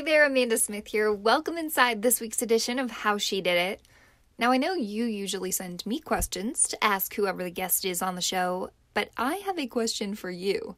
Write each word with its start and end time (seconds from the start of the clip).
Hey 0.00 0.06
there, 0.06 0.24
Amanda 0.24 0.56
Smith 0.56 0.86
here. 0.86 1.12
Welcome 1.12 1.58
inside 1.58 2.00
this 2.00 2.22
week's 2.22 2.40
edition 2.40 2.78
of 2.78 2.90
How 2.90 3.18
She 3.18 3.42
Did 3.42 3.58
It. 3.58 3.82
Now, 4.38 4.50
I 4.50 4.56
know 4.56 4.72
you 4.72 5.04
usually 5.04 5.50
send 5.50 5.84
me 5.84 6.00
questions 6.00 6.62
to 6.68 6.82
ask 6.82 7.14
whoever 7.14 7.44
the 7.44 7.50
guest 7.50 7.84
is 7.84 8.00
on 8.00 8.14
the 8.14 8.22
show, 8.22 8.70
but 8.94 9.10
I 9.18 9.34
have 9.44 9.58
a 9.58 9.66
question 9.66 10.14
for 10.14 10.30
you. 10.30 10.74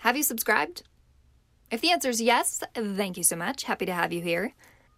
Have 0.00 0.16
you 0.16 0.22
subscribed? 0.22 0.82
If 1.70 1.82
the 1.82 1.90
answer 1.90 2.08
is 2.08 2.22
yes, 2.22 2.62
thank 2.74 3.18
you 3.18 3.22
so 3.22 3.36
much. 3.36 3.64
Happy 3.64 3.84
to 3.84 3.92
have 3.92 4.14
you 4.14 4.22
here. 4.22 4.54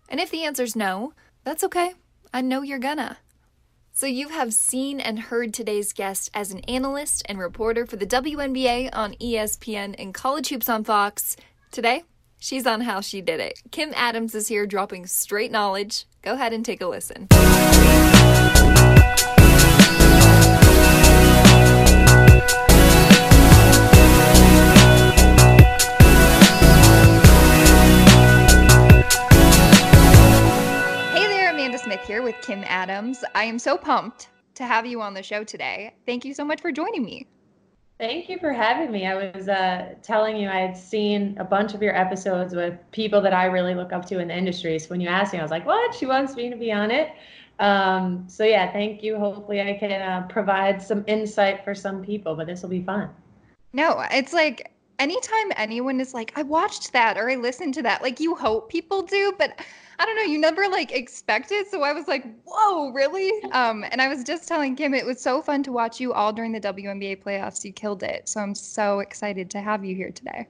And 0.09 0.21
if 0.21 0.31
the 0.31 0.45
answer 0.45 0.63
is 0.63 0.77
no, 0.77 1.13
that's 1.43 1.65
okay. 1.65 1.95
I 2.33 2.43
know 2.43 2.63
you're 2.63 2.79
gonna. 2.79 3.19
So, 3.91 4.07
you 4.07 4.29
have 4.29 4.55
seen 4.55 5.01
and 5.01 5.19
heard 5.19 5.53
today's 5.53 5.93
guest 5.93 6.31
as 6.33 6.53
an 6.53 6.61
analyst 6.69 7.25
and 7.29 7.37
reporter 7.37 7.85
for 7.85 7.97
the 7.97 8.07
WNBA 8.07 8.91
on 8.93 9.15
ESPN 9.15 9.97
and 9.99 10.15
College 10.15 10.51
Hoops 10.51 10.69
on 10.69 10.85
Fox. 10.85 11.37
Today, 11.73 12.05
She's 12.47 12.65
on 12.65 12.83
how 12.83 13.01
she 13.01 13.23
did 13.23 13.41
it. 13.41 13.61
Kim 13.73 13.93
Adams 13.97 14.33
is 14.33 14.47
here 14.47 14.67
dropping 14.67 15.09
straight 15.09 15.51
knowledge. 15.51 16.05
Go 16.23 16.35
ahead 16.35 16.53
and 16.53 16.65
take 16.65 16.81
a 16.81 16.87
listen. 16.87 17.27
Hey 31.11 31.27
there, 31.27 31.51
Amanda 31.51 31.79
Smith 31.79 31.99
here 32.07 32.23
with 32.23 32.37
Kim 32.43 32.63
Adams. 32.69 33.25
I 33.35 33.43
am 33.43 33.59
so 33.59 33.77
pumped 33.77 34.29
to 34.55 34.65
have 34.65 34.87
you 34.87 35.03
on 35.03 35.15
the 35.15 35.23
show 35.25 35.43
today. 35.43 35.97
Thank 36.07 36.25
you 36.25 36.33
so 36.33 36.45
much 36.45 36.61
for 36.61 36.71
joining 36.71 37.05
me. 37.05 37.27
Thank 37.99 38.29
you 38.29 38.39
for 38.39 38.53
having 38.53 38.93
me. 38.93 39.07
I 39.07 39.31
was 39.33 39.49
uh, 39.49 39.95
telling 40.03 40.37
you 40.37 40.51
I 40.51 40.59
had 40.59 40.77
seen 40.77 41.35
a 41.39 41.45
bunch 41.45 41.73
of 41.73 41.81
your 41.81 41.97
episodes 41.97 42.55
with 42.55 42.79
people 42.91 43.23
that 43.23 43.33
I 43.33 43.47
really 43.47 43.75
look 43.75 43.91
up 43.91 44.05
to 44.07 44.19
in 44.19 44.29
the 44.29 44.37
industry. 44.37 44.79
So 44.79 44.89
when 44.89 45.01
you 45.01 45.09
asked 45.09 45.33
me, 45.33 45.39
I 45.39 45.43
was 45.43 45.51
like, 45.51 45.65
"What? 45.65 45.95
She 45.95 46.05
wants 46.05 46.37
me 46.37 46.51
to 46.51 46.57
be 46.57 46.71
on 46.71 46.91
it." 46.91 47.13
Um, 47.59 48.27
so 48.29 48.45
yeah, 48.45 48.71
thank 48.71 49.03
you. 49.03 49.19
Hopefully, 49.19 49.63
I 49.63 49.79
can 49.79 50.03
uh, 50.03 50.27
provide 50.29 50.83
some 50.83 51.05
insight 51.07 51.65
for 51.65 51.75
some 51.75 52.03
people, 52.05 52.37
but 52.37 52.47
this 52.47 52.61
will 52.61 52.69
be 52.69 52.83
fun. 52.83 53.09
No, 53.73 54.05
it's 54.11 54.35
like 54.35 54.73
anytime 54.99 55.53
anyone 55.57 55.99
is 55.99 56.13
like, 56.13 56.35
"I 56.37 56.43
watched 56.43 56.93
that" 56.93 57.17
or 57.17 57.31
"I 57.31 57.37
listened 57.37 57.73
to 57.75 57.83
that," 57.85 58.03
like 58.03 58.21
you 58.21 58.35
hope 58.35 58.69
people 58.69 59.03
do, 59.05 59.33
but 59.39 59.59
I 59.99 60.05
don't 60.05 60.17
know, 60.17 60.23
you 60.23 60.39
never 60.39 60.69
like 60.69 60.93
expect 60.93 61.53
it. 61.53 61.71
So 61.71 61.83
I 61.83 61.93
was 61.93 62.07
like, 62.07 62.25
whoa, 62.45 62.93
really? 62.93 63.33
Um, 63.53 63.85
and 63.91 64.03
I 64.03 64.09
was 64.09 64.25
just 64.25 64.47
telling 64.47 64.77
Kim, 64.77 64.95
it 64.95 65.07
was 65.07 65.21
so 65.21 65.41
fun 65.41 65.63
to 65.65 65.73
watch 65.73 66.01
you 66.01 66.13
all 66.13 66.33
during 66.33 66.53
the 66.53 66.61
WNBA 66.61 67.23
playoffs. 67.23 67.65
You 67.65 67.73
killed 67.73 68.03
it. 68.03 68.29
So 68.29 68.41
I'm 68.41 68.55
so 68.55 69.01
excited 69.01 69.51
to 69.51 69.61
have 69.61 69.85
you 69.85 69.95
here 69.95 70.11
today. 70.11 70.47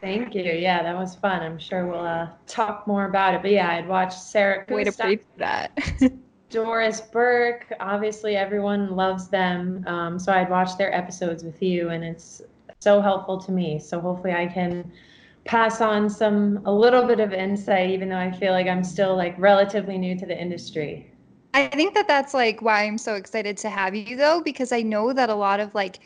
Thank 0.00 0.34
you. 0.34 0.42
Yeah, 0.42 0.82
that 0.82 0.94
was 0.94 1.14
fun. 1.14 1.42
I'm 1.42 1.58
sure 1.58 1.86
we'll 1.86 2.00
uh, 2.00 2.28
talk 2.46 2.86
more 2.86 3.06
about 3.06 3.34
it. 3.34 3.42
But 3.42 3.52
yeah, 3.52 3.70
I'd 3.70 3.88
watched 3.88 4.18
Sarah. 4.18 4.64
Way 4.68 4.84
to 4.84 4.92
preach 4.92 5.22
that. 5.38 5.76
Doris 6.50 7.00
Burke. 7.00 7.72
Obviously, 7.80 8.36
everyone 8.36 8.94
loves 8.94 9.28
them. 9.28 9.82
Um, 9.86 10.18
so 10.18 10.30
I'd 10.30 10.50
watched 10.50 10.76
their 10.76 10.94
episodes 10.94 11.42
with 11.42 11.62
you, 11.62 11.88
and 11.88 12.04
it's 12.04 12.42
so 12.80 13.00
helpful 13.00 13.40
to 13.40 13.50
me. 13.50 13.78
So 13.78 13.98
hopefully, 13.98 14.34
I 14.34 14.46
can 14.46 14.92
pass 15.44 15.80
on 15.80 16.08
some 16.08 16.60
a 16.64 16.72
little 16.72 17.06
bit 17.06 17.20
of 17.20 17.32
insight 17.32 17.90
even 17.90 18.08
though 18.08 18.18
i 18.18 18.30
feel 18.30 18.52
like 18.52 18.66
i'm 18.66 18.82
still 18.84 19.16
like 19.16 19.34
relatively 19.38 19.98
new 19.98 20.18
to 20.18 20.26
the 20.26 20.38
industry. 20.38 21.10
I 21.52 21.68
think 21.68 21.94
that 21.94 22.08
that's 22.08 22.34
like 22.34 22.62
why 22.62 22.84
i'm 22.84 22.98
so 22.98 23.14
excited 23.14 23.56
to 23.58 23.70
have 23.70 23.94
you 23.94 24.16
though 24.16 24.40
because 24.42 24.72
i 24.72 24.82
know 24.82 25.12
that 25.12 25.30
a 25.30 25.34
lot 25.34 25.60
of 25.60 25.74
like 25.74 26.00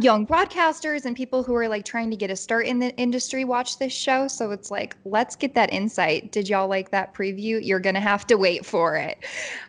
young 0.00 0.26
broadcasters 0.26 1.04
and 1.04 1.14
people 1.14 1.42
who 1.42 1.54
are 1.54 1.68
like 1.68 1.84
trying 1.84 2.10
to 2.10 2.16
get 2.16 2.30
a 2.30 2.36
start 2.36 2.66
in 2.66 2.78
the 2.78 2.94
industry 2.96 3.44
watch 3.44 3.78
this 3.78 3.92
show. 3.92 4.26
So 4.26 4.50
it's 4.50 4.70
like 4.70 4.96
let's 5.04 5.36
get 5.36 5.54
that 5.54 5.72
insight. 5.72 6.32
Did 6.32 6.48
y'all 6.48 6.66
like 6.66 6.90
that 6.90 7.14
preview? 7.14 7.64
You're 7.64 7.80
gonna 7.80 8.00
have 8.00 8.26
to 8.26 8.36
wait 8.36 8.66
for 8.66 8.96
it. 8.96 9.18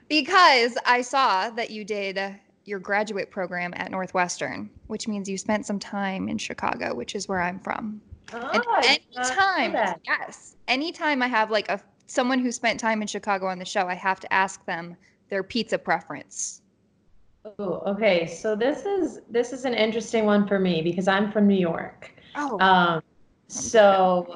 Because 0.10 0.78
i 0.86 1.02
saw 1.02 1.50
that 1.52 1.70
you 1.72 1.84
did 1.84 2.20
your 2.66 2.80
graduate 2.80 3.30
program 3.30 3.74
at 3.76 3.92
northwestern 3.92 4.70
which 4.88 5.08
means 5.08 5.30
you 5.30 5.38
spent 5.38 5.66
some 5.66 5.80
time 5.80 6.28
in 6.28 6.38
chicago 6.38 6.94
which 6.94 7.16
is 7.16 7.28
where 7.28 7.42
i'm 7.42 7.60
from 7.60 8.02
Oh, 8.34 8.82
anytime, 8.84 10.00
yes, 10.06 10.56
anytime 10.68 11.22
I 11.22 11.28
have 11.28 11.52
like 11.52 11.70
a 11.70 11.80
someone 12.08 12.40
who 12.40 12.52
spent 12.52 12.80
time 12.80 13.02
in 13.02 13.08
Chicago 13.08 13.48
on 13.48 13.60
the 13.60 13.66
show, 13.66 13.88
I 13.88 13.96
have 13.96 14.20
to 14.22 14.34
ask 14.34 14.66
them 14.66 14.96
their 15.30 15.44
pizza 15.44 15.78
preference. 15.78 16.62
Oh, 17.60 17.84
okay. 17.86 18.26
So 18.26 18.56
this 18.56 18.86
is 18.86 19.22
this 19.30 19.54
is 19.54 19.66
an 19.66 19.74
interesting 19.74 20.26
one 20.26 20.48
for 20.48 20.60
me 20.60 20.82
because 20.82 21.08
I'm 21.08 21.32
from 21.32 21.48
New 21.48 21.60
York. 21.60 22.12
Oh. 22.36 22.60
Um, 22.60 23.02
so 23.48 24.36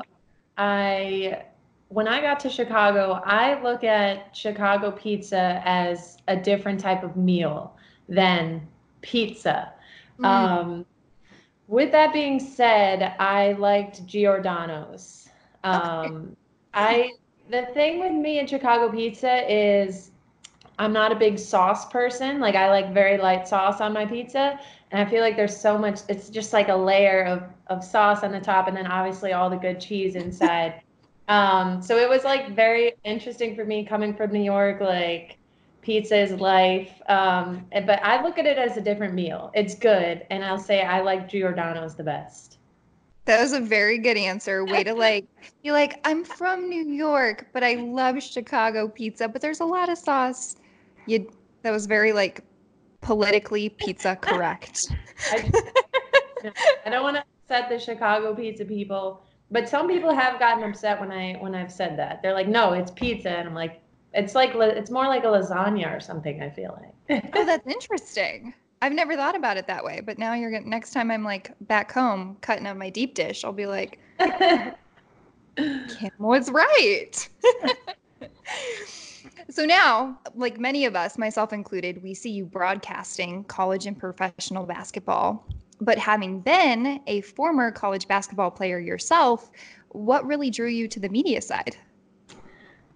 I 0.58 1.44
when 1.88 2.08
I 2.08 2.22
got 2.22 2.40
to 2.42 2.50
Chicago, 2.50 3.20
I 3.26 3.62
look 3.64 3.84
at 3.84 4.36
Chicago 4.36 4.92
pizza 4.92 5.62
as 5.66 6.18
a 6.28 6.36
different 6.36 6.80
type 6.80 7.04
of 7.04 7.16
meal 7.16 7.76
than 8.08 8.68
pizza. 9.02 9.74
Mm. 10.20 10.26
Um, 10.26 10.86
with 11.70 11.92
that 11.92 12.12
being 12.12 12.40
said, 12.40 13.16
I 13.20 13.54
liked 13.54 14.06
Giordano's. 14.08 15.30
Um, 15.64 15.82
okay. 15.86 16.34
I 16.74 17.12
the 17.50 17.68
thing 17.74 18.00
with 18.00 18.12
me 18.12 18.40
and 18.40 18.50
Chicago 18.50 18.92
pizza 18.92 19.44
is 19.52 20.12
I'm 20.80 20.94
not 20.94 21.12
a 21.12 21.16
big 21.16 21.38
sauce 21.38 21.88
person. 21.90 22.40
Like 22.40 22.56
I 22.56 22.70
like 22.70 22.92
very 22.92 23.18
light 23.18 23.48
sauce 23.48 23.82
on 23.82 23.94
my 23.94 24.06
pizza, 24.06 24.60
and 24.92 25.00
I 25.00 25.10
feel 25.10 25.22
like 25.22 25.36
there's 25.36 25.56
so 25.56 25.78
much. 25.78 26.00
It's 26.10 26.30
just 26.30 26.54
like 26.54 26.70
a 26.70 26.76
layer 26.76 27.24
of 27.26 27.44
of 27.68 27.84
sauce 27.84 28.24
on 28.24 28.32
the 28.32 28.40
top, 28.40 28.68
and 28.68 28.76
then 28.76 28.88
obviously 28.88 29.34
all 29.34 29.50
the 29.50 29.58
good 29.58 29.80
cheese 29.80 30.16
inside. 30.16 30.82
um, 31.28 31.84
so 31.84 31.98
it 31.98 32.10
was 32.10 32.24
like 32.24 32.56
very 32.56 32.94
interesting 33.04 33.56
for 33.56 33.64
me 33.64 33.86
coming 33.86 34.16
from 34.16 34.32
New 34.32 34.42
York, 34.42 34.82
like 34.82 35.38
pizza 35.90 36.16
is 36.16 36.32
life. 36.34 37.02
Um, 37.08 37.66
but 37.72 38.04
I 38.04 38.24
look 38.24 38.38
at 38.38 38.46
it 38.46 38.60
as 38.60 38.78
a 38.78 38.82
different 38.82 39.16
meal. 39.16 39.50
It's 39.56 39.74
good, 39.74 40.24
and 40.30 40.46
I'll 40.46 40.60
say 40.60 40.84
I 40.84 41.02
like 41.02 41.28
Giordano's 41.28 41.96
the 41.96 42.04
best. 42.04 42.60
That 43.26 43.42
was 43.42 43.54
a 43.54 43.60
very 43.60 43.98
good 43.98 44.16
answer. 44.16 44.64
Way 44.64 44.84
to 44.84 44.94
like 44.94 45.26
be 45.64 45.72
like, 45.72 46.00
I'm 46.04 46.24
from 46.24 46.70
New 46.70 46.88
York, 46.88 47.48
but 47.54 47.64
I 47.64 47.74
love 47.74 48.22
Chicago 48.22 48.88
pizza, 48.88 49.28
but 49.28 49.42
there's 49.42 49.62
a 49.62 49.66
lot 49.66 49.90
of 49.90 49.98
sauce. 49.98 50.58
You 51.08 51.28
that 51.64 51.72
was 51.72 51.88
very 51.88 52.14
like 52.14 52.44
politically 53.02 53.70
pizza 53.70 54.16
correct. 54.16 54.94
I, 55.32 55.52
I 56.86 56.90
don't 56.92 57.02
want 57.02 57.16
to 57.16 57.24
upset 57.24 57.68
the 57.68 57.80
Chicago 57.80 58.36
pizza 58.36 58.64
people, 58.64 59.24
but 59.50 59.68
some 59.68 59.88
people 59.88 60.14
have 60.14 60.38
gotten 60.38 60.64
upset 60.64 61.00
when 61.00 61.12
I 61.12 61.34
when 61.40 61.56
I've 61.56 61.72
said 61.72 61.98
that. 61.98 62.22
They're 62.22 62.36
like, 62.36 62.48
no, 62.48 62.74
it's 62.74 62.92
pizza, 62.92 63.32
and 63.32 63.48
I'm 63.48 63.56
like, 63.56 63.82
it's 64.14 64.36
like 64.36 64.52
it's 64.56 64.92
more 64.92 65.08
like 65.08 65.24
a 65.24 65.28
lasagna 65.28 65.96
or 65.96 66.00
something. 66.00 66.42
I 66.42 66.50
feel 66.50 66.80
like. 67.10 67.24
oh, 67.36 67.46
that's 67.46 67.68
interesting. 67.68 68.54
I've 68.82 68.94
never 68.94 69.16
thought 69.16 69.36
about 69.36 69.58
it 69.58 69.68
that 69.68 69.84
way, 69.84 70.02
but 70.02 70.18
now 70.18 70.34
you're 70.34 70.52
gonna. 70.52 70.66
Next 70.66 70.92
time 70.92 71.12
I'm 71.12 71.24
like 71.24 71.52
back 71.62 71.92
home 71.92 72.38
cutting 72.42 72.66
up 72.66 72.78
my 72.78 72.90
deep 72.90 73.14
dish, 73.14 73.44
I'll 73.44 73.52
be 73.52 73.66
like, 73.66 74.00
Kim 75.58 76.12
was 76.18 76.50
right. 76.50 77.30
so 79.50 79.66
now, 79.66 80.18
like 80.34 80.60
many 80.60 80.86
of 80.86 80.96
us, 80.96 81.18
myself 81.18 81.52
included, 81.54 82.02
we 82.02 82.14
see 82.14 82.32
you 82.32 82.46
broadcasting 82.46 83.44
college 83.46 83.86
and 83.86 83.98
professional 83.98 84.66
basketball. 84.66 85.46
But 85.82 85.98
having 85.98 86.42
been 86.42 87.02
a 87.08 87.22
former 87.22 87.72
college 87.72 88.08
basketball 88.08 88.52
player 88.52 88.80
yourself, 88.80 89.50
what 89.90 90.26
really 90.26 90.50
drew 90.50 90.68
you 90.68 90.88
to 90.90 91.00
the 91.00 91.10
media 91.10 91.42
side? 91.42 91.78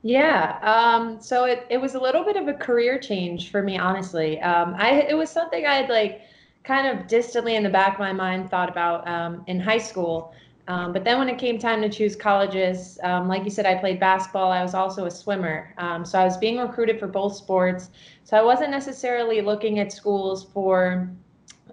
Yeah, 0.05 0.59
um, 0.61 1.21
so 1.21 1.45
it, 1.45 1.65
it 1.69 1.77
was 1.79 1.95
a 1.95 1.99
little 1.99 2.25
bit 2.25 2.35
of 2.35 2.47
a 2.49 2.53
career 2.53 2.99
change 2.99 3.49
for 3.51 3.63
me, 3.63 3.77
honestly. 3.77 4.39
Um, 4.41 4.75
I 4.77 5.01
it 5.09 5.15
was 5.15 5.29
something 5.29 5.65
I 5.65 5.75
had 5.75 5.89
like 5.89 6.21
kind 6.63 6.87
of 6.87 7.07
distantly 7.07 7.55
in 7.55 7.63
the 7.63 7.69
back 7.69 7.93
of 7.93 7.99
my 7.99 8.11
mind 8.11 8.49
thought 8.49 8.69
about 8.69 9.07
um, 9.07 9.43
in 9.47 9.59
high 9.61 9.77
school. 9.77 10.33
Um, 10.67 10.93
but 10.93 11.03
then 11.05 11.19
when 11.19 11.29
it 11.29 11.37
came 11.37 11.57
time 11.59 11.81
to 11.81 11.89
choose 11.89 12.15
colleges, 12.15 12.99
um, 13.03 13.27
like 13.27 13.43
you 13.45 13.49
said, 13.49 13.65
I 13.65 13.75
played 13.75 13.99
basketball. 13.99 14.51
I 14.51 14.61
was 14.61 14.73
also 14.73 15.05
a 15.05 15.11
swimmer. 15.11 15.73
Um, 15.77 16.05
so 16.05 16.19
I 16.19 16.23
was 16.25 16.37
being 16.37 16.57
recruited 16.59 16.99
for 16.99 17.07
both 17.07 17.35
sports. 17.35 17.89
So 18.23 18.37
I 18.37 18.41
wasn't 18.43 18.71
necessarily 18.71 19.41
looking 19.41 19.79
at 19.79 19.91
schools 19.91 20.45
for 20.53 21.09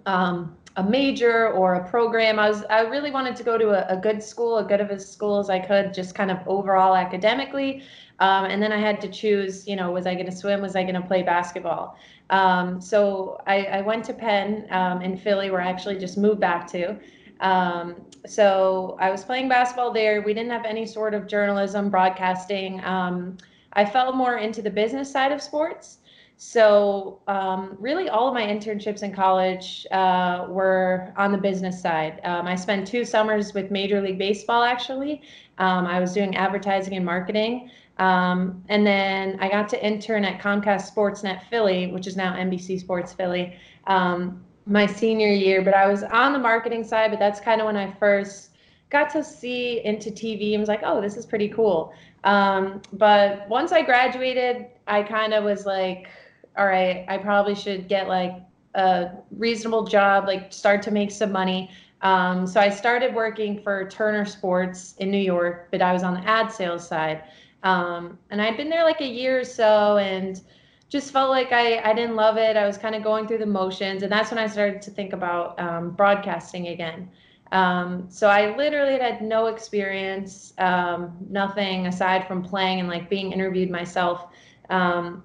um, 0.05 0.57
a 0.77 0.83
major 0.83 1.49
or 1.49 1.75
a 1.75 1.89
program. 1.89 2.39
I 2.39 2.49
was 2.49 2.63
I 2.65 2.81
really 2.81 3.11
wanted 3.11 3.35
to 3.35 3.43
go 3.43 3.57
to 3.57 3.69
a, 3.71 3.97
a, 3.97 3.97
good 3.99 4.23
school, 4.23 4.57
a 4.57 4.63
good 4.63 4.79
of 4.79 4.89
a 4.89 4.99
school 4.99 5.39
as 5.39 5.49
I 5.49 5.59
could, 5.59 5.93
just 5.93 6.15
kind 6.15 6.31
of 6.31 6.39
overall 6.47 6.95
academically. 6.95 7.83
Um, 8.19 8.45
and 8.45 8.61
then 8.61 8.71
I 8.71 8.77
had 8.77 9.01
to 9.01 9.09
choose, 9.09 9.67
you 9.67 9.75
know, 9.75 9.91
was 9.91 10.05
I 10.05 10.13
going 10.13 10.27
to 10.27 10.31
swim? 10.31 10.61
Was 10.61 10.75
I 10.75 10.83
going 10.83 10.95
to 10.95 11.01
play 11.01 11.23
basketball? 11.23 11.97
Um, 12.29 12.79
so 12.79 13.41
I, 13.47 13.63
I, 13.65 13.81
went 13.81 14.05
to 14.05 14.13
Penn 14.13 14.67
um, 14.69 15.01
in 15.01 15.17
Philly, 15.17 15.49
where 15.49 15.59
I 15.59 15.69
actually 15.69 15.97
just 15.97 16.17
moved 16.17 16.39
back 16.39 16.65
to. 16.71 16.97
Um, 17.41 17.95
so 18.25 18.95
I 19.01 19.09
was 19.09 19.23
playing 19.25 19.49
basketball 19.49 19.91
there. 19.91 20.21
We 20.21 20.33
didn't 20.33 20.51
have 20.51 20.63
any 20.63 20.85
sort 20.85 21.13
of 21.13 21.27
journalism, 21.27 21.89
broadcasting. 21.89 22.81
Um, 22.85 23.37
I 23.73 23.83
fell 23.85 24.13
more 24.13 24.37
into 24.37 24.61
the 24.61 24.69
business 24.69 25.11
side 25.11 25.31
of 25.31 25.41
sports. 25.41 25.97
So, 26.43 27.19
um, 27.27 27.77
really, 27.79 28.09
all 28.09 28.27
of 28.27 28.33
my 28.33 28.41
internships 28.41 29.03
in 29.03 29.13
college 29.13 29.85
uh, 29.91 30.47
were 30.49 31.13
on 31.15 31.31
the 31.31 31.37
business 31.37 31.79
side. 31.79 32.19
Um, 32.23 32.47
I 32.47 32.55
spent 32.55 32.87
two 32.87 33.05
summers 33.05 33.53
with 33.53 33.69
Major 33.69 34.01
League 34.01 34.17
Baseball, 34.17 34.63
actually. 34.63 35.21
Um, 35.59 35.85
I 35.85 35.99
was 35.99 36.13
doing 36.13 36.35
advertising 36.35 36.95
and 36.95 37.05
marketing. 37.05 37.69
Um, 37.99 38.63
and 38.69 38.85
then 38.87 39.37
I 39.39 39.49
got 39.49 39.69
to 39.69 39.85
intern 39.85 40.25
at 40.25 40.41
Comcast 40.41 40.91
Sportsnet 40.91 41.43
Philly, 41.43 41.91
which 41.91 42.07
is 42.07 42.17
now 42.17 42.33
NBC 42.33 42.79
Sports 42.79 43.13
Philly, 43.13 43.55
um, 43.85 44.43
my 44.65 44.87
senior 44.87 45.29
year. 45.29 45.61
But 45.61 45.75
I 45.75 45.87
was 45.87 46.01
on 46.01 46.33
the 46.33 46.39
marketing 46.39 46.83
side, 46.83 47.11
but 47.11 47.19
that's 47.19 47.39
kind 47.39 47.61
of 47.61 47.67
when 47.67 47.77
I 47.77 47.91
first 47.99 48.49
got 48.89 49.11
to 49.11 49.23
see 49.23 49.85
into 49.85 50.09
TV 50.09 50.53
and 50.53 50.59
was 50.59 50.69
like, 50.69 50.81
oh, 50.83 51.01
this 51.01 51.17
is 51.17 51.25
pretty 51.27 51.49
cool. 51.49 51.93
Um, 52.23 52.81
but 52.93 53.47
once 53.47 53.71
I 53.71 53.83
graduated, 53.83 54.65
I 54.87 55.03
kind 55.03 55.35
of 55.35 55.43
was 55.43 55.67
like, 55.67 56.07
all 56.57 56.65
right, 56.65 57.05
I 57.07 57.17
probably 57.17 57.55
should 57.55 57.87
get 57.87 58.07
like 58.07 58.33
a 58.75 59.11
reasonable 59.31 59.85
job, 59.85 60.27
like 60.27 60.51
start 60.51 60.81
to 60.83 60.91
make 60.91 61.11
some 61.11 61.31
money. 61.31 61.69
Um, 62.01 62.47
so 62.47 62.59
I 62.59 62.69
started 62.69 63.13
working 63.13 63.61
for 63.61 63.87
Turner 63.89 64.25
Sports 64.25 64.95
in 64.97 65.11
New 65.11 65.19
York, 65.19 65.67
but 65.71 65.81
I 65.81 65.93
was 65.93 66.03
on 66.03 66.15
the 66.15 66.27
ad 66.27 66.51
sales 66.51 66.87
side. 66.87 67.23
Um, 67.63 68.17
and 68.31 68.41
I'd 68.41 68.57
been 68.57 68.69
there 68.69 68.83
like 68.83 69.01
a 69.01 69.07
year 69.07 69.39
or 69.39 69.43
so 69.43 69.97
and 69.97 70.41
just 70.89 71.11
felt 71.11 71.29
like 71.29 71.51
I, 71.51 71.79
I 71.79 71.93
didn't 71.93 72.15
love 72.15 72.37
it. 72.37 72.57
I 72.57 72.65
was 72.65 72.77
kind 72.77 72.95
of 72.95 73.03
going 73.03 73.27
through 73.27 73.37
the 73.37 73.45
motions. 73.45 74.03
And 74.03 74.11
that's 74.11 74.31
when 74.31 74.39
I 74.39 74.47
started 74.47 74.81
to 74.81 74.91
think 74.91 75.13
about 75.13 75.59
um, 75.59 75.91
broadcasting 75.91 76.67
again. 76.69 77.09
Um, 77.51 78.05
so 78.09 78.27
I 78.27 78.55
literally 78.55 78.97
had 78.97 79.21
no 79.21 79.47
experience, 79.47 80.53
um, 80.57 81.15
nothing 81.29 81.87
aside 81.87 82.27
from 82.27 82.41
playing 82.41 82.79
and 82.79 82.89
like 82.89 83.09
being 83.09 83.31
interviewed 83.31 83.69
myself. 83.69 84.27
Um, 84.69 85.23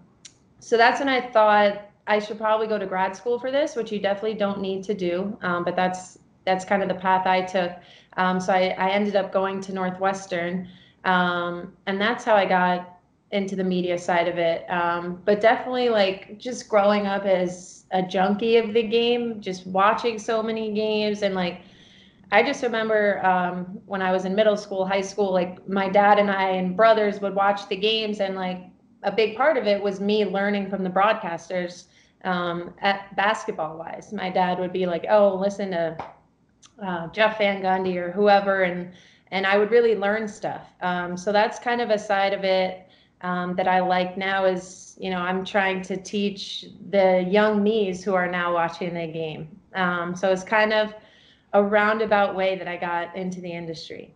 so 0.66 0.76
that's 0.76 0.98
when 0.98 1.08
I 1.08 1.20
thought 1.20 1.92
I 2.08 2.18
should 2.18 2.38
probably 2.38 2.66
go 2.66 2.76
to 2.76 2.86
grad 2.86 3.14
school 3.14 3.38
for 3.38 3.52
this, 3.52 3.76
which 3.76 3.92
you 3.92 4.00
definitely 4.00 4.34
don't 4.34 4.60
need 4.60 4.82
to 4.82 4.94
do. 4.94 5.38
Um, 5.42 5.62
but 5.62 5.76
that's 5.76 6.18
that's 6.44 6.64
kind 6.64 6.82
of 6.82 6.88
the 6.88 6.96
path 6.96 7.24
I 7.24 7.42
took. 7.42 7.70
Um, 8.16 8.40
so 8.40 8.52
I, 8.52 8.74
I 8.76 8.90
ended 8.90 9.14
up 9.14 9.32
going 9.32 9.60
to 9.60 9.72
Northwestern, 9.72 10.68
um, 11.04 11.72
and 11.86 12.00
that's 12.00 12.24
how 12.24 12.34
I 12.34 12.46
got 12.46 12.98
into 13.30 13.54
the 13.54 13.62
media 13.62 13.96
side 13.96 14.26
of 14.26 14.38
it. 14.38 14.68
Um, 14.68 15.22
but 15.24 15.40
definitely, 15.40 15.88
like 15.88 16.36
just 16.36 16.68
growing 16.68 17.06
up 17.06 17.26
as 17.26 17.84
a 17.92 18.02
junkie 18.02 18.56
of 18.56 18.74
the 18.74 18.82
game, 18.82 19.40
just 19.40 19.68
watching 19.68 20.18
so 20.18 20.42
many 20.42 20.74
games, 20.74 21.22
and 21.22 21.36
like 21.36 21.60
I 22.32 22.42
just 22.42 22.64
remember 22.64 23.24
um, 23.24 23.80
when 23.86 24.02
I 24.02 24.10
was 24.10 24.24
in 24.24 24.34
middle 24.34 24.56
school, 24.56 24.84
high 24.84 25.02
school, 25.02 25.32
like 25.32 25.68
my 25.68 25.88
dad 25.88 26.18
and 26.18 26.28
I 26.28 26.48
and 26.48 26.76
brothers 26.76 27.20
would 27.20 27.36
watch 27.36 27.68
the 27.68 27.76
games, 27.76 28.18
and 28.18 28.34
like 28.34 28.64
a 29.02 29.12
big 29.12 29.36
part 29.36 29.56
of 29.56 29.66
it 29.66 29.82
was 29.82 30.00
me 30.00 30.24
learning 30.24 30.68
from 30.70 30.82
the 30.82 30.90
broadcasters 30.90 31.84
um, 32.24 32.74
at 32.80 33.14
basketball 33.16 33.78
wise. 33.78 34.12
My 34.12 34.30
dad 34.30 34.58
would 34.58 34.72
be 34.72 34.86
like, 34.86 35.06
"Oh, 35.08 35.34
listen 35.34 35.70
to 35.70 35.96
uh, 36.82 37.08
Jeff 37.08 37.38
Van 37.38 37.62
Gundy 37.62 37.96
or 37.96 38.10
whoever," 38.10 38.62
and 38.62 38.92
and 39.30 39.46
I 39.46 39.58
would 39.58 39.70
really 39.70 39.96
learn 39.96 40.28
stuff. 40.28 40.66
Um, 40.80 41.16
so 41.16 41.32
that's 41.32 41.58
kind 41.58 41.80
of 41.80 41.90
a 41.90 41.98
side 41.98 42.32
of 42.32 42.44
it 42.44 42.88
um, 43.22 43.54
that 43.56 43.68
I 43.68 43.80
like 43.80 44.16
now. 44.16 44.44
Is 44.44 44.96
you 44.98 45.10
know 45.10 45.18
I'm 45.18 45.44
trying 45.44 45.82
to 45.82 45.96
teach 45.96 46.66
the 46.90 47.24
young 47.28 47.62
me's 47.62 48.02
who 48.02 48.14
are 48.14 48.30
now 48.30 48.52
watching 48.54 48.94
the 48.94 49.06
game. 49.06 49.48
Um, 49.74 50.16
so 50.16 50.32
it's 50.32 50.44
kind 50.44 50.72
of 50.72 50.94
a 51.52 51.62
roundabout 51.62 52.34
way 52.34 52.56
that 52.56 52.68
I 52.68 52.76
got 52.76 53.14
into 53.16 53.40
the 53.40 53.52
industry. 53.52 54.14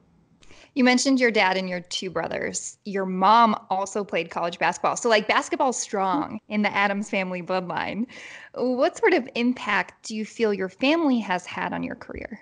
You 0.75 0.85
mentioned 0.85 1.19
your 1.19 1.31
dad 1.31 1.57
and 1.57 1.69
your 1.69 1.81
two 1.81 2.11
brothers. 2.11 2.79
Your 2.85 3.05
mom 3.05 3.57
also 3.71 4.05
played 4.05 4.31
college 4.31 4.59
basketball. 4.59 4.97
So, 4.97 5.09
like, 5.09 5.27
basketball's 5.27 5.77
strong 5.79 6.39
in 6.49 6.63
the 6.63 6.75
Adams 6.75 7.11
family 7.11 7.43
bloodline. 7.43 8.07
What 8.55 8.97
sort 8.97 9.13
of 9.13 9.29
impact 9.35 10.07
do 10.07 10.15
you 10.15 10.25
feel 10.25 10.55
your 10.55 10.69
family 10.69 11.19
has 11.19 11.45
had 11.45 11.73
on 11.73 11.83
your 11.83 11.97
career? 11.97 12.41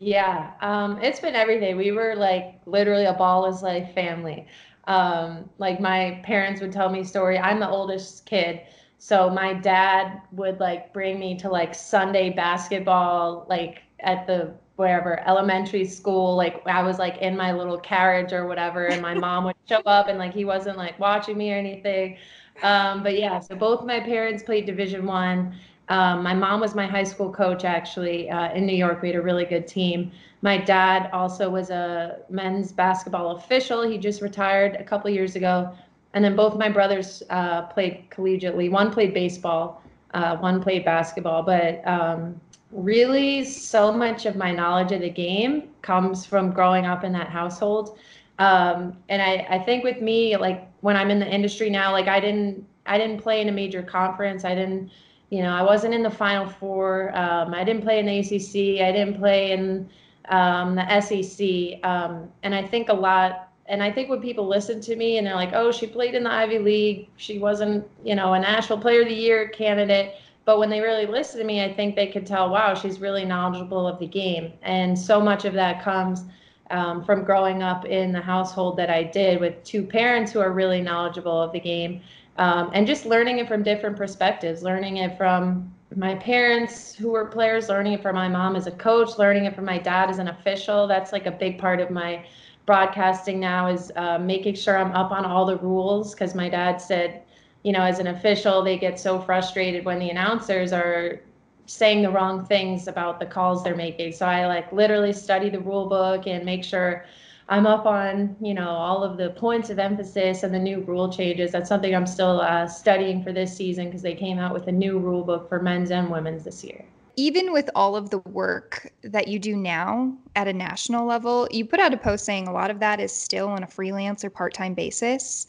Yeah, 0.00 0.52
um, 0.62 0.98
it's 1.02 1.20
been 1.20 1.36
everything. 1.36 1.76
We 1.76 1.92
were 1.92 2.14
like 2.16 2.60
literally 2.64 3.04
a 3.04 3.12
ball 3.12 3.46
is 3.46 3.62
like 3.62 3.94
family. 3.94 4.46
Um, 4.84 5.48
like 5.58 5.78
my 5.78 6.22
parents 6.24 6.60
would 6.62 6.72
tell 6.72 6.88
me 6.88 7.04
story. 7.04 7.38
I'm 7.38 7.60
the 7.60 7.68
oldest 7.68 8.24
kid, 8.24 8.62
so 8.96 9.28
my 9.28 9.52
dad 9.52 10.22
would 10.32 10.58
like 10.58 10.94
bring 10.94 11.20
me 11.20 11.36
to 11.38 11.50
like 11.50 11.74
Sunday 11.74 12.30
basketball, 12.30 13.46
like 13.48 13.82
at 14.00 14.26
the 14.26 14.54
wherever 14.80 15.20
elementary 15.28 15.84
school 15.84 16.34
like 16.34 16.66
i 16.66 16.82
was 16.82 16.98
like 16.98 17.18
in 17.18 17.36
my 17.36 17.52
little 17.52 17.78
carriage 17.78 18.32
or 18.32 18.46
whatever 18.46 18.86
and 18.86 19.02
my 19.02 19.12
mom 19.12 19.44
would 19.44 19.54
show 19.68 19.82
up 19.84 20.08
and 20.08 20.18
like 20.18 20.32
he 20.32 20.46
wasn't 20.46 20.76
like 20.76 20.98
watching 20.98 21.36
me 21.36 21.52
or 21.52 21.56
anything. 21.56 22.16
Um, 22.62 23.02
but 23.02 23.18
yeah 23.18 23.38
so 23.40 23.54
both 23.54 23.84
my 23.84 24.00
parents 24.00 24.42
played 24.42 24.64
division 24.64 25.04
one. 25.04 25.54
Um, 25.90 26.22
my 26.22 26.32
mom 26.32 26.60
was 26.60 26.74
my 26.74 26.86
high 26.86 27.04
school 27.04 27.30
coach 27.30 27.64
actually 27.64 28.30
uh, 28.30 28.54
in 28.54 28.64
new 28.64 28.76
york. 28.76 29.02
We 29.02 29.08
had 29.08 29.16
a 29.16 29.22
really 29.22 29.44
good 29.44 29.66
team. 29.66 30.12
My 30.40 30.56
dad 30.56 31.10
also 31.12 31.50
was 31.50 31.68
a 31.68 32.20
men's 32.30 32.72
basketball 32.72 33.36
official. 33.36 33.82
He 33.82 33.98
just 33.98 34.22
retired 34.22 34.76
a 34.76 34.84
couple 34.84 35.10
years 35.10 35.36
ago. 35.36 35.70
And 36.14 36.24
then 36.24 36.34
both 36.34 36.56
my 36.56 36.70
brothers 36.70 37.22
uh, 37.28 37.62
played 37.74 38.06
collegiately. 38.10 38.70
One 38.70 38.90
played 38.90 39.12
baseball 39.12 39.82
uh, 40.14 40.36
one 40.36 40.62
played 40.62 40.84
basketball. 40.84 41.42
But 41.42 41.86
um, 41.86 42.40
really 42.72 43.44
so 43.44 43.92
much 43.92 44.26
of 44.26 44.36
my 44.36 44.52
knowledge 44.52 44.92
of 44.92 45.00
the 45.00 45.10
game 45.10 45.70
comes 45.82 46.24
from 46.24 46.52
growing 46.52 46.86
up 46.86 47.04
in 47.04 47.12
that 47.12 47.28
household. 47.28 47.98
Um, 48.38 48.96
and 49.08 49.20
I, 49.20 49.46
I 49.50 49.58
think 49.58 49.84
with 49.84 50.00
me 50.00 50.36
like 50.36 50.66
when 50.80 50.96
i'm 50.96 51.10
in 51.10 51.18
the 51.18 51.28
industry 51.28 51.68
now 51.68 51.92
like 51.92 52.08
i 52.08 52.18
didn't 52.18 52.66
i 52.86 52.96
didn't 52.96 53.20
play 53.20 53.42
in 53.42 53.48
a 53.48 53.52
major 53.52 53.82
conference. 53.82 54.44
I 54.44 54.54
didn't 54.54 54.90
you 55.28 55.42
know 55.42 55.52
i 55.52 55.62
wasn't 55.62 55.94
in 55.94 56.02
the 56.02 56.10
final 56.10 56.48
four. 56.48 57.14
Um, 57.14 57.52
i 57.52 57.64
didn't 57.64 57.82
play 57.82 57.98
in 57.98 58.06
the 58.06 58.18
acc 58.18 58.54
i 58.82 58.92
didn't 58.92 59.18
play 59.18 59.52
in 59.52 59.90
um, 60.30 60.74
the 60.76 61.00
sec 61.00 61.84
um, 61.84 62.30
and 62.42 62.54
i 62.54 62.66
think 62.66 62.88
a 62.88 62.94
lot 62.94 63.50
and 63.66 63.84
I 63.84 63.92
think 63.92 64.10
when 64.10 64.20
people 64.20 64.48
listen 64.48 64.80
to 64.80 64.96
me 64.96 65.16
and 65.16 65.24
they're 65.24 65.36
like, 65.36 65.52
"Oh, 65.52 65.70
she 65.70 65.86
played 65.86 66.16
in 66.16 66.24
the 66.24 66.32
Ivy 66.32 66.58
League. 66.58 67.08
She 67.16 67.38
wasn't, 67.38 67.86
you 68.04 68.16
know, 68.16 68.32
a 68.32 68.40
National 68.40 68.80
Player 68.80 69.02
of 69.02 69.08
the 69.08 69.14
Year 69.14 69.48
candidate." 69.48 70.16
But 70.50 70.58
when 70.58 70.68
they 70.68 70.80
really 70.80 71.06
listen 71.06 71.38
to 71.38 71.46
me, 71.46 71.62
I 71.62 71.72
think 71.72 71.94
they 71.94 72.08
could 72.08 72.26
tell, 72.26 72.50
wow, 72.50 72.74
she's 72.74 72.98
really 72.98 73.24
knowledgeable 73.24 73.86
of 73.86 74.00
the 74.00 74.06
game. 74.08 74.52
And 74.62 74.98
so 74.98 75.20
much 75.20 75.44
of 75.44 75.52
that 75.52 75.80
comes 75.80 76.24
um, 76.72 77.04
from 77.04 77.22
growing 77.22 77.62
up 77.62 77.84
in 77.84 78.10
the 78.10 78.20
household 78.20 78.76
that 78.78 78.90
I 78.90 79.04
did 79.04 79.38
with 79.38 79.62
two 79.62 79.84
parents 79.84 80.32
who 80.32 80.40
are 80.40 80.50
really 80.50 80.80
knowledgeable 80.80 81.40
of 81.40 81.52
the 81.52 81.60
game. 81.60 82.00
Um, 82.36 82.72
and 82.74 82.84
just 82.84 83.06
learning 83.06 83.38
it 83.38 83.46
from 83.46 83.62
different 83.62 83.96
perspectives, 83.96 84.64
learning 84.64 84.96
it 84.96 85.16
from 85.16 85.72
my 85.94 86.16
parents 86.16 86.96
who 86.96 87.12
were 87.12 87.26
players, 87.26 87.68
learning 87.68 87.92
it 87.92 88.02
from 88.02 88.16
my 88.16 88.26
mom 88.26 88.56
as 88.56 88.66
a 88.66 88.72
coach, 88.72 89.18
learning 89.18 89.44
it 89.44 89.54
from 89.54 89.66
my 89.66 89.78
dad 89.78 90.10
as 90.10 90.18
an 90.18 90.26
official. 90.26 90.88
That's 90.88 91.12
like 91.12 91.26
a 91.26 91.30
big 91.30 91.60
part 91.60 91.78
of 91.78 91.92
my 91.92 92.26
broadcasting 92.66 93.38
now 93.38 93.68
is 93.68 93.92
uh, 93.94 94.18
making 94.18 94.56
sure 94.56 94.76
I'm 94.76 94.90
up 94.96 95.12
on 95.12 95.24
all 95.24 95.46
the 95.46 95.58
rules 95.58 96.12
because 96.12 96.34
my 96.34 96.48
dad 96.48 96.78
said, 96.78 97.22
you 97.62 97.72
know, 97.72 97.82
as 97.82 97.98
an 97.98 98.06
official, 98.06 98.62
they 98.62 98.78
get 98.78 98.98
so 98.98 99.20
frustrated 99.20 99.84
when 99.84 99.98
the 99.98 100.10
announcers 100.10 100.72
are 100.72 101.20
saying 101.66 102.02
the 102.02 102.10
wrong 102.10 102.44
things 102.44 102.88
about 102.88 103.20
the 103.20 103.26
calls 103.26 103.62
they're 103.62 103.76
making. 103.76 104.12
So 104.12 104.26
I 104.26 104.46
like 104.46 104.72
literally 104.72 105.12
study 105.12 105.50
the 105.50 105.60
rule 105.60 105.88
book 105.88 106.26
and 106.26 106.44
make 106.44 106.64
sure 106.64 107.04
I'm 107.48 107.66
up 107.66 107.84
on, 107.84 108.36
you 108.40 108.54
know, 108.54 108.68
all 108.68 109.04
of 109.04 109.16
the 109.16 109.30
points 109.30 109.70
of 109.70 109.78
emphasis 109.78 110.42
and 110.42 110.54
the 110.54 110.58
new 110.58 110.80
rule 110.80 111.12
changes. 111.12 111.52
That's 111.52 111.68
something 111.68 111.94
I'm 111.94 112.06
still 112.06 112.40
uh, 112.40 112.66
studying 112.66 113.22
for 113.22 113.32
this 113.32 113.56
season 113.56 113.86
because 113.86 114.02
they 114.02 114.14
came 114.14 114.38
out 114.38 114.54
with 114.54 114.68
a 114.68 114.72
new 114.72 114.98
rule 114.98 115.24
book 115.24 115.48
for 115.48 115.60
men's 115.60 115.90
and 115.90 116.10
women's 116.10 116.44
this 116.44 116.64
year. 116.64 116.84
Even 117.16 117.52
with 117.52 117.68
all 117.74 117.96
of 117.96 118.10
the 118.10 118.18
work 118.18 118.92
that 119.02 119.28
you 119.28 119.38
do 119.38 119.56
now 119.56 120.16
at 120.36 120.48
a 120.48 120.52
national 120.52 121.06
level, 121.06 121.48
you 121.50 121.64
put 121.64 121.80
out 121.80 121.92
a 121.92 121.96
post 121.96 122.24
saying 122.24 122.48
a 122.48 122.52
lot 122.52 122.70
of 122.70 122.78
that 122.80 123.00
is 123.00 123.12
still 123.12 123.48
on 123.48 123.62
a 123.62 123.66
freelance 123.66 124.24
or 124.24 124.30
part 124.30 124.54
time 124.54 124.74
basis. 124.74 125.46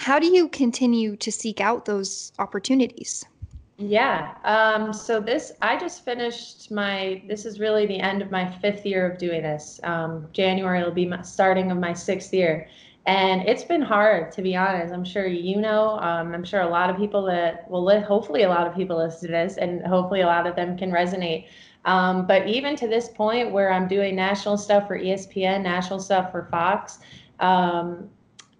How 0.00 0.18
do 0.18 0.28
you 0.28 0.48
continue 0.48 1.14
to 1.16 1.30
seek 1.30 1.60
out 1.60 1.84
those 1.84 2.32
opportunities? 2.38 3.22
Yeah. 3.76 4.34
Um, 4.44 4.94
so 4.94 5.20
this, 5.20 5.52
I 5.60 5.78
just 5.78 6.06
finished 6.06 6.70
my. 6.70 7.22
This 7.28 7.44
is 7.44 7.60
really 7.60 7.84
the 7.84 8.00
end 8.00 8.22
of 8.22 8.30
my 8.30 8.50
fifth 8.50 8.86
year 8.86 9.10
of 9.10 9.18
doing 9.18 9.42
this. 9.42 9.78
Um, 9.82 10.26
January 10.32 10.82
will 10.82 10.90
be 10.90 11.04
my 11.04 11.20
starting 11.20 11.70
of 11.70 11.76
my 11.76 11.92
sixth 11.92 12.32
year, 12.32 12.66
and 13.04 13.42
it's 13.46 13.62
been 13.62 13.82
hard 13.82 14.32
to 14.32 14.40
be 14.40 14.56
honest. 14.56 14.94
I'm 14.94 15.04
sure 15.04 15.26
you 15.26 15.60
know. 15.60 15.98
Um, 15.98 16.32
I'm 16.32 16.44
sure 16.44 16.62
a 16.62 16.70
lot 16.70 16.88
of 16.88 16.96
people 16.96 17.22
that 17.26 17.70
will. 17.70 17.84
Li- 17.84 18.00
hopefully, 18.00 18.44
a 18.44 18.48
lot 18.48 18.66
of 18.66 18.74
people 18.74 18.96
listen 18.96 19.28
to 19.28 19.32
this, 19.32 19.58
and 19.58 19.86
hopefully, 19.86 20.22
a 20.22 20.26
lot 20.26 20.46
of 20.46 20.56
them 20.56 20.78
can 20.78 20.90
resonate. 20.90 21.48
Um, 21.84 22.26
but 22.26 22.48
even 22.48 22.74
to 22.76 22.88
this 22.88 23.10
point, 23.10 23.52
where 23.52 23.70
I'm 23.70 23.86
doing 23.86 24.16
national 24.16 24.56
stuff 24.56 24.86
for 24.86 24.98
ESPN, 24.98 25.62
national 25.62 26.00
stuff 26.00 26.32
for 26.32 26.48
Fox, 26.50 27.00
um, 27.38 28.08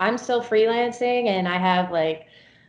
I'm 0.00 0.18
still 0.18 0.42
freelancing 0.42 1.26
and 1.26 1.46
I 1.46 1.58
have 1.58 1.92
like 1.92 2.26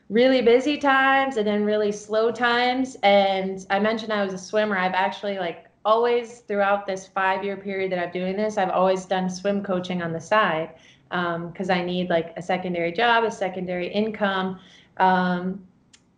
really 0.10 0.42
busy 0.42 0.78
times 0.78 1.38
and 1.38 1.48
then 1.48 1.64
really 1.64 1.92
slow 1.92 2.32
times. 2.32 2.98
And 3.02 3.66
I 3.70 3.80
mentioned 3.80 4.12
I 4.12 4.24
was 4.24 4.34
a 4.34 4.38
swimmer. 4.38 4.78
I've 4.78 4.94
actually 4.94 5.40
like 5.40 5.66
always 5.86 6.40
throughout 6.42 6.86
this 6.86 7.08
five 7.08 7.44
year 7.44 7.58
period 7.58 7.92
that 7.94 8.00
I'm 8.00 8.12
doing 8.12 8.36
this, 8.36 8.58
I've 8.58 8.70
always 8.70 9.06
done 9.06 9.30
swim 9.30 9.64
coaching 9.64 10.02
on 10.02 10.12
the 10.12 10.20
side 10.20 10.76
because 11.10 11.70
um, 11.70 11.78
I 11.78 11.84
need 11.84 12.10
like 12.10 12.34
a 12.38 12.42
secondary 12.42 12.92
job, 12.92 13.24
a 13.24 13.32
secondary 13.32 13.88
income. 13.88 14.60
Um, 14.98 15.66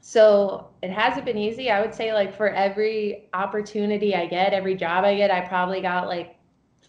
so 0.01 0.67
it 0.81 0.91
hasn't 0.91 1.25
been 1.25 1.37
easy. 1.37 1.69
I 1.69 1.79
would 1.79 1.93
say 1.93 2.13
like 2.13 2.35
for 2.35 2.49
every 2.49 3.29
opportunity 3.33 4.15
I 4.15 4.25
get, 4.25 4.53
every 4.53 4.75
job 4.75 5.05
I 5.05 5.15
get, 5.15 5.31
I 5.31 5.41
probably 5.41 5.81
got 5.81 6.07
like 6.07 6.35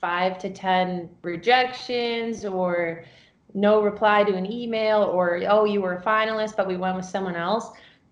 five 0.00 0.38
to 0.38 0.50
10 0.50 1.08
rejections 1.22 2.44
or 2.44 3.04
no 3.54 3.80
reply 3.80 4.24
to 4.24 4.34
an 4.34 4.50
email 4.50 5.02
or, 5.02 5.40
oh, 5.48 5.64
you 5.64 5.80
were 5.80 5.94
a 5.94 6.02
finalist, 6.02 6.56
but 6.56 6.66
we 6.66 6.76
went 6.76 6.96
with 6.96 7.04
someone 7.04 7.36
else. 7.36 7.70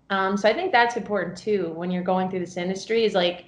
Um, 0.09 0.37
so 0.37 0.47
I 0.49 0.53
think 0.53 0.71
that's 0.71 0.95
important 0.95 1.37
too 1.37 1.71
when 1.75 1.91
you're 1.91 2.03
going 2.03 2.29
through 2.29 2.39
this 2.39 2.57
industry 2.57 3.03
is 3.03 3.13
like, 3.13 3.45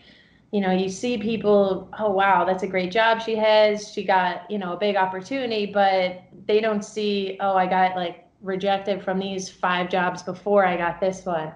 you 0.51 0.61
know, 0.61 0.71
you 0.71 0.89
see 0.89 1.17
people, 1.17 1.89
oh, 1.99 2.11
wow, 2.11 2.45
that's 2.45 2.63
a 2.63 2.67
great 2.67 2.91
job 2.91 3.21
she 3.21 3.35
has. 3.35 3.91
She 3.91 4.03
got, 4.03 4.49
you 4.49 4.57
know, 4.57 4.73
a 4.73 4.77
big 4.77 4.95
opportunity, 4.95 5.65
but 5.65 6.23
they 6.45 6.61
don't 6.61 6.83
see, 6.83 7.37
oh, 7.39 7.55
I 7.55 7.65
got 7.65 7.95
like 7.95 8.27
rejected 8.41 9.03
from 9.03 9.19
these 9.19 9.49
five 9.49 9.89
jobs 9.89 10.23
before 10.23 10.65
I 10.65 10.77
got 10.77 10.99
this 10.99 11.25
one. 11.25 11.51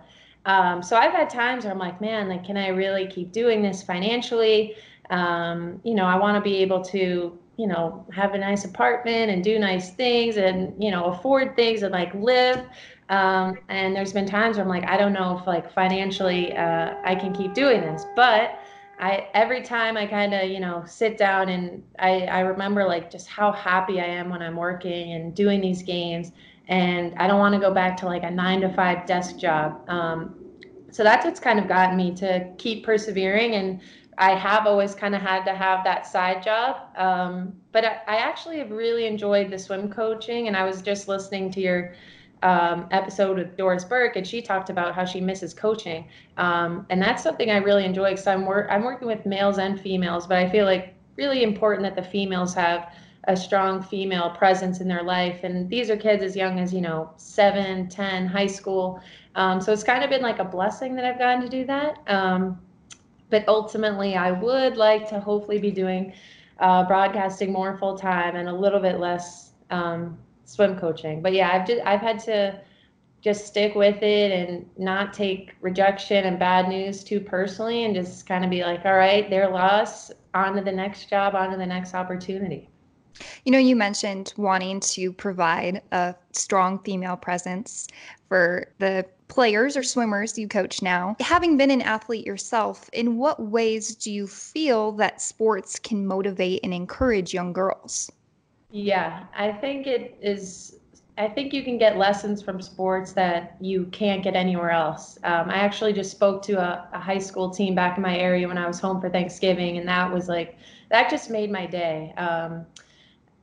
Um, 0.46 0.82
so 0.82 0.98
I've 0.98 1.12
had 1.12 1.30
times 1.30 1.64
where 1.64 1.74
I'm 1.74 1.80
like, 1.80 2.02
man, 2.02 2.30
like, 2.30 2.46
can 2.46 2.58
I 2.58 2.70
really 2.70 3.08
keep 3.08 3.32
doing 3.32 3.62
this 3.62 3.84
financially? 3.84 4.76
Um, 5.10 5.80
you 5.84 5.94
know, 5.96 6.06
I 6.06 6.18
want 6.18 6.36
to 6.36 6.42
be 6.42 6.58
able 6.58 6.84
to, 6.86 7.38
you 7.60 7.68
know, 7.68 8.06
have 8.16 8.34
a 8.36 8.38
nice 8.38 8.64
apartment 8.64 9.30
and 9.30 9.44
do 9.44 9.60
nice 9.60 9.92
things 9.92 10.38
and, 10.38 10.82
you 10.82 10.92
know, 10.92 11.06
afford 11.08 11.58
things 11.58 11.84
and 11.84 11.92
like 11.92 12.14
live. 12.16 12.66
Um, 13.10 13.58
and 13.68 13.94
there's 13.94 14.14
been 14.14 14.26
times 14.26 14.56
where 14.56 14.64
I'm 14.64 14.70
like, 14.70 14.86
I 14.86 14.96
don't 14.96 15.12
know 15.12 15.38
if 15.38 15.46
like 15.46 15.70
financially 15.74 16.56
uh, 16.56 16.94
I 17.04 17.16
can 17.16 17.34
keep 17.34 17.54
doing 17.54 17.82
this, 17.82 18.06
but 18.16 18.60
I 18.98 19.28
every 19.34 19.62
time 19.62 19.98
I 19.98 20.06
kind 20.06 20.34
of 20.34 20.50
you 20.50 20.60
know 20.60 20.84
sit 20.86 21.18
down 21.18 21.48
and 21.50 21.84
I 22.00 22.26
I 22.26 22.40
remember 22.42 22.86
like 22.86 23.10
just 23.10 23.28
how 23.28 23.52
happy 23.54 24.02
I 24.02 24.06
am 24.06 24.30
when 24.30 24.42
I'm 24.42 24.58
working 24.58 25.14
and 25.14 25.34
doing 25.34 25.62
these 25.62 25.84
games 25.84 26.34
and 26.68 27.14
I 27.18 27.28
don't 27.28 27.40
want 27.40 27.56
to 27.56 27.62
go 27.62 27.74
back 27.74 27.98
to 27.98 28.06
like 28.06 28.24
a 28.24 28.32
nine 28.32 28.62
to 28.62 28.74
five 28.74 29.06
desk 29.06 29.38
job. 29.38 29.90
Um, 29.90 30.36
so 30.92 31.04
that's 31.04 31.26
what's 31.26 31.40
kind 31.40 31.60
of 31.60 31.68
gotten 31.68 31.98
me 31.98 32.14
to 32.16 32.52
keep 32.58 32.86
persevering. 32.86 33.56
And 33.56 33.82
I 34.20 34.36
have 34.36 34.68
always 34.68 34.94
kind 34.94 35.16
of 35.16 35.22
had 35.22 35.46
to 35.46 35.56
have 35.56 35.84
that 35.86 36.06
side 36.06 36.44
job. 36.44 36.96
Um, 36.98 37.54
but 37.72 37.86
I, 37.86 38.02
I, 38.06 38.16
actually 38.18 38.60
have 38.60 38.70
really 38.70 39.06
enjoyed 39.06 39.50
the 39.50 39.58
swim 39.58 39.90
coaching. 39.90 40.48
And 40.48 40.58
I 40.58 40.66
was 40.66 40.82
just 40.82 41.08
listening 41.08 41.50
to 41.52 41.62
your 41.62 41.96
um, 42.44 42.88
episode 42.92 43.38
with 43.38 43.56
Doris 43.56 43.86
Burke, 43.86 44.18
and 44.18 44.28
she 44.28 44.42
talked 44.42 44.70
about 44.70 44.94
how 44.94 45.06
she 45.06 45.22
misses 45.22 45.54
coaching. 45.54 46.06
Um, 46.38 46.86
and 46.90 47.02
that's 47.02 47.24
something 47.24 47.50
I 47.50 47.58
really 47.58 47.86
enjoy 47.86 48.12
because 48.12 48.28
I'm, 48.28 48.46
wor- 48.46 48.70
I'm 48.70 48.84
working 48.84 49.08
with 49.08 49.26
males 49.26 49.58
and 49.58 49.80
females, 49.80 50.28
but 50.28 50.38
I 50.38 50.50
feel 50.50 50.66
like 50.66 50.96
really 51.16 51.44
important 51.44 51.84
that 51.84 51.96
the 51.96 52.10
females 52.10 52.54
have 52.56 52.94
a 53.26 53.38
strong 53.38 53.82
female 53.82 54.32
presence 54.32 54.82
in 54.82 54.88
their 54.88 55.04
life. 55.04 55.44
And 55.44 55.70
these 55.70 55.90
are 55.90 55.98
kids 55.98 56.24
as 56.24 56.36
young 56.36 56.60
as, 56.60 56.74
you 56.74 56.82
know, 56.82 57.12
seven, 57.16 57.88
10, 57.88 58.26
high 58.26 58.48
school. 58.48 59.02
Um, 59.36 59.62
so 59.62 59.72
it's 59.72 59.84
kind 59.84 60.04
of 60.04 60.10
been 60.10 60.22
like 60.22 60.40
a 60.40 60.46
blessing 60.46 60.96
that 60.96 61.06
I've 61.06 61.20
gotten 61.20 61.42
to 61.42 61.50
do 61.50 61.66
that. 61.68 62.00
But 63.30 63.48
ultimately, 63.48 64.16
I 64.16 64.32
would 64.32 64.78
like 64.78 65.08
to 65.10 65.20
hopefully 65.20 65.60
be 65.60 65.72
doing 65.72 66.14
uh, 66.60 66.86
broadcasting 66.86 67.52
more 67.52 67.78
full 67.78 67.98
time 67.98 68.36
and 68.36 68.50
a 68.50 68.54
little 68.54 68.80
bit 68.80 69.00
less 69.00 69.52
um, 69.70 70.18
swim 70.46 70.78
coaching. 70.78 71.22
But 71.22 71.34
yeah, 71.34 71.52
I've 71.54 71.68
just 71.68 71.82
I've 71.86 72.02
had 72.02 72.20
to 72.20 72.60
just 73.22 73.48
stick 73.48 73.76
with 73.76 74.02
it 74.02 74.32
and 74.32 74.66
not 74.78 75.14
take 75.14 75.54
rejection 75.62 76.26
and 76.26 76.40
bad 76.40 76.70
news 76.70 77.04
too 77.04 77.20
personally, 77.20 77.86
and 77.86 77.94
just 77.94 78.26
kind 78.26 78.44
of 78.44 78.50
be 78.50 78.64
like, 78.64 78.86
all 78.86 78.96
right, 78.96 79.30
they're 79.30 79.50
lost. 79.50 80.14
On 80.36 80.56
to 80.56 80.62
the 80.62 80.72
next 80.72 81.10
job, 81.10 81.34
on 81.34 81.50
to 81.52 81.58
the 81.58 81.66
next 81.66 81.96
opportunity. 81.96 82.70
You 83.46 83.52
know, 83.52 83.58
you 83.58 83.76
mentioned 83.76 84.34
wanting 84.38 84.80
to 84.82 85.12
provide 85.12 85.82
a 85.92 86.16
strong 86.34 86.80
female 86.80 87.18
presence 87.18 87.88
for 88.28 88.72
the 88.78 89.06
players 89.30 89.78
or 89.78 89.84
swimmers 89.84 90.38
you 90.38 90.48
coach 90.48 90.82
now. 90.82 91.16
Having 91.22 91.56
been 91.56 91.72
an 91.72 91.82
athlete 91.82 92.26
yourself, 92.26 92.90
in 92.92 93.18
what 93.18 93.42
ways 93.42 93.96
do 93.96 94.12
you 94.12 94.28
feel 94.28 94.92
that 94.94 95.22
sports 95.22 95.80
can 95.80 96.06
motivate 96.06 96.60
and 96.64 96.74
encourage 96.74 97.34
young 97.34 97.54
girls? 97.54 98.12
Yeah, 98.72 99.24
I 99.36 99.54
think 99.54 99.88
it 99.88 100.18
is. 100.22 100.76
I 101.18 101.28
think 101.28 101.54
you 101.54 101.64
can 101.64 101.78
get 101.78 101.98
lessons 101.98 102.42
from 102.42 102.62
sports 102.62 103.12
that 103.14 103.58
you 103.60 103.86
can't 103.88 104.24
get 104.24 104.36
anywhere 104.36 104.72
else. 104.72 105.18
Um, 105.24 105.50
I 105.50 105.58
actually 105.58 105.92
just 105.92 106.12
spoke 106.12 106.42
to 106.44 106.54
a, 106.54 106.88
a 106.94 107.00
high 107.00 107.18
school 107.18 107.50
team 107.50 107.76
back 107.76 107.98
in 107.98 108.04
my 108.04 108.18
area 108.18 108.48
when 108.48 108.58
I 108.58 108.66
was 108.66 108.80
home 108.80 109.02
for 109.02 109.10
Thanksgiving, 109.10 109.78
and 109.78 109.88
that 109.88 110.12
was 110.12 110.30
like, 110.30 110.58
that 110.90 111.10
just 111.10 111.30
made 111.30 111.52
my 111.52 111.66
day. 111.66 112.14
Um, 112.16 112.66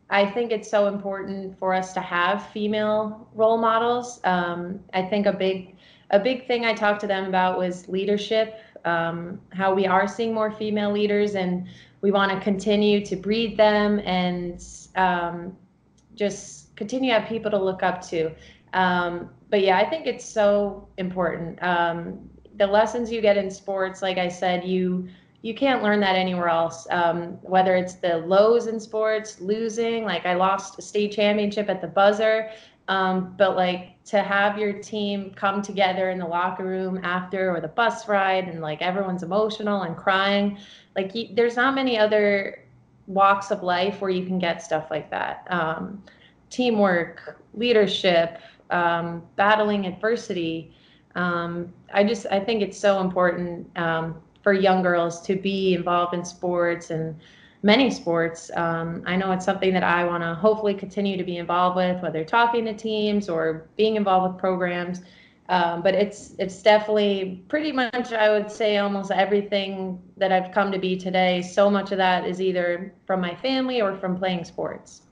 I 0.09 0.25
think 0.25 0.53
it's 0.53 0.71
so 0.71 0.87
important 0.87 1.59
for 1.59 1.75
us 1.75 1.93
to 1.95 2.01
have 2.01 2.49
female 2.51 3.29
role 3.35 3.59
models. 3.59 4.21
Um, 4.25 4.81
I 4.95 5.03
think 5.03 5.27
a 5.27 5.33
big 5.33 5.76
a 6.11 6.19
big 6.19 6.47
thing 6.47 6.65
I 6.65 6.73
talked 6.73 7.01
to 7.01 7.07
them 7.07 7.27
about 7.27 7.59
was 7.59 7.89
leadership, 7.89 8.61
um, 8.85 9.41
how 9.53 9.75
we 9.75 9.87
are 9.87 10.07
seeing 10.07 10.33
more 10.33 10.51
female 10.51 10.93
leaders, 10.93 11.35
and 11.35 11.67
we 12.01 12.11
want 12.11 12.31
to 12.33 12.41
continue 12.41 13.05
to 13.05 13.17
breed 13.17 13.57
them 13.57 14.01
and 14.01 14.63
um, 14.95 15.57
just 16.15 16.77
continue 16.77 17.11
to 17.11 17.21
have 17.21 17.29
people 17.29 17.51
to 17.51 17.59
look 17.59 17.83
up 17.83 18.01
to. 18.09 18.31
Um, 18.73 19.31
but 19.51 19.63
yeah, 19.63 19.79
I 19.79 19.89
think 19.89 20.07
it's 20.07 20.25
so 20.25 20.89
important. 20.99 21.61
Um, 21.63 22.31
the 22.57 22.67
lessons 22.67 23.11
you 23.11 23.21
get 23.21 23.37
in 23.37 23.51
sports, 23.51 24.03
like 24.03 24.19
I 24.19 24.29
said, 24.29 24.65
you 24.65 25.09
you 25.43 25.55
can't 25.55 25.83
learn 25.83 26.01
that 26.01 26.17
anywhere 26.17 26.49
else. 26.49 26.89
Um, 26.91 27.39
whether 27.43 27.77
it's 27.77 27.95
the 27.95 28.19
lows 28.19 28.67
in 28.67 28.81
sports, 28.81 29.41
losing, 29.41 30.05
like 30.05 30.27
I 30.27 30.35
lost 30.35 30.79
a 30.79 30.83
state 30.83 31.13
championship 31.13 31.69
at 31.69 31.81
the 31.81 31.87
buzzer, 31.87 32.51
um, 32.89 33.35
but 33.39 33.55
like 33.55 33.96
to 34.07 34.23
have 34.23 34.57
your 34.57 34.73
team 34.73 35.33
come 35.35 35.61
together 35.61 36.11
in 36.11 36.19
the 36.19 36.27
locker 36.27 36.65
room 36.65 37.01
after 37.03 37.55
or 37.55 37.61
the 37.61 37.69
bus 37.69 38.09
ride 38.09 38.49
and 38.49 38.61
like 38.61 38.81
everyone's 38.81 39.25
emotional 39.25 39.83
and 39.83 39.97
crying, 39.97 40.59
like 40.95 41.15
you, 41.15 41.29
there's 41.35 41.57
not 41.57 41.75
many 41.75 41.99
other 41.99 42.65
walks 43.09 43.51
of 43.51 43.63
life 43.63 44.01
where 44.01 44.11
you 44.11 44.25
can 44.25 44.39
get 44.39 44.63
stuff 44.63 44.87
like 44.91 45.11
that. 45.11 45.47
Um, 45.51 46.03
teamwork, 46.51 47.41
leadership, 47.55 48.39
um, 48.71 49.23
battling 49.35 49.87
adversity. 49.87 50.73
Um, 51.17 51.73
I 51.93 52.05
just 52.05 52.27
I 52.31 52.39
think 52.39 52.63
it's 52.63 52.79
so 52.79 53.01
important 53.01 53.69
um, 53.77 54.21
for 54.43 54.53
young 54.53 54.83
girls 54.83 55.21
to 55.23 55.35
be 55.35 55.75
involved 55.75 56.15
in 56.15 56.25
sports 56.25 56.91
and 56.91 57.17
many 57.63 57.91
sports. 57.91 58.51
Um, 58.55 59.03
I 59.07 59.17
know 59.17 59.33
it's 59.33 59.45
something 59.45 59.73
that 59.73 59.83
I 59.83 60.05
want 60.05 60.23
to 60.23 60.35
hopefully 60.35 60.75
continue 60.75 61.17
to 61.17 61.25
be 61.25 61.39
involved 61.39 61.77
with, 61.77 62.03
whether 62.03 62.25
talking 62.25 62.65
to 62.67 62.75
teams 62.75 63.29
or 63.29 63.69
being 63.77 63.97
involved 63.97 64.35
with 64.35 64.41
programs. 64.41 65.03
Um, 65.49 65.81
but 65.83 65.95
it's 65.95 66.35
it's 66.39 66.61
definitely 66.61 67.45
pretty 67.49 67.71
much 67.71 68.13
I 68.13 68.31
would 68.31 68.51
say 68.51 68.79
almost 68.79 69.13
everything 69.13 70.03
that 70.17 70.33
I've 70.33 70.53
come 70.53 70.73
to 70.73 70.79
be 70.79 70.97
today. 70.97 71.41
So 71.41 71.71
much 71.71 71.93
of 71.93 71.99
that 71.99 72.27
is 72.27 72.41
either 72.41 72.93
from 73.07 73.21
my 73.21 73.35
family 73.37 73.81
or 73.81 73.97
from 73.97 74.17
playing 74.17 74.45
sports. 74.45 75.03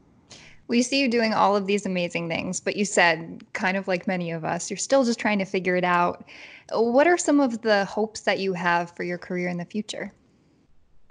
We 0.66 0.82
see 0.82 1.00
you 1.00 1.08
doing 1.08 1.34
all 1.34 1.54
of 1.54 1.66
these 1.66 1.84
amazing 1.84 2.28
things, 2.28 2.58
but 2.58 2.74
you 2.74 2.86
said, 2.86 3.44
kind 3.52 3.76
of 3.76 3.86
like 3.86 4.06
many 4.06 4.30
of 4.30 4.44
us, 4.44 4.70
you're 4.70 4.78
still 4.78 5.04
just 5.04 5.18
trying 5.18 5.38
to 5.38 5.44
figure 5.44 5.76
it 5.76 5.84
out. 5.84 6.24
What 6.72 7.06
are 7.06 7.18
some 7.18 7.38
of 7.38 7.60
the 7.60 7.84
hopes 7.84 8.22
that 8.22 8.38
you 8.38 8.54
have 8.54 8.90
for 8.96 9.04
your 9.04 9.18
career 9.18 9.48
in 9.48 9.58
the 9.58 9.66
future? 9.66 10.10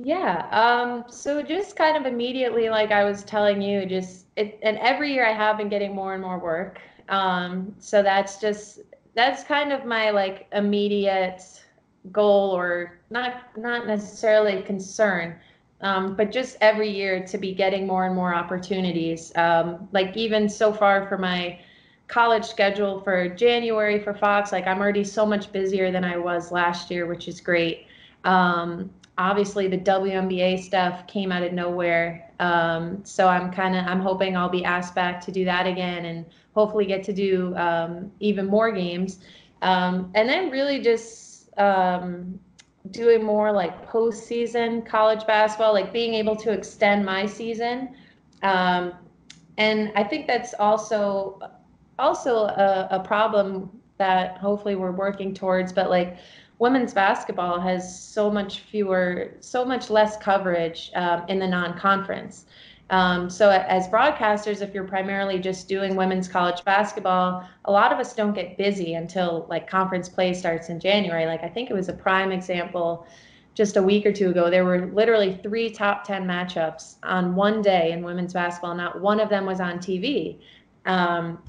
Yeah. 0.03 0.47
Um, 0.51 1.05
so 1.09 1.41
just 1.41 1.75
kind 1.77 1.95
of 1.95 2.05
immediately, 2.11 2.69
like 2.69 2.91
I 2.91 3.05
was 3.05 3.23
telling 3.23 3.61
you, 3.61 3.85
just 3.85 4.25
it, 4.35 4.59
and 4.61 4.77
every 4.79 5.13
year 5.13 5.25
I 5.25 5.31
have 5.33 5.57
been 5.57 5.69
getting 5.69 5.95
more 5.95 6.13
and 6.13 6.21
more 6.21 6.39
work. 6.39 6.81
Um, 7.09 7.73
so 7.79 8.03
that's 8.03 8.39
just 8.39 8.79
that's 9.15 9.43
kind 9.43 9.71
of 9.71 9.85
my 9.85 10.09
like 10.09 10.47
immediate 10.51 11.41
goal, 12.11 12.51
or 12.51 12.99
not 13.09 13.57
not 13.57 13.87
necessarily 13.87 14.61
concern, 14.63 15.39
um, 15.81 16.15
but 16.17 16.31
just 16.33 16.57
every 16.59 16.89
year 16.89 17.25
to 17.27 17.37
be 17.37 17.53
getting 17.53 17.87
more 17.87 18.05
and 18.05 18.15
more 18.15 18.35
opportunities. 18.35 19.31
Um, 19.37 19.87
like 19.93 20.17
even 20.17 20.49
so 20.49 20.73
far 20.73 21.07
for 21.07 21.17
my 21.17 21.59
college 22.09 22.45
schedule 22.45 22.99
for 23.01 23.29
January 23.29 23.99
for 23.99 24.13
Fox. 24.13 24.51
Like 24.51 24.67
I'm 24.67 24.79
already 24.81 25.05
so 25.05 25.25
much 25.25 25.51
busier 25.53 25.91
than 25.91 26.03
I 26.03 26.17
was 26.17 26.51
last 26.51 26.91
year, 26.91 27.05
which 27.05 27.29
is 27.29 27.39
great. 27.39 27.87
Um, 28.25 28.91
obviously, 29.17 29.67
the 29.67 29.77
WNBA 29.77 30.59
stuff 30.59 31.05
came 31.07 31.31
out 31.31 31.43
of 31.43 31.53
nowhere, 31.53 32.31
um, 32.39 33.03
so 33.05 33.27
I'm 33.27 33.51
kind 33.51 33.75
of 33.75 33.85
I'm 33.85 33.99
hoping 33.99 34.35
I'll 34.35 34.49
be 34.49 34.65
asked 34.65 34.95
back 34.95 35.21
to 35.25 35.31
do 35.31 35.45
that 35.45 35.67
again, 35.67 36.05
and 36.05 36.25
hopefully 36.53 36.85
get 36.85 37.03
to 37.03 37.13
do 37.13 37.55
um, 37.55 38.11
even 38.19 38.47
more 38.47 38.71
games, 38.71 39.19
um, 39.61 40.11
and 40.15 40.27
then 40.27 40.49
really 40.49 40.79
just 40.79 41.57
um, 41.59 42.39
doing 42.91 43.23
more 43.23 43.51
like 43.51 43.87
postseason 43.89 44.85
college 44.85 45.25
basketball, 45.25 45.73
like 45.73 45.93
being 45.93 46.13
able 46.13 46.35
to 46.35 46.51
extend 46.51 47.05
my 47.05 47.25
season. 47.25 47.95
Um, 48.41 48.93
and 49.57 49.91
I 49.95 50.03
think 50.03 50.27
that's 50.27 50.53
also 50.59 51.39
also 51.99 52.45
a, 52.45 52.87
a 52.91 52.99
problem 52.99 53.69
that 53.97 54.37
hopefully 54.37 54.75
we're 54.75 54.91
working 54.91 55.33
towards, 55.33 55.71
but 55.71 55.89
like 55.89 56.17
women's 56.63 56.93
basketball 56.93 57.59
has 57.59 58.01
so 58.01 58.31
much 58.31 58.59
fewer, 58.59 59.33
so 59.41 59.65
much 59.65 59.89
less 59.89 60.15
coverage 60.15 60.91
um, 60.95 61.25
in 61.27 61.37
the 61.37 61.45
non-conference. 61.45 62.45
Um, 62.89 63.29
so 63.29 63.49
as 63.49 63.89
broadcasters, 63.89 64.61
if 64.61 64.73
you're 64.73 64.87
primarily 64.87 65.39
just 65.39 65.67
doing 65.67 65.97
women's 65.97 66.29
college 66.29 66.63
basketball, 66.63 67.45
a 67.65 67.71
lot 67.71 67.91
of 67.91 67.99
us 67.99 68.15
don't 68.15 68.33
get 68.33 68.57
busy 68.57 68.93
until 68.93 69.45
like 69.49 69.69
conference 69.69 70.07
play 70.07 70.33
starts 70.33 70.69
in 70.69 70.79
January. 70.79 71.25
Like 71.25 71.43
I 71.43 71.49
think 71.49 71.69
it 71.69 71.73
was 71.73 71.89
a 71.89 71.93
prime 71.93 72.31
example 72.31 73.05
just 73.55 73.75
a 73.75 73.83
week 73.83 74.05
or 74.05 74.13
two 74.13 74.29
ago. 74.29 74.49
There 74.49 74.63
were 74.63 74.85
literally 74.85 75.37
three 75.43 75.69
top 75.69 76.05
10 76.05 76.25
matchups 76.25 76.95
on 77.03 77.35
one 77.35 77.61
day 77.61 77.91
in 77.91 78.03
women's 78.05 78.31
basketball. 78.31 78.73
Not 78.73 79.01
one 79.01 79.19
of 79.19 79.27
them 79.27 79.45
was 79.45 79.59
on 79.59 79.79
TV. 79.79 80.39
Um, 80.85 81.39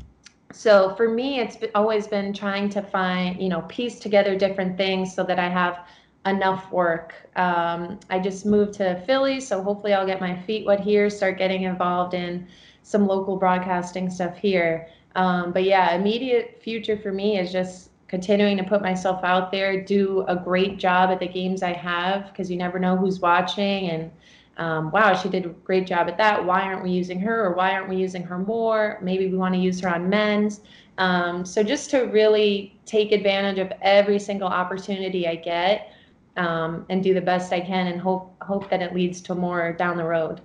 so 0.55 0.95
for 0.95 1.09
me, 1.09 1.41
it's 1.41 1.57
always 1.75 2.07
been 2.07 2.33
trying 2.33 2.69
to 2.71 2.81
find, 2.81 3.43
you 3.43 3.49
know, 3.49 3.63
piece 3.63 3.99
together 3.99 4.37
different 4.37 4.77
things 4.77 5.13
so 5.13 5.25
that 5.25 5.39
I 5.39 5.49
have 5.49 5.81
enough 6.27 6.71
work. 6.71 7.15
Um, 7.37 7.99
I 8.09 8.21
just 8.21 8.47
moved 8.47 8.75
to 8.75 9.03
Philly, 9.05 9.41
so 9.41 9.63
hopefully 9.63 9.93
I'll 9.93 10.07
get 10.07 10.21
my 10.21 10.41
feet 10.43 10.65
wet 10.65 10.79
here, 10.79 11.11
start 11.11 11.39
getting 11.39 11.65
involved 11.65 12.15
in 12.15 12.47
some 12.83 13.07
local 13.07 13.37
broadcasting 13.37 14.09
stuff 14.09 14.37
here. 14.39 14.89
Um, 15.17 15.53
but 15.53 15.65
yeah, 15.65 15.95
immediate 15.95 16.61
future 16.63 16.97
for 16.97 17.11
me 17.11 17.39
is 17.39 17.51
just 17.51 17.91
continuing 18.07 18.57
to 18.57 18.63
put 18.63 18.81
myself 18.81 19.25
out 19.25 19.51
there, 19.51 19.83
do 19.83 20.25
a 20.29 20.37
great 20.37 20.79
job 20.79 21.11
at 21.11 21.19
the 21.19 21.27
games 21.27 21.65
I 21.65 21.73
have 21.73 22.29
because 22.29 22.49
you 22.49 22.57
never 22.57 22.79
know 22.79 22.97
who's 22.97 23.19
watching 23.19 23.91
and 23.91 24.11
um, 24.57 24.91
wow, 24.91 25.15
she 25.15 25.29
did 25.29 25.47
a 25.47 25.49
great 25.49 25.87
job 25.87 26.09
at 26.09 26.17
that. 26.19 26.45
Why 26.45 26.63
aren't 26.63 26.83
we 26.83 26.91
using 26.91 27.19
her 27.21 27.45
or 27.45 27.55
why 27.55 27.73
aren't 27.73 27.89
we 27.89 27.97
using 27.97 28.23
her 28.23 28.39
more? 28.39 28.99
Maybe 29.03 29.27
we 29.29 29.37
want 29.37 29.55
to 29.55 29.61
use 29.61 29.81
her 29.81 29.89
on 29.89 30.09
men's. 30.09 30.61
Um, 30.99 31.45
so 31.45 31.63
just 31.63 31.91
to 31.91 32.03
really 32.03 32.79
take 32.87 33.11
advantage 33.11 33.59
of 33.59 33.73
every 33.83 34.19
single 34.19 34.49
opportunity 34.49 35.27
I 35.27 35.37
get 35.37 35.93
um, 36.37 36.87
and 36.89 37.03
do 37.03 37.15
the 37.15 37.21
best 37.21 37.53
I 37.53 37.61
can 37.61 37.89
and 37.89 38.01
hope 38.01 38.35
hope 38.43 38.71
that 38.71 38.83
it 38.83 38.95
leads 38.95 39.21
to 39.23 39.35
more 39.35 39.73
down 39.73 39.97
the 39.97 40.05
road. 40.05 40.41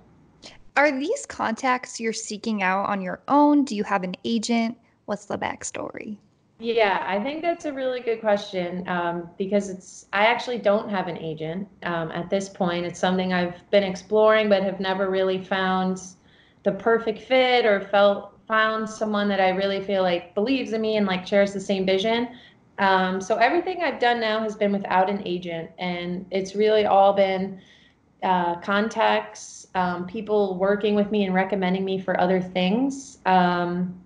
Are 0.76 0.90
these 0.90 1.26
contacts 1.26 2.00
you're 2.00 2.12
seeking 2.12 2.62
out 2.62 2.88
on 2.88 3.00
your 3.00 3.20
own? 3.28 3.64
Do 3.64 3.76
you 3.76 3.84
have 3.84 4.02
an 4.02 4.16
agent? 4.24 4.76
What's 5.04 5.26
the 5.26 5.36
backstory? 5.36 6.16
Yeah, 6.62 7.02
I 7.06 7.18
think 7.22 7.40
that's 7.40 7.64
a 7.64 7.72
really 7.72 8.00
good 8.00 8.20
question 8.20 8.86
um, 8.86 9.30
because 9.38 9.70
it's 9.70 10.04
I 10.12 10.26
actually 10.26 10.58
don't 10.58 10.90
have 10.90 11.08
an 11.08 11.16
agent 11.16 11.66
um, 11.84 12.10
at 12.12 12.28
this 12.28 12.50
point. 12.50 12.84
It's 12.84 13.00
something 13.00 13.32
I've 13.32 13.68
been 13.70 13.82
exploring 13.82 14.50
but 14.50 14.62
have 14.62 14.78
never 14.78 15.08
really 15.08 15.42
found 15.42 16.02
the 16.64 16.72
perfect 16.72 17.20
fit 17.22 17.64
or 17.64 17.80
felt 17.80 18.38
found 18.46 18.90
someone 18.90 19.26
that 19.28 19.40
I 19.40 19.50
really 19.50 19.82
feel 19.82 20.02
like 20.02 20.34
believes 20.34 20.74
in 20.74 20.82
me 20.82 20.98
and 20.98 21.06
like 21.06 21.26
shares 21.26 21.54
the 21.54 21.60
same 21.60 21.86
vision. 21.86 22.28
Um, 22.78 23.22
so 23.22 23.36
everything 23.36 23.82
I've 23.82 23.98
done 23.98 24.20
now 24.20 24.40
has 24.42 24.54
been 24.54 24.72
without 24.72 25.08
an 25.08 25.22
agent, 25.26 25.70
and 25.78 26.26
it's 26.30 26.54
really 26.54 26.84
all 26.84 27.14
been 27.14 27.60
uh, 28.22 28.56
contacts, 28.60 29.66
um, 29.74 30.06
people 30.06 30.58
working 30.58 30.94
with 30.94 31.10
me 31.10 31.24
and 31.24 31.34
recommending 31.34 31.84
me 31.84 31.98
for 32.00 32.20
other 32.20 32.40
things, 32.40 33.18
um, 33.24 34.02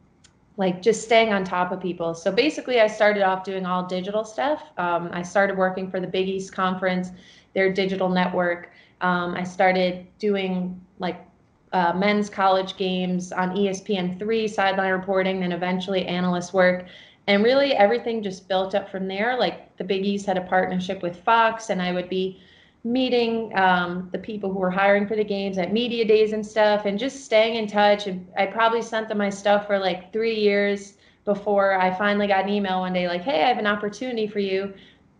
like 0.56 0.82
just 0.82 1.02
staying 1.02 1.32
on 1.32 1.44
top 1.44 1.72
of 1.72 1.80
people. 1.80 2.14
So 2.14 2.30
basically, 2.30 2.80
I 2.80 2.86
started 2.86 3.22
off 3.22 3.44
doing 3.44 3.66
all 3.66 3.86
digital 3.86 4.24
stuff. 4.24 4.62
Um, 4.78 5.10
I 5.12 5.22
started 5.22 5.56
working 5.56 5.90
for 5.90 6.00
the 6.00 6.06
Big 6.06 6.28
East 6.28 6.52
Conference, 6.52 7.10
their 7.54 7.72
digital 7.72 8.08
network. 8.08 8.70
Um, 9.00 9.34
I 9.34 9.42
started 9.42 10.06
doing 10.18 10.80
like 10.98 11.26
uh, 11.72 11.92
men's 11.92 12.30
college 12.30 12.76
games 12.76 13.32
on 13.32 13.56
ESPN3, 13.56 14.48
sideline 14.48 14.92
reporting, 14.92 15.40
then 15.40 15.52
eventually 15.52 16.06
analyst 16.06 16.54
work 16.54 16.86
and 17.26 17.42
really 17.42 17.72
everything 17.72 18.22
just 18.22 18.48
built 18.48 18.74
up 18.74 18.90
from 18.90 19.08
there 19.08 19.38
like 19.38 19.76
the 19.76 19.84
Big 19.84 20.04
East 20.04 20.26
had 20.26 20.36
a 20.36 20.42
partnership 20.42 21.02
with 21.02 21.22
fox 21.22 21.70
and 21.70 21.80
i 21.80 21.92
would 21.92 22.08
be 22.08 22.40
meeting 22.84 23.56
um, 23.58 24.08
the 24.12 24.18
people 24.18 24.52
who 24.52 24.58
were 24.58 24.70
hiring 24.70 25.06
for 25.06 25.16
the 25.16 25.24
games 25.24 25.56
at 25.56 25.72
media 25.72 26.04
days 26.04 26.32
and 26.34 26.46
stuff 26.46 26.84
and 26.84 26.98
just 26.98 27.24
staying 27.24 27.56
in 27.56 27.66
touch. 27.66 28.06
And 28.06 28.28
i 28.36 28.46
probably 28.46 28.82
sent 28.82 29.08
them 29.08 29.18
my 29.18 29.30
stuff 29.30 29.66
for 29.66 29.78
like 29.78 30.12
three 30.12 30.34
years 30.38 30.94
before 31.24 31.80
i 31.80 31.90
finally 31.90 32.26
got 32.26 32.44
an 32.44 32.50
email 32.50 32.80
one 32.80 32.92
day 32.92 33.08
like 33.08 33.22
hey 33.22 33.42
i 33.42 33.48
have 33.48 33.56
an 33.56 33.66
opportunity 33.66 34.26
for 34.26 34.40
you. 34.40 34.74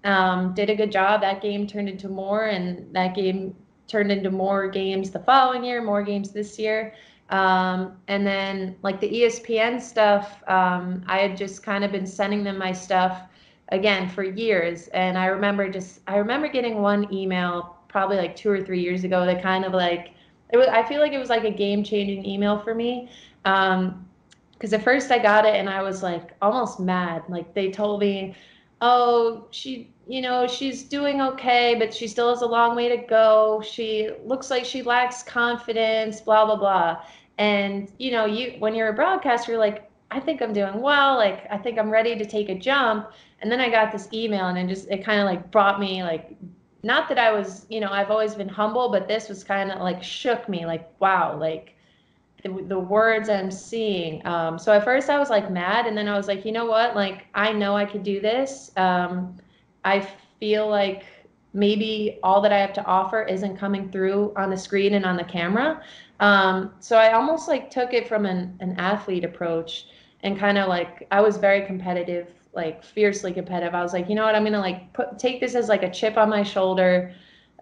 Um, 0.05 0.53
did 0.53 0.69
a 0.69 0.77
good 0.77 0.93
job. 0.93 1.23
That 1.23 1.41
game 1.41 1.67
turned 1.67 1.89
into 1.89 2.11
more 2.11 2.45
and 2.45 2.95
that 2.95 3.15
game 3.15 3.57
turned 3.87 4.13
into 4.13 4.31
more 4.31 4.69
games 4.69 5.11
the 5.11 5.21
following 5.21 5.65
year 5.65 5.83
more 5.83 6.03
games 6.03 6.31
this 6.31 6.59
year. 6.59 6.95
Um, 7.31 7.97
and 8.09 8.27
then 8.27 8.77
like 8.83 9.01
the 9.01 9.09
ESPN 9.09 9.81
stuff, 9.81 10.43
um, 10.47 11.03
I 11.07 11.19
had 11.19 11.39
just 11.39 11.63
kind 11.63 11.85
of 11.85 11.91
been 11.91 12.07
sending 12.07 12.45
them 12.45 12.59
my 12.59 12.73
stuff 12.73 13.23
again 13.71 14.09
for 14.09 14.23
years. 14.23 14.89
And 14.89 15.17
I 15.17 15.27
remember 15.27 15.69
just, 15.69 16.01
I 16.07 16.17
remember 16.17 16.49
getting 16.49 16.83
one 16.83 17.13
email 17.13 17.77
probably 17.89 18.17
like 18.17 18.37
two 18.37 18.51
or 18.51 18.63
three 18.63 18.81
years 18.81 19.05
ago 19.05 19.25
that 19.27 19.43
kind 19.43 19.65
of 19.65 19.73
like, 19.73 20.11
it 20.53 20.57
was, 20.57 20.69
I 20.69 20.83
feel 20.83 21.01
like 21.01 21.13
it 21.13 21.19
was 21.19 21.31
like 21.31 21.45
a 21.45 21.51
game 21.51 21.83
changing 21.83 22.25
email 22.27 22.59
for 22.59 22.75
me. 22.75 23.09
Um, 23.45 24.07
cause 24.59 24.73
at 24.73 24.83
first 24.83 25.11
I 25.11 25.19
got 25.19 25.45
it 25.45 25.55
and 25.55 25.69
I 25.69 25.83
was 25.83 26.03
like 26.03 26.33
almost 26.43 26.81
mad. 26.81 27.23
Like 27.29 27.55
they 27.55 27.71
told 27.71 28.01
me, 28.01 28.35
oh, 28.81 29.47
she, 29.51 29.91
you 30.07 30.21
know, 30.21 30.47
she's 30.47 30.83
doing 30.83 31.21
okay, 31.23 31.75
but 31.79 31.95
she 31.95 32.07
still 32.07 32.29
has 32.29 32.43
a 32.43 32.47
long 32.47 32.77
way 32.77 32.89
to 32.89 32.99
go. 32.99 33.63
She 33.65 34.11
looks 34.25 34.51
like 34.51 34.65
she 34.65 34.83
lacks 34.83 35.23
confidence, 35.23 36.21
blah, 36.21 36.45
blah, 36.45 36.57
blah. 36.57 37.03
And, 37.39 37.91
you 37.99 38.11
know, 38.11 38.27
you 38.27 38.57
when 38.59 38.75
you're 38.75 38.91
a 38.91 38.93
broadcaster, 38.93 39.53
you're 39.53 39.61
like, 39.61 39.91
I 40.11 40.21
think 40.21 40.43
I'm 40.43 40.53
doing 40.53 40.81
well. 40.81 41.17
Like, 41.17 41.47
I 41.51 41.59
think 41.59 41.79
I'm 41.79 41.91
ready 41.91 42.17
to 42.17 42.25
take 42.25 42.49
a 42.49 42.55
jump. 42.55 43.11
And 43.41 43.51
then 43.51 43.61
I 43.61 43.69
got 43.69 43.93
this 43.93 44.09
email 44.13 44.47
and 44.47 44.59
it 44.59 44.67
just, 44.73 44.89
it 44.89 45.05
kind 45.05 45.21
of 45.21 45.27
like 45.27 45.51
brought 45.51 45.79
me 45.79 46.03
like, 46.03 46.37
not 46.83 47.09
that 47.09 47.19
I 47.19 47.33
was, 47.33 47.67
you 47.69 47.81
know, 47.81 47.91
I've 47.91 48.11
always 48.11 48.35
been 48.35 48.49
humble, 48.49 48.91
but 48.91 49.09
this 49.09 49.29
was 49.29 49.43
kind 49.43 49.71
of 49.71 49.81
like 49.81 50.03
shook 50.03 50.49
me 50.49 50.67
like, 50.67 50.89
wow, 51.01 51.37
like 51.39 51.75
the, 52.43 52.51
the 52.69 52.79
words 52.79 53.29
I'm 53.29 53.51
seeing. 53.51 54.25
Um, 54.27 54.59
so 54.59 54.73
at 54.73 54.85
first 54.85 55.09
I 55.09 55.19
was 55.19 55.31
like 55.31 55.51
mad. 55.51 55.87
And 55.87 55.97
then 55.97 56.09
I 56.09 56.17
was 56.17 56.29
like, 56.29 56.45
you 56.45 56.53
know 56.53 56.67
what? 56.67 56.95
Like, 56.95 57.27
I 57.35 57.53
know 57.53 57.75
I 57.75 57.87
could 57.87 58.03
do 58.03 58.21
this. 58.21 58.71
Um, 58.77 59.37
I 59.85 60.07
feel 60.39 60.69
like 60.69 61.05
maybe 61.55 62.19
all 62.23 62.41
that 62.43 62.53
I 62.53 62.59
have 62.59 62.73
to 62.75 62.85
offer 62.85 63.23
isn't 63.23 63.57
coming 63.57 63.91
through 63.91 64.33
on 64.37 64.51
the 64.51 64.57
screen 64.57 64.95
and 64.95 65.07
on 65.07 65.17
the 65.17 65.25
camera. 65.25 65.83
Um, 66.21 66.73
so 66.81 66.99
I 66.99 67.13
almost 67.13 67.49
like 67.49 67.71
took 67.71 67.95
it 67.95 68.09
from 68.09 68.27
an, 68.27 68.57
an 68.61 68.75
athlete 68.79 69.25
approach 69.25 69.87
and 70.23 70.39
kind 70.39 70.59
of 70.59 70.69
like 70.69 71.07
I 71.11 71.21
was 71.21 71.37
very 71.37 71.65
competitive, 71.65 72.29
like 72.55 72.85
fiercely 72.85 73.33
competitive. 73.33 73.75
I 73.75 73.83
was 73.83 73.93
like, 73.93 74.09
you 74.09 74.15
know 74.15 74.25
what, 74.25 74.35
I'm 74.35 74.45
gonna 74.45 74.61
like 74.61 74.93
put 74.93 75.19
take 75.19 75.41
this 75.41 75.55
as 75.55 75.69
like 75.69 75.83
a 75.83 75.91
chip 75.91 76.17
on 76.17 76.29
my 76.29 76.43
shoulder. 76.43 77.15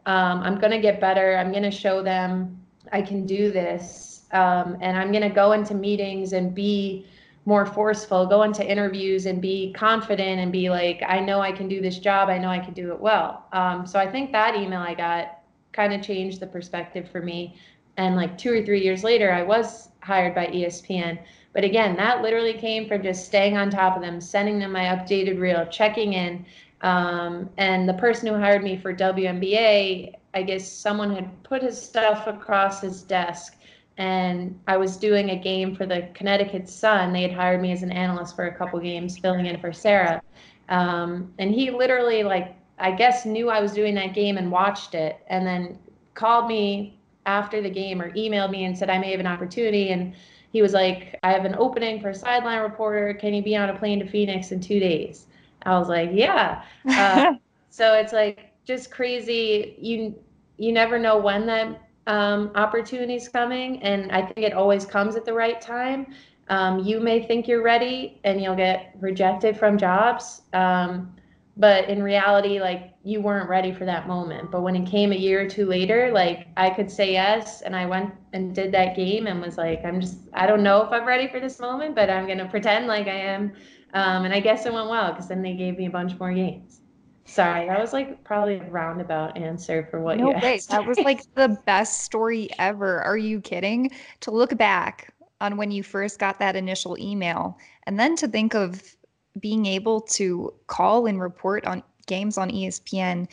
Um, 0.07 0.43
I'm 0.43 0.59
gonna 0.59 0.81
get 0.81 1.01
better. 1.01 1.37
I'm 1.37 1.53
gonna 1.53 1.71
show 1.71 2.03
them 2.03 2.61
I 2.93 3.03
can 3.03 3.25
do 3.27 3.51
this, 3.51 4.23
um, 4.33 4.77
and 4.81 4.97
I'm 4.97 5.13
gonna 5.13 5.31
go 5.31 5.53
into 5.53 5.75
meetings 5.75 6.33
and 6.33 6.55
be 6.55 7.07
more 7.45 7.67
forceful, 7.67 8.27
go 8.27 8.43
into 8.43 8.65
interviews 8.65 9.27
and 9.27 9.43
be 9.43 9.73
confident 9.73 10.41
and 10.41 10.53
be 10.53 10.71
like, 10.71 11.03
I 11.07 11.19
know 11.19 11.41
I 11.41 11.51
can 11.51 11.69
do 11.69 11.81
this 11.81 11.99
job. 11.99 12.29
I 12.29 12.39
know 12.39 12.49
I 12.49 12.61
can 12.61 12.73
do 12.73 12.93
it 12.93 13.01
well. 13.01 13.47
Um, 13.53 13.87
so 13.87 13.99
I 13.99 14.09
think 14.09 14.31
that 14.33 14.55
email 14.55 14.81
I 14.81 14.95
got 14.95 15.41
kind 15.73 15.93
of 15.93 16.03
changed 16.03 16.39
the 16.39 16.47
perspective 16.47 17.11
for 17.11 17.21
me. 17.21 17.57
And 17.97 18.15
like 18.15 18.39
two 18.39 18.53
or 18.53 18.65
three 18.65 18.83
years 18.83 19.03
later, 19.03 19.33
I 19.33 19.43
was 19.43 19.89
hired 20.01 20.35
by 20.35 20.47
ESPN. 20.47 21.19
But 21.53 21.65
again, 21.65 21.97
that 21.97 22.23
literally 22.23 22.55
came 22.55 22.89
from 22.89 23.03
just 23.03 23.27
staying 23.27 23.57
on 23.57 23.71
top 23.71 23.97
of 23.97 24.03
them, 24.03 24.21
sending 24.21 24.59
them 24.59 24.73
my 24.73 24.85
updated 24.85 25.39
reel, 25.39 25.67
checking 25.67 26.15
in. 26.15 26.45
Um, 26.81 27.51
and 27.59 27.89
the 27.89 27.95
person 27.95 28.29
who 28.29 28.35
hired 28.35 28.63
me 28.63 28.77
for 28.77 28.95
WNBA, 28.95 30.15
I 30.35 30.43
guess 30.43 30.71
someone 30.71 31.15
had 31.15 31.43
put 31.43 31.63
his 31.63 31.81
stuff 31.81 32.27
across 32.27 32.81
his 32.81 33.03
desk 33.03 33.57
and 33.99 34.59
I 34.67 34.77
was 34.77 34.97
doing 34.97 35.31
a 35.31 35.37
game 35.37 35.77
for 35.77 35.87
the 35.87 36.09
Connecticut 36.15 36.69
Sun. 36.69 37.13
They 37.13 37.23
had 37.23 37.33
hired 37.33 37.61
me 37.61 37.73
as 37.73 37.83
an 37.83 37.93
analyst 37.93 38.35
for 38.35 38.47
a 38.47 38.55
couple 38.55 38.81
games, 38.81 39.19
filling 39.19 39.47
in 39.47 39.61
for 39.61 39.73
Sarah. 39.73 40.23
Um, 40.69 41.33
and 41.39 41.55
he 41.55 41.71
literally, 41.71 42.23
like, 42.23 42.57
I 42.79 42.93
guess 42.93 43.27
knew 43.27 43.51
I 43.51 43.61
was 43.61 43.73
doing 43.73 43.95
that 43.97 44.15
game 44.15 44.39
and 44.39 44.51
watched 44.51 44.95
it, 44.95 45.19
and 45.29 45.47
then 45.47 45.79
called 46.15 46.49
me 46.49 46.99
after 47.27 47.61
the 47.61 47.71
game 47.71 48.01
or 48.01 48.11
emailed 48.13 48.51
me 48.51 48.65
and 48.65 48.77
said 48.77 48.91
I 48.91 48.99
may 48.99 49.11
have 49.11 49.21
an 49.21 49.27
opportunity. 49.27 49.91
And 49.91 50.15
he 50.53 50.63
was 50.63 50.73
like, 50.75 51.19
"I 51.23 51.33
have 51.33 51.45
an 51.45 51.57
opening 51.59 52.01
for 52.01 52.11
a 52.11 52.15
sideline 52.15 52.63
reporter. 52.63 53.15
Can 53.15 53.35
you 53.35 53.43
be 53.43 53.57
on 53.57 53.71
a 53.71 53.79
plane 53.79 53.99
to 54.01 54.07
Phoenix 54.07 54.53
in 54.53 54.61
two 54.61 54.81
days?" 54.81 55.27
I 55.65 55.79
was 55.79 55.89
like, 55.89 56.11
"Yeah." 56.13 56.63
Uh, 56.97 57.35
so 57.71 57.95
it's 57.95 58.13
like 58.13 58.53
just 58.65 58.91
crazy. 58.91 59.77
You 59.81 60.15
you 60.59 60.73
never 60.73 60.99
know 60.99 61.19
when 61.19 61.47
that 61.47 61.81
um, 62.07 62.51
opportunities 62.55 63.29
coming, 63.29 63.83
and 63.83 64.11
I 64.13 64.23
think 64.23 64.47
it 64.47 64.53
always 64.53 64.85
comes 64.85 65.17
at 65.17 65.25
the 65.25 65.33
right 65.33 65.61
time. 65.61 66.15
Um, 66.49 66.81
you 66.81 67.01
may 67.01 67.23
think 67.27 67.49
you're 67.49 67.63
ready, 67.63 68.21
and 68.25 68.41
you'll 68.43 68.57
get 68.57 68.95
rejected 69.01 69.57
from 69.57 69.79
jobs, 69.79 70.43
um, 70.53 71.15
but 71.57 71.89
in 71.89 72.03
reality, 72.03 72.61
like 72.61 72.95
you 73.05 73.21
weren't 73.21 73.49
ready 73.49 73.73
for 73.73 73.85
that 73.85 74.07
moment. 74.09 74.51
But 74.51 74.63
when 74.63 74.75
it 74.77 74.89
came 74.89 75.13
a 75.13 75.17
year 75.17 75.45
or 75.45 75.49
two 75.49 75.67
later, 75.67 76.11
like 76.13 76.49
I 76.57 76.71
could 76.71 76.91
say 76.91 77.13
yes, 77.13 77.63
and 77.63 77.77
I 77.77 77.87
went 77.87 78.15
and 78.33 78.55
did 78.55 78.73
that 78.73 78.97
game, 78.97 79.27
and 79.27 79.41
was 79.41 79.59
like, 79.59 79.85
I'm 79.85 80.01
just, 80.01 80.19
I 80.33 80.47
don't 80.47 80.63
know 80.63 80.83
if 80.83 80.91
I'm 80.93 81.07
ready 81.07 81.29
for 81.29 81.41
this 81.41 81.61
moment, 81.61 81.95
but 81.95 82.09
I'm 82.09 82.27
gonna 82.27 82.49
pretend 82.49 82.87
like 82.87 83.07
I 83.07 83.17
am. 83.17 83.53
Um, 83.95 84.25
and 84.25 84.33
I 84.33 84.41
guess 84.41 84.65
it 84.65 84.73
went 84.73 84.89
well 84.89 85.13
because 85.13 85.29
then 85.29 85.43
they 85.43 85.55
gave 85.55 85.77
me 85.77 85.87
a 85.87 85.91
bunch 85.91 86.19
more 86.19 86.33
games. 86.33 86.81
Sorry, 87.25 87.67
that 87.69 87.79
was 87.79 87.93
like 87.93 88.25
probably 88.25 88.57
a 88.57 88.71
roundabout 88.71 89.37
answer 89.37 89.87
for 89.91 90.01
what 90.01 90.19
no 90.19 90.29
you 90.29 90.33
way. 90.41 90.57
asked. 90.57 90.71
That 90.71 90.87
was 90.87 91.03
like 91.03 91.23
the 91.35 91.57
best 91.67 92.01
story 92.01 92.49
ever. 92.59 93.01
Are 93.03 93.19
you 93.19 93.41
kidding? 93.41 93.91
To 94.21 94.31
look 94.31 94.57
back 94.57 95.13
on 95.41 95.57
when 95.57 95.71
you 95.71 95.83
first 95.83 96.19
got 96.19 96.39
that 96.39 96.57
initial 96.57 96.97
email 96.99 97.59
and 97.87 97.99
then 97.99 98.17
to 98.17 98.29
think 98.29 98.55
of 98.55 98.97
being 99.41 99.67
able 99.67 100.01
to 100.01 100.53
call 100.67 101.07
and 101.07 101.21
report 101.21 101.67
on 101.67 101.83
games 102.07 102.39
on 102.39 102.51
ESPN. 102.51 103.29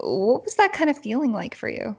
What 0.00 0.44
was 0.44 0.54
that 0.56 0.72
kind 0.72 0.90
of 0.90 0.98
feeling 0.98 1.32
like 1.32 1.54
for 1.54 1.68
you? 1.68 1.96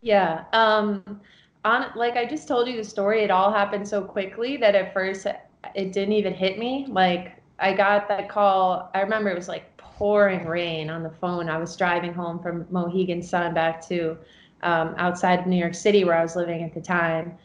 Yeah. 0.00 0.44
Um 0.52 1.20
on 1.64 1.86
like 1.94 2.16
I 2.16 2.24
just 2.24 2.48
told 2.48 2.68
you 2.68 2.76
the 2.76 2.84
story, 2.84 3.22
it 3.22 3.30
all 3.30 3.52
happened 3.52 3.86
so 3.86 4.02
quickly 4.02 4.56
that 4.58 4.74
at 4.74 4.92
first 4.92 5.26
it 5.26 5.92
didn't 5.92 6.12
even 6.12 6.34
hit 6.34 6.58
me. 6.58 6.86
Like 6.88 7.36
I 7.58 7.72
got 7.72 8.08
that 8.08 8.28
call. 8.28 8.90
I 8.94 9.00
remember 9.00 9.30
it 9.30 9.36
was 9.36 9.48
like 9.48 9.76
pouring 9.76 10.46
rain 10.46 10.90
on 10.90 11.02
the 11.02 11.10
phone. 11.10 11.48
I 11.48 11.58
was 11.58 11.76
driving 11.76 12.12
home 12.12 12.40
from 12.40 12.66
Mohegan 12.70 13.22
Sun 13.22 13.54
back 13.54 13.86
to 13.88 14.18
um, 14.62 14.94
outside 14.98 15.38
of 15.40 15.46
New 15.46 15.56
York 15.56 15.74
City 15.74 16.04
where 16.04 16.16
I 16.16 16.22
was 16.22 16.34
living 16.34 16.62
at 16.62 16.74
the 16.74 16.80
time. 16.80 17.36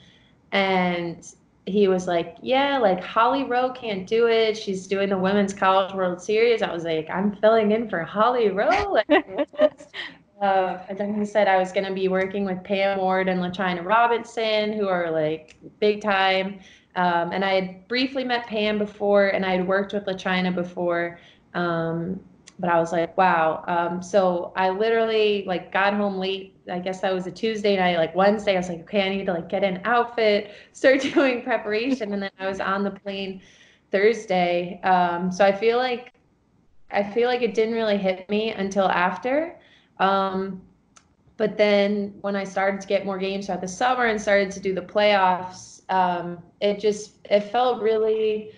And 0.52 1.28
he 1.68 1.88
was 1.88 2.08
like, 2.08 2.38
Yeah, 2.42 2.78
like 2.78 3.04
Holly 3.04 3.44
Rowe 3.44 3.72
can't 3.72 4.08
do 4.08 4.28
it. 4.28 4.58
She's 4.58 4.88
doing 4.88 5.10
the 5.10 5.18
Women's 5.18 5.54
College 5.54 5.94
World 5.94 6.22
Series. 6.22 6.62
I 6.62 6.72
was 6.72 6.84
like, 6.84 7.10
I'm 7.10 7.36
filling 7.38 7.72
in 7.72 7.90
for 7.90 8.02
Holly 8.04 8.50
Rowe. 8.50 8.98
uh, 10.42 10.78
and 10.90 10.98
then 10.98 11.20
he 11.20 11.26
said 11.26 11.48
I 11.48 11.58
was 11.58 11.72
going 11.72 11.86
to 11.86 11.94
be 11.94 12.08
working 12.08 12.46
with 12.46 12.64
Pam 12.64 13.00
Ward 13.00 13.28
and 13.28 13.42
LaChina 13.42 13.84
Robinson, 13.84 14.74
who 14.74 14.88
are 14.88 15.12
like 15.12 15.58
big 15.80 16.02
time. 16.02 16.60
Um, 16.96 17.32
and 17.32 17.46
I 17.46 17.54
had 17.54 17.88
briefly 17.88 18.24
met 18.24 18.48
Pam 18.48 18.80
before, 18.80 19.28
and 19.28 19.46
I 19.46 19.52
had 19.52 19.68
worked 19.68 19.94
with 19.94 20.06
LaChina 20.06 20.56
before. 20.56 21.20
Um, 21.54 22.20
but 22.60 22.70
I 22.70 22.80
was 22.80 22.92
like, 22.92 23.16
wow. 23.18 23.64
Um, 23.68 24.02
so 24.02 24.52
I 24.56 24.70
literally 24.70 25.44
like 25.46 25.72
got 25.72 25.94
home 25.94 26.18
late. 26.18 26.56
I 26.72 26.80
guess 26.80 27.02
that 27.02 27.14
was 27.14 27.28
a 27.28 27.32
Tuesday 27.32 27.78
night. 27.78 27.98
Like 27.98 28.16
Wednesday, 28.16 28.56
I 28.56 28.58
was 28.58 28.70
like, 28.70 28.82
okay, 28.82 29.04
I 29.04 29.10
need 29.10 29.26
to 29.28 29.34
like 29.34 29.50
get 29.50 29.64
an 29.64 29.82
outfit, 29.86 30.52
start 30.74 31.02
doing 31.02 31.44
preparation, 31.44 32.14
and 32.14 32.22
then 32.22 32.32
I 32.40 32.48
was 32.48 32.60
on 32.60 32.84
the 32.84 32.92
plane 32.92 33.42
Thursday. 33.92 34.82
Um, 34.84 35.32
so 35.32 35.46
I 35.46 35.52
feel 35.52 35.78
like 35.78 36.14
I 36.90 37.04
feel 37.04 37.28
like 37.28 37.42
it 37.42 37.54
didn't 37.54 37.76
really 37.76 37.98
hit 37.98 38.30
me 38.30 38.52
until 38.52 38.88
after. 38.88 39.60
Um, 40.00 40.62
but 41.36 41.58
then 41.58 42.16
when 42.22 42.36
I 42.36 42.44
started 42.44 42.82
to 42.82 42.88
get 42.88 43.06
more 43.06 43.18
games 43.18 43.46
throughout 43.46 43.62
the 43.62 43.68
summer 43.68 44.06
and 44.06 44.20
started 44.20 44.50
to 44.52 44.60
do 44.60 44.74
the 44.74 44.82
playoffs, 44.82 45.82
um, 45.90 46.40
it 46.60 46.80
just 46.80 47.18
it 47.30 47.42
felt 47.42 47.82
really 47.82 48.52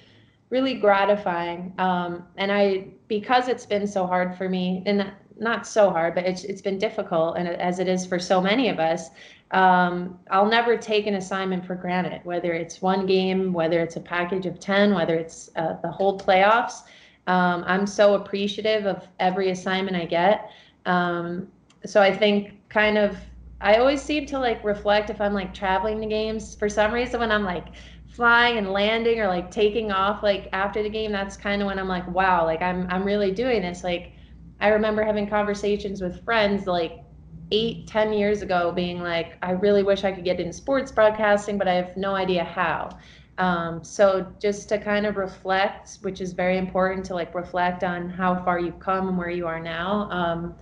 really 0.49 0.73
gratifying. 0.73 1.73
Um, 1.77 2.25
and 2.37 2.51
I, 2.51 2.87
because 3.07 3.47
it's 3.47 3.65
been 3.65 3.87
so 3.87 4.07
hard 4.07 4.37
for 4.37 4.49
me, 4.49 4.83
and 4.85 5.11
not 5.37 5.65
so 5.65 5.89
hard, 5.89 6.15
but 6.15 6.25
it's 6.25 6.43
it's 6.43 6.61
been 6.61 6.77
difficult, 6.77 7.37
and 7.37 7.47
as 7.47 7.79
it 7.79 7.87
is 7.87 8.05
for 8.05 8.19
so 8.19 8.41
many 8.41 8.69
of 8.69 8.79
us, 8.79 9.09
um, 9.51 10.19
I'll 10.29 10.49
never 10.49 10.77
take 10.77 11.07
an 11.07 11.15
assignment 11.15 11.65
for 11.65 11.75
granted. 11.75 12.21
Whether 12.23 12.53
it's 12.53 12.81
one 12.81 13.05
game, 13.05 13.53
whether 13.53 13.79
it's 13.79 13.95
a 13.95 14.01
package 14.01 14.45
of 14.45 14.59
ten, 14.59 14.93
whether 14.93 15.15
it's 15.15 15.49
uh, 15.55 15.75
the 15.81 15.91
whole 15.91 16.19
playoffs, 16.19 16.83
um, 17.27 17.63
I'm 17.67 17.87
so 17.87 18.15
appreciative 18.15 18.85
of 18.85 19.07
every 19.19 19.51
assignment 19.51 19.95
I 19.95 20.05
get. 20.05 20.51
Um, 20.85 21.47
so 21.85 22.01
I 22.01 22.15
think 22.15 22.53
kind 22.69 22.97
of 22.97 23.17
I 23.61 23.75
always 23.75 24.01
seem 24.01 24.25
to 24.27 24.39
like 24.39 24.63
reflect 24.63 25.09
if 25.09 25.19
I'm 25.21 25.33
like 25.33 25.53
traveling 25.53 26.01
to 26.01 26.07
games. 26.07 26.55
For 26.55 26.69
some 26.69 26.91
reason, 26.91 27.19
when 27.19 27.31
I'm 27.31 27.43
like 27.43 27.67
flying 28.19 28.57
and 28.57 28.73
landing 28.73 29.21
or 29.21 29.27
like 29.27 29.49
taking 29.49 29.93
off 29.93 30.21
like 30.23 30.49
after 30.51 30.83
the 30.83 30.89
game 30.89 31.09
that's 31.09 31.37
kind 31.37 31.61
of 31.61 31.67
when 31.67 31.79
i'm 31.79 31.87
like 31.87 32.05
wow 32.09 32.43
like 32.43 32.61
i'm 32.61 32.85
i'm 32.89 33.05
really 33.05 33.31
doing 33.31 33.61
this. 33.61 33.81
Like 33.81 34.11
i 34.59 34.67
remember 34.67 35.05
having 35.05 35.29
conversations 35.29 36.01
with 36.01 36.25
friends 36.25 36.67
like 36.67 37.05
eight 37.51 37.87
ten 37.87 38.11
years 38.11 38.41
ago 38.41 38.73
being 38.73 38.99
like 39.01 39.37
i 39.41 39.51
really 39.51 39.83
wish 39.83 40.03
i 40.03 40.11
could 40.11 40.25
get 40.25 40.37
into 40.41 40.51
sports 40.51 40.91
broadcasting 40.91 41.57
but 41.57 41.69
i 41.69 41.73
have 41.75 41.95
no 41.95 42.13
idea 42.13 42.43
how. 42.43 42.89
Um, 43.37 43.85
so 43.85 44.35
just 44.41 44.67
to 44.67 44.77
kind 44.77 45.05
of 45.05 45.15
reflect 45.15 45.99
which 46.01 46.19
is 46.19 46.33
very 46.33 46.57
important 46.57 47.05
to 47.05 47.13
like 47.13 47.33
reflect 47.33 47.85
on 47.85 48.09
how 48.09 48.43
far 48.43 48.59
you've 48.59 48.81
come 48.81 49.07
and 49.07 49.17
where 49.17 49.29
you 49.29 49.47
are 49.47 49.61
now 49.61 50.09
um, 50.11 50.55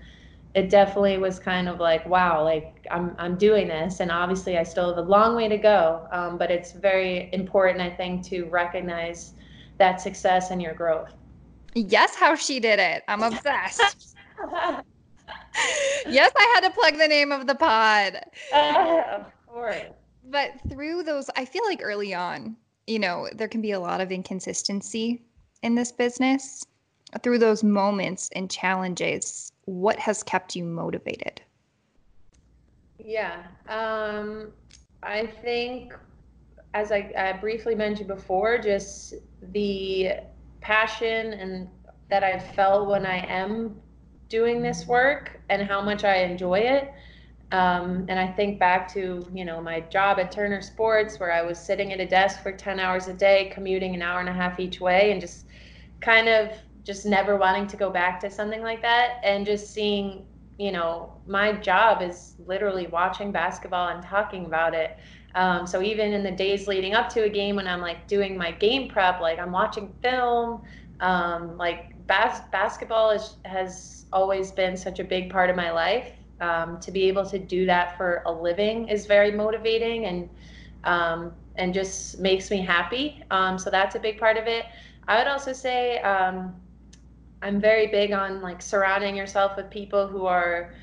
it 0.58 0.72
definitely 0.72 1.20
was 1.20 1.38
kind 1.38 1.70
of 1.70 1.80
like 1.80 2.04
wow 2.08 2.43
like 2.43 2.88
i'm 2.89 3.15
i'm 3.20 3.38
doing 3.38 3.67
this. 3.67 4.00
And 4.00 4.12
obviously 4.12 4.58
i 4.58 4.63
still 4.63 4.89
have 4.89 4.98
a 4.98 5.08
long 5.08 5.36
way 5.36 5.48
to 5.48 5.58
go 5.58 6.08
um, 6.12 6.38
but 6.38 6.50
it's 6.50 6.72
very 6.72 7.30
important 7.32 7.80
i 7.80 7.91
think 7.91 8.26
to 8.26 8.46
recognize 8.46 9.34
that 9.78 10.02
success 10.02 10.50
and 10.50 10.60
your 10.60 10.74
growth. 10.74 11.13
Yes 11.76 12.15
how 12.15 12.34
she 12.34 12.60
did 12.60 12.80
it. 12.80 13.04
I'm 13.08 13.22
obsessed. 13.24 14.15
Yes 16.08 16.32
i 16.38 16.52
had 16.56 16.62
to 16.62 16.70
plug 16.70 16.98
the 16.98 17.08
name 17.08 17.32
of 17.32 17.48
the 17.48 17.56
pod. 17.56 18.22
Uh, 18.54 19.02
of 19.15 19.26
course. 19.46 19.82
But 20.24 20.52
through 20.70 21.04
those 21.04 21.30
i 21.36 21.46
feel 21.46 21.63
like 21.65 21.82
early 21.84 22.13
on 22.13 22.56
you 22.88 22.98
know 22.98 23.28
there 23.34 23.48
can 23.48 23.62
be 23.62 23.72
a 23.72 23.80
lot 23.80 24.02
of 24.02 24.12
inconsistency 24.12 25.22
in 25.62 25.76
this 25.76 25.91
business 25.91 26.65
through 27.22 27.39
those 27.39 27.63
moments 27.63 28.30
and 28.36 28.50
challenges 28.50 29.52
what 29.67 29.99
has 29.99 30.23
kept 30.23 30.56
you 30.56 30.63
motivated? 30.63 31.41
Yeah, 32.97 33.43
um, 33.67 34.53
I 35.03 35.27
think, 35.27 35.93
as 36.73 36.91
I, 36.91 37.12
I, 37.17 37.34
briefly 37.34 37.75
mentioned 37.75 38.08
before, 38.08 38.58
just 38.58 39.15
the 39.51 40.13
passion 40.62 41.34
and 41.34 41.67
that 42.10 42.23
I 42.23 42.39
felt 42.39 42.88
when 42.88 43.06
I 43.06 43.17
am 43.27 43.75
doing 44.30 44.62
this 44.62 44.88
work 44.88 45.39
and 45.49 45.62
how 45.62 45.82
much 45.82 46.06
I 46.06 46.19
enjoy 46.19 46.60
it. 46.60 46.91
Um, 47.51 48.06
and 48.08 48.17
I 48.17 48.27
think 48.27 48.60
back 48.60 48.91
to 48.93 49.25
you 49.34 49.45
know 49.45 49.62
my 49.62 49.82
job 49.82 50.17
at 50.19 50.32
Turner 50.32 50.62
Sports, 50.62 51.19
where 51.19 51.32
I 51.32 51.41
was 51.41 51.60
sitting 51.60 51.91
at 51.91 51.99
a 51.99 52.08
desk 52.08 52.41
for 52.41 52.53
10 52.53 52.80
hours 52.80 53.10
a 53.10 53.13
day, 53.13 53.51
commuting 53.53 53.95
an 53.95 54.01
hour 54.01 54.21
and 54.21 54.30
a 54.30 54.34
half 54.34 54.60
each 54.62 54.80
way, 54.80 55.12
and 55.12 55.19
just 55.19 55.45
kind 55.99 56.30
of 56.30 56.51
just 56.88 57.06
never 57.06 57.38
wanting 57.38 57.67
to 57.67 57.78
go 57.78 57.91
back 57.91 58.19
to 58.21 58.32
something 58.32 58.63
like 58.63 58.82
that. 58.82 59.19
And 59.23 59.45
just 59.45 59.73
seeing 59.73 60.26
you 60.58 60.71
know 60.71 61.13
my 61.28 61.54
job 61.54 62.02
is 62.02 62.36
literally 62.47 62.88
watching 62.88 63.32
basketball 63.32 63.89
and 63.89 64.04
talking 64.04 64.45
about 64.45 64.73
it. 64.73 64.97
Um, 65.36 65.67
so 65.67 65.84
even 65.84 66.13
in 66.13 66.23
the 66.23 66.32
days 66.32 66.67
leading 66.67 66.95
up 66.95 67.10
to 67.10 67.26
a 67.26 67.30
game 67.30 67.58
when 67.58 67.67
i'm 67.67 67.82
like 67.82 68.08
doing 68.08 68.38
my 68.38 68.52
game 68.52 68.89
prep 68.89 69.21
like 69.21 69.38
i'm 69.39 69.52
watching 69.52 69.93
film 70.02 70.63
um, 71.02 71.58
like 71.58 71.93
bas- 72.08 72.41
basketball 72.52 73.12
is, 73.12 73.38
has 73.45 74.06
always 74.13 74.52
been 74.52 74.76
such 74.78 75.00
a 75.00 75.04
big 75.04 75.30
part 75.30 75.50
of 75.50 75.56
my 75.56 75.71
life. 75.71 76.13
Um, 76.39 76.80
to 76.82 76.91
be 76.91 77.04
able 77.06 77.26
to 77.30 77.39
do 77.39 77.65
that 77.65 77.97
for 77.97 78.21
a 78.28 78.32
living 78.32 78.89
is 78.89 79.08
very 79.08 79.32
motivating 79.32 80.06
and 80.06 80.30
um, 80.84 81.34
and 81.56 81.73
just 81.73 82.19
makes 82.19 82.52
me 82.52 82.62
happy. 82.62 83.23
Um, 83.32 83.58
so 83.58 83.69
that's 83.71 83.95
a 83.95 84.00
big 84.00 84.19
part 84.19 84.38
of 84.38 84.47
it. 84.47 84.65
I 85.08 85.17
would 85.17 85.28
also 85.28 85.52
say 85.54 86.00
um, 86.00 86.56
I'm 87.41 87.60
very 87.60 87.88
big 87.88 88.12
on 88.12 88.41
like 88.41 88.62
surrounding 88.62 89.15
yourself 89.15 89.58
with 89.58 89.69
people 89.69 90.08
who 90.08 90.26
are 90.26 90.73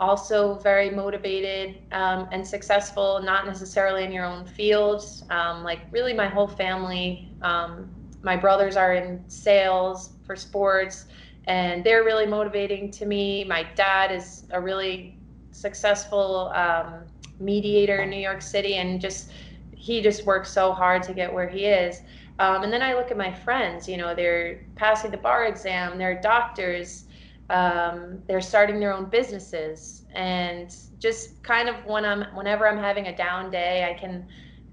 also 0.00 0.58
very 0.58 0.90
motivated 0.90 1.78
um, 1.92 2.28
and 2.32 2.46
successful, 2.46 3.20
not 3.22 3.46
necessarily 3.46 4.04
in 4.04 4.12
your 4.12 4.24
own 4.24 4.44
fields. 4.44 5.24
Um, 5.30 5.62
like 5.62 5.80
really, 5.90 6.12
my 6.12 6.26
whole 6.28 6.48
family, 6.48 7.28
um, 7.42 7.88
my 8.22 8.36
brothers 8.36 8.76
are 8.76 8.94
in 8.94 9.22
sales 9.28 10.10
for 10.26 10.36
sports, 10.36 11.06
and 11.46 11.84
they're 11.84 12.04
really 12.04 12.26
motivating 12.26 12.90
to 12.92 13.06
me. 13.06 13.44
My 13.44 13.66
dad 13.74 14.12
is 14.12 14.44
a 14.50 14.60
really 14.60 15.16
successful 15.52 16.50
um, 16.54 17.04
mediator 17.38 18.02
in 18.02 18.10
New 18.10 18.20
York 18.20 18.42
City, 18.42 18.74
and 18.74 19.00
just 19.00 19.30
he 19.74 20.00
just 20.00 20.24
works 20.26 20.50
so 20.50 20.72
hard 20.72 21.02
to 21.04 21.14
get 21.14 21.32
where 21.32 21.48
he 21.48 21.64
is. 21.66 22.02
Um, 22.38 22.64
and 22.64 22.72
then 22.72 22.82
I 22.82 22.94
look 22.94 23.10
at 23.10 23.16
my 23.16 23.32
friends, 23.32 23.88
you 23.88 23.96
know, 23.96 24.14
they're 24.14 24.64
passing 24.74 25.10
the 25.10 25.16
bar 25.16 25.46
exam, 25.46 25.98
they're 25.98 26.20
doctors, 26.20 27.04
um, 27.50 28.22
they're 28.26 28.40
starting 28.40 28.80
their 28.80 28.92
own 28.92 29.10
businesses. 29.10 30.04
And 30.14 30.74
just 30.98 31.42
kind 31.42 31.68
of 31.68 31.76
when 31.84 32.04
I'm, 32.04 32.22
whenever 32.34 32.66
I'm 32.66 32.78
having 32.78 33.06
a 33.08 33.16
down 33.16 33.50
day, 33.50 33.88
I 33.88 33.98
can, 33.98 34.26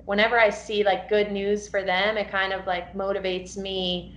whenever 0.06 0.40
I 0.40 0.50
see 0.50 0.84
like 0.84 1.10
good 1.10 1.32
news 1.32 1.68
for 1.68 1.84
them, 1.84 2.18
it 2.18 2.32
kind 2.32 2.54
of 2.54 2.66
like 2.66 2.94
motivates 2.94 3.58
me. 3.58 4.16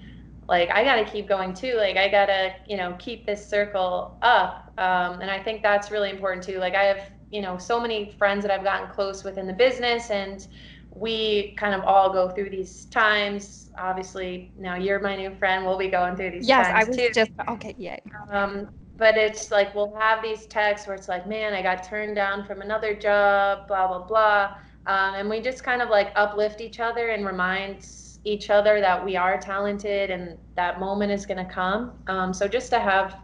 Like, 0.48 0.70
I 0.70 0.82
got 0.84 0.96
to 0.96 1.04
keep 1.04 1.28
going 1.28 1.54
too. 1.54 1.76
Like, 1.76 1.96
I 1.96 2.08
got 2.08 2.26
to, 2.26 2.54
you 2.66 2.76
know, 2.76 2.96
keep 2.98 3.26
this 3.26 3.46
circle 3.46 4.18
up. 4.22 4.72
Um, 4.78 5.20
and 5.20 5.30
I 5.30 5.42
think 5.42 5.62
that's 5.62 5.90
really 5.90 6.10
important 6.10 6.42
too. 6.42 6.58
Like, 6.58 6.74
I 6.74 6.84
have, 6.84 7.10
you 7.30 7.42
know, 7.42 7.58
so 7.58 7.80
many 7.80 8.10
friends 8.18 8.42
that 8.42 8.50
I've 8.50 8.64
gotten 8.64 8.88
close 8.90 9.24
with 9.24 9.38
in 9.38 9.46
the 9.46 9.52
business 9.52 10.10
and, 10.10 10.46
we 10.94 11.54
kind 11.58 11.74
of 11.74 11.82
all 11.84 12.12
go 12.12 12.28
through 12.28 12.50
these 12.50 12.86
times. 12.86 13.70
Obviously, 13.78 14.52
now 14.58 14.76
you're 14.76 15.00
my 15.00 15.16
new 15.16 15.34
friend. 15.36 15.64
We'll 15.64 15.78
be 15.78 15.88
going 15.88 16.16
through 16.16 16.32
these 16.32 16.48
yes, 16.48 16.66
times 16.66 16.84
I 16.84 16.88
was 16.88 16.96
too. 16.96 17.10
just 17.14 17.30
okay. 17.48 17.74
Yeah. 17.78 17.96
Um, 18.30 18.68
but 18.98 19.16
it's 19.16 19.50
like 19.50 19.74
we'll 19.74 19.94
have 19.96 20.22
these 20.22 20.46
texts 20.46 20.86
where 20.86 20.94
it's 20.94 21.08
like, 21.08 21.26
man, 21.26 21.54
I 21.54 21.62
got 21.62 21.82
turned 21.82 22.14
down 22.14 22.44
from 22.44 22.60
another 22.60 22.94
job, 22.94 23.66
blah 23.68 23.88
blah 23.88 24.06
blah, 24.06 24.54
um, 24.86 25.14
and 25.14 25.28
we 25.28 25.40
just 25.40 25.64
kind 25.64 25.80
of 25.82 25.88
like 25.88 26.12
uplift 26.14 26.60
each 26.60 26.78
other 26.78 27.08
and 27.08 27.24
remind 27.26 27.86
each 28.24 28.50
other 28.50 28.80
that 28.80 29.04
we 29.04 29.16
are 29.16 29.38
talented 29.38 30.10
and 30.10 30.38
that 30.56 30.78
moment 30.78 31.10
is 31.10 31.26
going 31.26 31.44
to 31.44 31.52
come. 31.52 31.92
Um, 32.06 32.32
so 32.32 32.46
just 32.46 32.70
to 32.70 32.78
have 32.78 33.16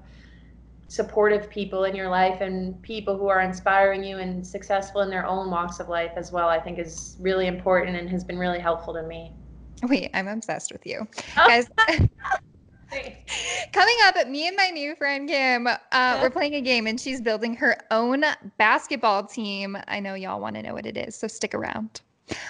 supportive 0.88 1.48
people 1.50 1.84
in 1.84 1.94
your 1.94 2.08
life 2.08 2.40
and 2.40 2.80
people 2.82 3.16
who 3.16 3.28
are 3.28 3.40
inspiring 3.40 4.02
you 4.02 4.18
and 4.18 4.46
successful 4.46 5.02
in 5.02 5.10
their 5.10 5.26
own 5.26 5.50
walks 5.50 5.80
of 5.80 5.88
life 5.88 6.12
as 6.16 6.32
well, 6.32 6.48
I 6.48 6.58
think 6.58 6.78
is 6.78 7.16
really 7.20 7.46
important 7.46 7.96
and 7.96 8.08
has 8.08 8.24
been 8.24 8.38
really 8.38 8.58
helpful 8.58 8.94
to 8.94 9.02
me. 9.02 9.32
Wait, 9.84 10.10
I'm 10.14 10.26
obsessed 10.28 10.72
with 10.72 10.84
you. 10.86 11.06
Guys, 11.36 11.68
coming 13.72 13.96
up, 14.04 14.28
me 14.28 14.48
and 14.48 14.56
my 14.56 14.70
new 14.70 14.96
friend 14.96 15.28
Kim, 15.28 15.66
uh, 15.66 16.18
we're 16.22 16.30
playing 16.30 16.54
a 16.54 16.60
game 16.60 16.86
and 16.86 16.98
she's 16.98 17.20
building 17.20 17.54
her 17.54 17.76
own 17.90 18.24
basketball 18.56 19.24
team. 19.24 19.76
I 19.88 20.00
know 20.00 20.14
y'all 20.14 20.40
want 20.40 20.56
to 20.56 20.62
know 20.62 20.72
what 20.72 20.86
it 20.86 20.96
is, 20.96 21.14
so 21.14 21.28
stick 21.28 21.54
around. 21.54 22.00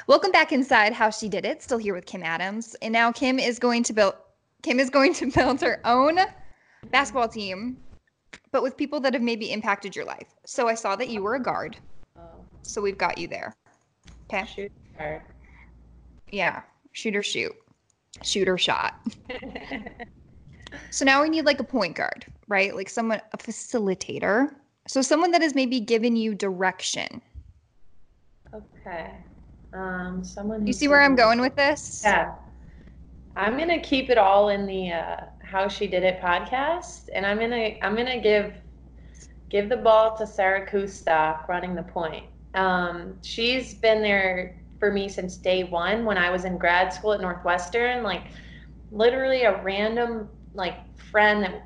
Welcome 0.07 0.31
back 0.31 0.53
inside 0.53 0.93
How 0.93 1.11
She 1.11 1.29
Did 1.29 1.45
It. 1.45 1.63
Still 1.63 1.79
here 1.79 1.95
with 1.95 2.07
Kim 2.07 2.23
Adams. 2.23 2.75
And 2.83 2.93
now 2.93 3.13
Kim 3.13 3.39
is 3.39 3.59
going 3.59 3.83
to 3.85 3.93
build 3.93 4.15
Kim 4.63 4.81
is 4.81 4.91
going 4.91 5.15
to 5.15 5.31
build 5.35 5.61
her 5.61 5.81
own 5.85 6.19
basketball 6.91 7.29
team, 7.29 7.77
but 8.53 8.63
with 8.63 8.77
people 8.77 9.01
that 9.01 9.15
have 9.15 9.23
maybe 9.23 9.53
impacted 9.53 9.95
your 9.95 10.05
life. 10.05 10.35
So 10.45 10.69
I 10.69 10.75
saw 10.75 10.97
that 10.97 11.09
you 11.09 11.23
were 11.23 11.35
a 11.35 11.43
guard. 11.43 11.77
Oh. 12.17 12.23
So 12.63 12.81
we've 12.81 12.99
got 12.99 13.19
you 13.19 13.29
there. 13.29 13.55
Okay. 14.25 14.47
Shoot 14.47 14.73
guard. 14.97 15.23
Yeah. 16.31 16.63
Shoot 16.93 17.17
or 17.17 17.23
shoot. 17.23 17.53
Shoot 18.23 18.49
or 18.49 18.59
shot. 18.59 18.95
so 20.91 21.05
now 21.05 21.23
we 21.23 21.29
need 21.29 21.45
like 21.45 21.61
a 21.61 21.65
point 21.65 21.97
guard, 21.97 22.27
right? 22.49 22.75
Like 22.75 22.89
someone 22.89 23.21
a 23.33 23.39
facilitator. 23.39 24.51
So 24.87 25.03
someone 25.03 25.31
that 25.33 25.43
has 25.43 25.55
maybe 25.55 25.81
given 25.81 26.17
you 26.17 26.35
direction. 26.35 27.23
Okay. 28.55 29.13
Um 29.73 30.25
someone 30.25 30.67
You 30.67 30.73
see 30.73 30.89
where 30.89 31.03
I'm 31.03 31.15
going 31.15 31.41
with 31.41 31.55
this? 31.57 32.03
Yeah. 32.05 32.35
I'm 33.37 33.57
gonna 33.57 33.81
keep 33.81 34.11
it 34.11 34.19
all 34.19 34.49
in 34.49 34.67
the 34.67 34.93
uh, 34.93 35.21
"How 35.49 35.69
She 35.69 35.87
Did 35.87 36.03
It" 36.03 36.21
podcast, 36.21 37.09
and 37.15 37.25
I'm 37.27 37.39
gonna 37.39 37.71
I'm 37.83 37.97
gonna 37.97 38.21
give 38.21 38.55
give 39.51 39.69
the 39.69 39.77
ball 39.77 40.17
to 40.17 40.27
Sarah 40.27 40.67
Kustok 40.67 41.49
running 41.49 41.75
the 41.75 41.83
point. 41.83 42.25
Um, 42.55 43.19
she's 43.23 43.75
been 43.75 44.03
there 44.03 44.57
for 44.79 44.93
me 44.93 45.09
since 45.09 45.37
day 45.39 45.65
one 45.65 46.05
when 46.05 46.19
I 46.19 46.31
was 46.31 46.45
in 46.45 46.59
grad 46.59 46.93
school 46.93 47.13
at 47.13 47.21
Northwestern. 47.21 48.03
Like 48.03 48.25
literally 48.91 49.43
a 49.43 49.63
random 49.63 50.29
like 50.55 50.77
friend 50.97 51.43
that 51.45 51.65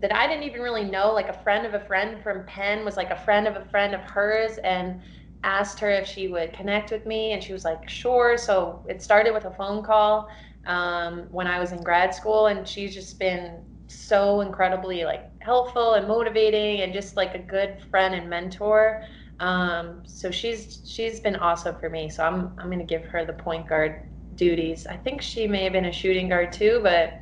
that 0.00 0.14
I 0.14 0.26
didn't 0.26 0.44
even 0.44 0.60
really 0.60 0.84
know, 0.84 1.12
like 1.12 1.28
a 1.28 1.32
friend 1.42 1.66
of 1.66 1.74
a 1.74 1.80
friend 1.80 2.22
from 2.22 2.44
Penn 2.46 2.84
was 2.84 2.96
like 2.96 3.10
a 3.10 3.16
friend 3.16 3.46
of 3.46 3.56
a 3.56 3.64
friend 3.64 3.94
of 3.94 4.00
hers, 4.02 4.58
and 4.58 5.00
asked 5.42 5.78
her 5.80 5.90
if 5.90 6.06
she 6.06 6.28
would 6.28 6.52
connect 6.52 6.90
with 6.90 7.04
me, 7.06 7.32
and 7.32 7.42
she 7.42 7.52
was 7.52 7.64
like, 7.64 7.88
sure. 7.88 8.36
So 8.36 8.82
it 8.88 9.02
started 9.02 9.32
with 9.34 9.44
a 9.44 9.50
phone 9.50 9.82
call 9.82 10.28
um, 10.66 11.26
when 11.30 11.46
I 11.46 11.58
was 11.58 11.72
in 11.72 11.82
grad 11.82 12.14
school, 12.14 12.46
and 12.46 12.66
she's 12.66 12.94
just 12.94 13.18
been 13.18 13.60
so 13.86 14.40
incredibly 14.40 15.04
like 15.04 15.30
helpful 15.40 15.94
and 15.94 16.08
motivating, 16.08 16.80
and 16.82 16.92
just 16.92 17.16
like 17.16 17.34
a 17.34 17.38
good 17.38 17.78
friend 17.90 18.14
and 18.14 18.28
mentor. 18.28 19.02
Um, 19.40 20.02
so 20.06 20.30
she's 20.30 20.80
she's 20.86 21.20
been 21.20 21.36
awesome 21.36 21.76
for 21.80 21.90
me. 21.90 22.08
So 22.08 22.24
I'm 22.24 22.52
I'm 22.58 22.70
gonna 22.70 22.84
give 22.84 23.04
her 23.06 23.24
the 23.24 23.32
point 23.32 23.68
guard 23.68 23.96
duties. 24.34 24.86
I 24.86 24.96
think 24.96 25.22
she 25.22 25.46
may 25.46 25.64
have 25.64 25.72
been 25.72 25.86
a 25.86 25.92
shooting 25.92 26.28
guard 26.28 26.52
too, 26.52 26.80
but 26.82 27.20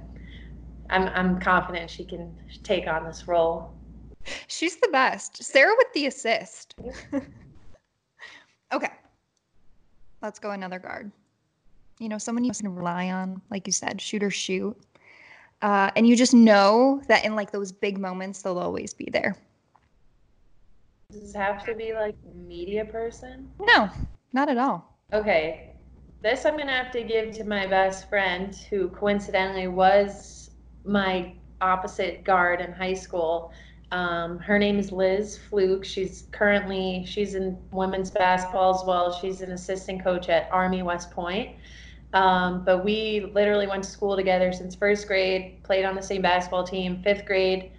I'm 0.91 1.09
I'm 1.09 1.41
confident 1.41 1.91
she 1.91 2.05
can 2.05 2.35
take 2.63 2.87
on 2.87 3.05
this 3.05 3.27
role. 3.27 3.75
She's 4.47 4.77
the 4.77 4.89
best. 4.93 5.43
Sarah 5.43 5.75
with 5.77 5.93
the 5.95 6.07
assist. 6.07 6.77
okay. 8.73 8.91
Let's 10.21 10.39
go 10.39 10.53
another 10.53 10.79
guard 10.79 11.11
you 12.03 12.09
know, 12.09 12.19
someone 12.19 12.45
you 12.45 12.51
can 12.51 12.75
rely 12.75 13.11
on, 13.11 13.41
like 13.51 13.67
you 13.67 13.73
said, 13.73 14.01
shoot 14.01 14.23
or 14.23 14.31
shoot. 14.31 14.77
Uh, 15.63 15.91
and 15.95 16.07
you 16.07 16.17
just 16.17 16.35
know 16.35 17.01
that 17.07 17.25
in 17.25 17.37
like 17.37 17.53
those 17.53 17.71
big 17.71 17.97
moments, 17.99 18.43
they'll 18.43 18.59
always 18.59 18.93
be 18.93 19.09
there. 19.13 19.37
Does 21.13 21.23
this 21.23 21.35
have 21.35 21.65
to 21.67 21.75
be 21.75 21.93
like 21.93 22.17
media 22.35 22.85
person? 22.85 23.49
No, 23.61 23.89
not 24.33 24.49
at 24.49 24.59
all. 24.59 24.99
Okay. 25.13 25.75
This 26.23 26.45
I'm 26.45 26.55
going 26.55 26.67
to 26.67 26.73
have 26.73 26.91
to 26.93 27.03
give 27.03 27.33
to 27.37 27.45
my 27.45 27.67
best 27.67 28.09
friend 28.09 28.55
who 28.71 28.89
coincidentally 28.89 29.69
was 29.69 30.51
my 30.85 31.35
opposite 31.61 32.25
guard 32.25 32.61
in 32.61 32.73
high 32.73 32.95
school. 32.95 33.53
Um, 33.93 34.39
her 34.39 34.59
name 34.59 34.79
is 34.79 34.91
Liz 34.91 35.39
Fluke. 35.39 35.85
She's 35.85 36.27
currently 36.33 37.05
she's 37.07 37.35
in 37.35 37.59
women's 37.71 38.11
basketball 38.11 38.75
as 38.75 38.85
well. 38.87 39.13
She's 39.13 39.43
an 39.43 39.53
assistant 39.53 40.03
coach 40.03 40.29
at 40.29 40.49
Army 40.51 40.83
West 40.83 41.11
Point. 41.11 41.57
Um, 42.13 42.65
but 42.65 42.85
we 42.85 43.31
literally 43.35 43.67
went 43.67 43.85
to 43.85 43.91
school 43.91 44.17
together 44.17 44.53
since 44.53 44.75
first 44.75 45.07
grade, 45.07 45.63
played 45.65 45.85
on 45.85 45.95
the 45.95 46.03
same 46.03 46.23
basketball 46.23 46.65
team, 46.65 47.03
fifth 47.03 47.25
grade, 47.25 47.71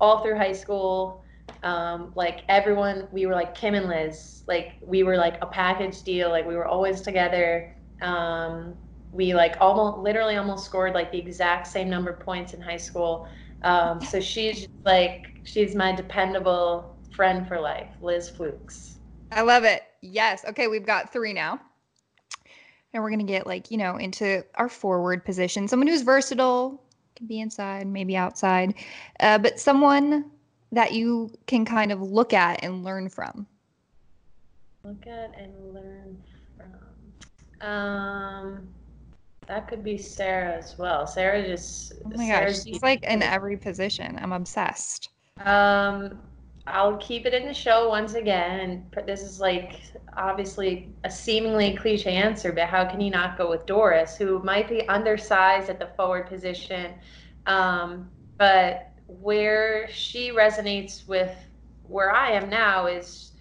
all 0.00 0.22
through 0.22 0.36
high 0.36 0.52
school. 0.52 1.22
Um, 1.62 2.12
like 2.14 2.42
everyone, 2.48 3.08
we 3.12 3.26
were 3.26 3.34
like 3.34 3.54
Kim 3.54 3.74
and 3.74 3.88
Liz. 3.88 4.42
Like 4.48 4.76
we 4.84 5.02
were 5.02 5.16
like 5.16 5.36
a 5.42 5.46
package 5.46 6.02
deal. 6.02 6.30
Like 6.30 6.46
we 6.46 6.56
were 6.56 6.66
always 6.66 7.02
together. 7.02 7.74
Um, 8.00 8.74
we 9.12 9.34
like 9.34 9.56
almost, 9.60 9.98
literally, 9.98 10.36
almost 10.36 10.64
scored 10.64 10.94
like 10.94 11.12
the 11.12 11.18
exact 11.18 11.66
same 11.66 11.90
number 11.90 12.10
of 12.10 12.20
points 12.20 12.54
in 12.54 12.60
high 12.60 12.78
school. 12.78 13.26
Um, 13.62 14.00
so 14.00 14.20
she's 14.20 14.66
like, 14.84 15.26
she's 15.44 15.74
my 15.74 15.92
dependable 15.92 16.96
friend 17.10 17.46
for 17.46 17.60
life, 17.60 17.90
Liz 18.00 18.30
Flukes. 18.30 18.98
I 19.30 19.42
love 19.42 19.64
it. 19.64 19.82
Yes. 20.00 20.44
Okay, 20.46 20.68
we've 20.68 20.86
got 20.86 21.12
three 21.12 21.32
now 21.32 21.60
and 22.94 23.02
we're 23.02 23.10
going 23.10 23.18
to 23.18 23.30
get 23.30 23.46
like 23.46 23.70
you 23.70 23.76
know 23.76 23.96
into 23.96 24.42
our 24.54 24.68
forward 24.68 25.24
position. 25.24 25.68
Someone 25.68 25.88
who's 25.88 26.02
versatile 26.02 26.80
can 27.16 27.26
be 27.26 27.40
inside 27.40 27.86
maybe 27.86 28.16
outside 28.16 28.74
uh, 29.20 29.38
but 29.38 29.60
someone 29.60 30.30
that 30.72 30.92
you 30.92 31.30
can 31.46 31.64
kind 31.64 31.92
of 31.92 32.00
look 32.00 32.32
at 32.32 32.64
and 32.64 32.82
learn 32.82 33.08
from. 33.08 33.46
Look 34.82 35.06
at 35.06 35.32
and 35.38 35.74
learn 35.74 36.22
from. 36.56 37.68
Um 37.68 38.68
that 39.46 39.68
could 39.68 39.84
be 39.84 39.98
sarah 39.98 40.56
as 40.56 40.78
well. 40.78 41.06
Sarah 41.06 41.46
just 41.46 41.92
oh 42.04 42.10
my 42.16 42.28
gosh 42.28 42.62
she's 42.62 42.82
like 42.82 43.02
in 43.04 43.22
every 43.22 43.56
position. 43.56 44.18
I'm 44.20 44.32
obsessed. 44.32 45.10
Um 45.44 46.18
I'll 46.66 46.96
keep 46.96 47.26
it 47.26 47.34
in 47.34 47.46
the 47.46 47.54
show 47.54 47.88
once 47.88 48.14
again. 48.14 48.60
And 48.94 49.06
this 49.06 49.22
is 49.22 49.38
like 49.38 49.80
obviously 50.16 50.88
a 51.04 51.10
seemingly 51.10 51.76
cliche 51.76 52.12
answer, 52.12 52.52
but 52.52 52.68
how 52.68 52.84
can 52.84 53.00
you 53.00 53.10
not 53.10 53.36
go 53.36 53.50
with 53.50 53.66
Doris, 53.66 54.16
who 54.16 54.42
might 54.42 54.68
be 54.68 54.88
undersized 54.88 55.68
at 55.68 55.78
the 55.78 55.88
forward 55.96 56.26
position, 56.26 56.94
um, 57.46 58.08
but 58.38 58.90
where 59.06 59.88
she 59.90 60.30
resonates 60.30 61.06
with 61.06 61.36
where 61.86 62.10
I 62.10 62.30
am 62.32 62.48
now 62.48 62.86
is 62.86 63.32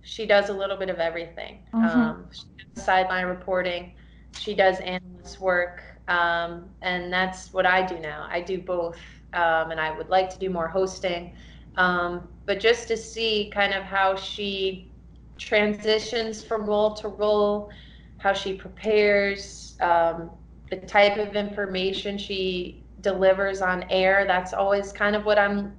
she 0.00 0.26
does 0.26 0.48
a 0.48 0.52
little 0.52 0.76
bit 0.76 0.88
of 0.88 0.98
everything. 0.98 1.58
Mm-hmm. 1.74 2.00
Um, 2.00 2.26
sideline 2.74 3.26
reporting, 3.26 3.94
she 4.38 4.54
does 4.54 4.80
analyst 4.80 5.40
work, 5.40 5.82
um, 6.08 6.68
and 6.82 7.12
that's 7.12 7.52
what 7.52 7.66
I 7.66 7.84
do 7.84 7.98
now. 7.98 8.26
I 8.30 8.40
do 8.40 8.58
both, 8.58 8.98
um, 9.34 9.70
and 9.70 9.80
I 9.80 9.96
would 9.96 10.08
like 10.08 10.30
to 10.30 10.38
do 10.38 10.48
more 10.50 10.68
hosting. 10.68 11.36
Um, 11.76 12.28
but 12.46 12.60
just 12.60 12.88
to 12.88 12.96
see 12.96 13.50
kind 13.52 13.72
of 13.72 13.82
how 13.82 14.14
she 14.16 14.90
transitions 15.38 16.42
from 16.44 16.64
role 16.64 16.94
to 16.94 17.08
role, 17.08 17.70
how 18.18 18.32
she 18.32 18.54
prepares, 18.54 19.76
um, 19.80 20.30
the 20.70 20.76
type 20.76 21.18
of 21.18 21.36
information 21.36 22.16
she 22.18 22.82
delivers 23.00 23.60
on 23.62 23.84
air. 23.90 24.24
That's 24.26 24.52
always 24.52 24.92
kind 24.92 25.14
of 25.14 25.24
what 25.24 25.38
I'm 25.38 25.76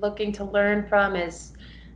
looking 0.00 0.32
to 0.32 0.44
learn 0.44 0.88
from 0.88 1.16
is 1.16 1.52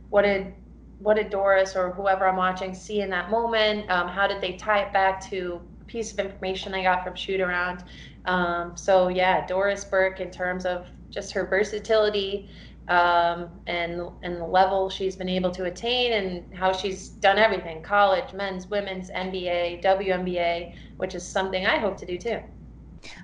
what 0.09 0.23
did 0.23 0.53
what 0.99 1.17
did 1.17 1.29
Doris 1.29 1.75
or 1.75 1.91
whoever 1.91 2.25
I'm 2.27 2.37
watching 2.37 2.73
see 2.73 3.01
in 3.01 3.09
that 3.09 3.29
moment? 3.29 3.89
Um, 3.91 4.07
how 4.07 4.27
did 4.27 4.41
they 4.41 4.53
tie 4.53 4.79
it 4.79 4.93
back 4.93 5.19
to 5.29 5.59
a 5.81 5.83
piece 5.85 6.13
of 6.13 6.19
information 6.19 6.73
I 6.73 6.83
got 6.83 7.03
from 7.03 7.15
shoot 7.15 7.41
around? 7.41 7.83
Um, 8.25 8.77
so 8.77 9.09
yeah, 9.09 9.45
Doris 9.45 9.83
Burke 9.83 10.21
in 10.21 10.31
terms 10.31 10.65
of 10.65 10.87
just 11.09 11.33
her 11.33 11.45
versatility 11.45 12.49
um, 12.87 13.49
and 13.67 14.01
and 14.23 14.37
the 14.37 14.45
level 14.45 14.89
she's 14.89 15.15
been 15.15 15.29
able 15.29 15.51
to 15.51 15.65
attain 15.65 16.13
and 16.13 16.43
how 16.53 16.71
she's 16.71 17.09
done 17.09 17.37
everything 17.37 17.81
college 17.81 18.33
men's 18.33 18.67
women's 18.67 19.09
nba 19.09 19.83
WNBA 19.83 20.71
which 20.97 21.15
is 21.15 21.27
something 21.27 21.65
i 21.65 21.77
hope 21.77 21.97
to 21.97 22.05
do 22.05 22.17
too. 22.17 22.39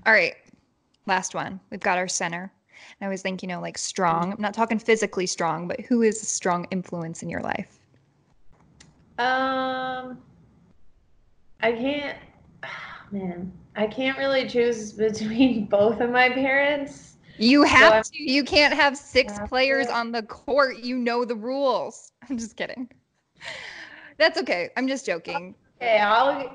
All 0.06 0.14
right 0.14 0.36
last 1.08 1.36
one. 1.36 1.60
We've 1.70 1.80
got 1.80 1.98
our 1.98 2.08
center. 2.08 2.52
I 3.02 3.06
always 3.06 3.22
think 3.22 3.42
you 3.42 3.48
know 3.48 3.62
like 3.62 3.78
strong. 3.78 4.34
I'm 4.34 4.42
not 4.42 4.54
talking 4.54 4.80
physically 4.80 5.28
strong 5.28 5.68
but 5.68 5.82
who 5.82 6.02
is 6.02 6.22
a 6.22 6.26
strong 6.26 6.68
influence 6.72 7.22
in 7.22 7.30
your 7.30 7.42
life? 7.42 7.80
Um 9.20 10.18
i 11.64 11.72
can't 11.72 12.18
man 13.12 13.52
i 13.76 13.86
can't 13.86 14.18
really 14.18 14.48
choose 14.48 14.94
between 14.94 15.66
both 15.70 16.02
of 16.02 16.10
my 16.10 16.30
parents 16.30 17.11
you 17.38 17.64
have 17.64 18.06
so 18.06 18.12
to. 18.12 18.32
You 18.32 18.44
can't 18.44 18.74
have 18.74 18.98
six 18.98 19.40
players 19.48 19.88
to. 19.88 19.96
on 19.96 20.12
the 20.12 20.24
court. 20.24 20.80
You 20.80 20.98
know 20.98 21.26
the 21.26 21.36
rules. 21.36 22.12
I'm 22.30 22.38
just 22.38 22.56
kidding. 22.56 22.90
That's 24.18 24.40
okay. 24.40 24.70
I'm 24.78 24.88
just 24.88 25.06
joking. 25.06 25.56
Okay, 25.82 25.98
I'll 25.98 26.54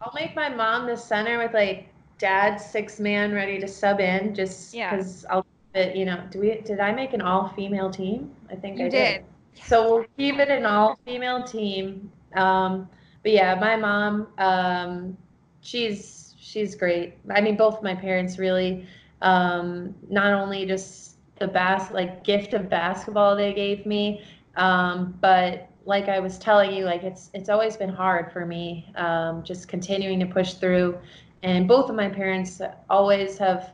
I'll 0.00 0.12
make 0.14 0.36
my 0.36 0.48
mom 0.48 0.86
the 0.86 0.96
center 0.96 1.38
with 1.38 1.54
like 1.54 1.88
dad 2.18 2.56
six 2.56 3.00
man 3.00 3.32
ready 3.32 3.58
to 3.58 3.68
sub 3.68 4.00
in 4.00 4.34
just 4.34 4.72
because 4.72 5.24
yeah. 5.24 5.34
I'll 5.34 5.46
it. 5.76 5.94
You 5.94 6.06
know, 6.06 6.24
do 6.30 6.40
we? 6.40 6.60
Did 6.62 6.80
I 6.80 6.92
make 6.92 7.12
an 7.12 7.22
all-female 7.22 7.90
team? 7.90 8.34
I 8.50 8.56
think 8.56 8.78
You 8.78 8.86
I 8.86 8.88
did. 8.88 9.24
did. 9.54 9.64
So 9.64 9.96
we'll 9.96 10.06
keep 10.16 10.38
it 10.38 10.48
an 10.48 10.66
all-female 10.66 11.44
team. 11.44 12.10
Um, 12.34 12.88
but 13.22 13.32
yeah, 13.32 13.54
my 13.54 13.76
mom, 13.76 14.28
um, 14.38 15.16
she's 15.60 16.34
she's 16.38 16.74
great. 16.74 17.14
I 17.30 17.40
mean, 17.40 17.56
both 17.56 17.82
my 17.82 17.94
parents 17.94 18.38
really. 18.38 18.86
Um, 19.22 19.94
not 20.08 20.32
only 20.32 20.66
just 20.66 21.16
the 21.38 21.48
bas 21.48 21.90
like 21.90 22.24
gift 22.24 22.54
of 22.54 22.68
basketball 22.68 23.36
they 23.36 23.52
gave 23.52 23.86
me, 23.86 24.22
um, 24.56 25.16
but 25.20 25.68
like 25.84 26.08
I 26.08 26.18
was 26.18 26.38
telling 26.38 26.74
you, 26.74 26.84
like 26.84 27.04
it's 27.04 27.30
it's 27.32 27.48
always 27.48 27.76
been 27.76 27.88
hard 27.88 28.32
for 28.32 28.44
me, 28.44 28.90
um, 28.96 29.42
just 29.44 29.68
continuing 29.68 30.18
to 30.20 30.26
push 30.26 30.54
through. 30.54 30.98
And 31.42 31.68
both 31.68 31.88
of 31.88 31.96
my 31.96 32.08
parents 32.08 32.60
always 32.90 33.38
have 33.38 33.72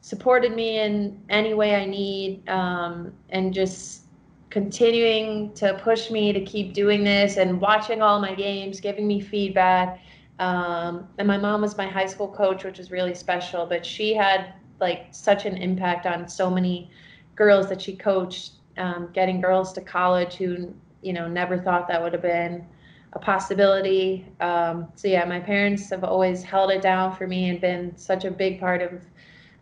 supported 0.00 0.54
me 0.54 0.80
in 0.80 1.22
any 1.30 1.54
way 1.54 1.74
I 1.74 1.86
need, 1.86 2.46
um, 2.48 3.12
and 3.30 3.54
just 3.54 4.02
continuing 4.50 5.52
to 5.54 5.74
push 5.82 6.10
me 6.10 6.32
to 6.32 6.40
keep 6.40 6.74
doing 6.74 7.02
this 7.02 7.38
and 7.38 7.60
watching 7.60 8.02
all 8.02 8.20
my 8.20 8.34
games, 8.34 8.80
giving 8.80 9.06
me 9.06 9.20
feedback. 9.20 10.00
Um, 10.38 11.08
and 11.18 11.26
my 11.26 11.38
mom 11.38 11.62
was 11.62 11.76
my 11.76 11.86
high 11.86 12.06
school 12.06 12.28
coach, 12.28 12.64
which 12.64 12.78
was 12.78 12.90
really 12.90 13.14
special. 13.14 13.66
But 13.66 13.86
she 13.86 14.14
had 14.14 14.52
like 14.80 15.08
such 15.12 15.46
an 15.46 15.56
impact 15.56 16.06
on 16.06 16.28
so 16.28 16.50
many 16.50 16.90
girls 17.36 17.68
that 17.68 17.80
she 17.80 17.96
coached, 17.96 18.52
um, 18.76 19.10
getting 19.12 19.40
girls 19.40 19.72
to 19.74 19.80
college 19.80 20.34
who 20.34 20.74
you 21.02 21.12
know 21.12 21.28
never 21.28 21.58
thought 21.58 21.88
that 21.88 22.02
would 22.02 22.12
have 22.12 22.22
been 22.22 22.66
a 23.12 23.18
possibility. 23.18 24.26
Um, 24.40 24.88
so 24.96 25.08
yeah, 25.08 25.24
my 25.24 25.40
parents 25.40 25.90
have 25.90 26.04
always 26.04 26.42
held 26.42 26.70
it 26.70 26.82
down 26.82 27.14
for 27.14 27.26
me 27.26 27.50
and 27.50 27.60
been 27.60 27.96
such 27.96 28.24
a 28.24 28.30
big 28.30 28.58
part 28.58 28.82
of 28.82 29.02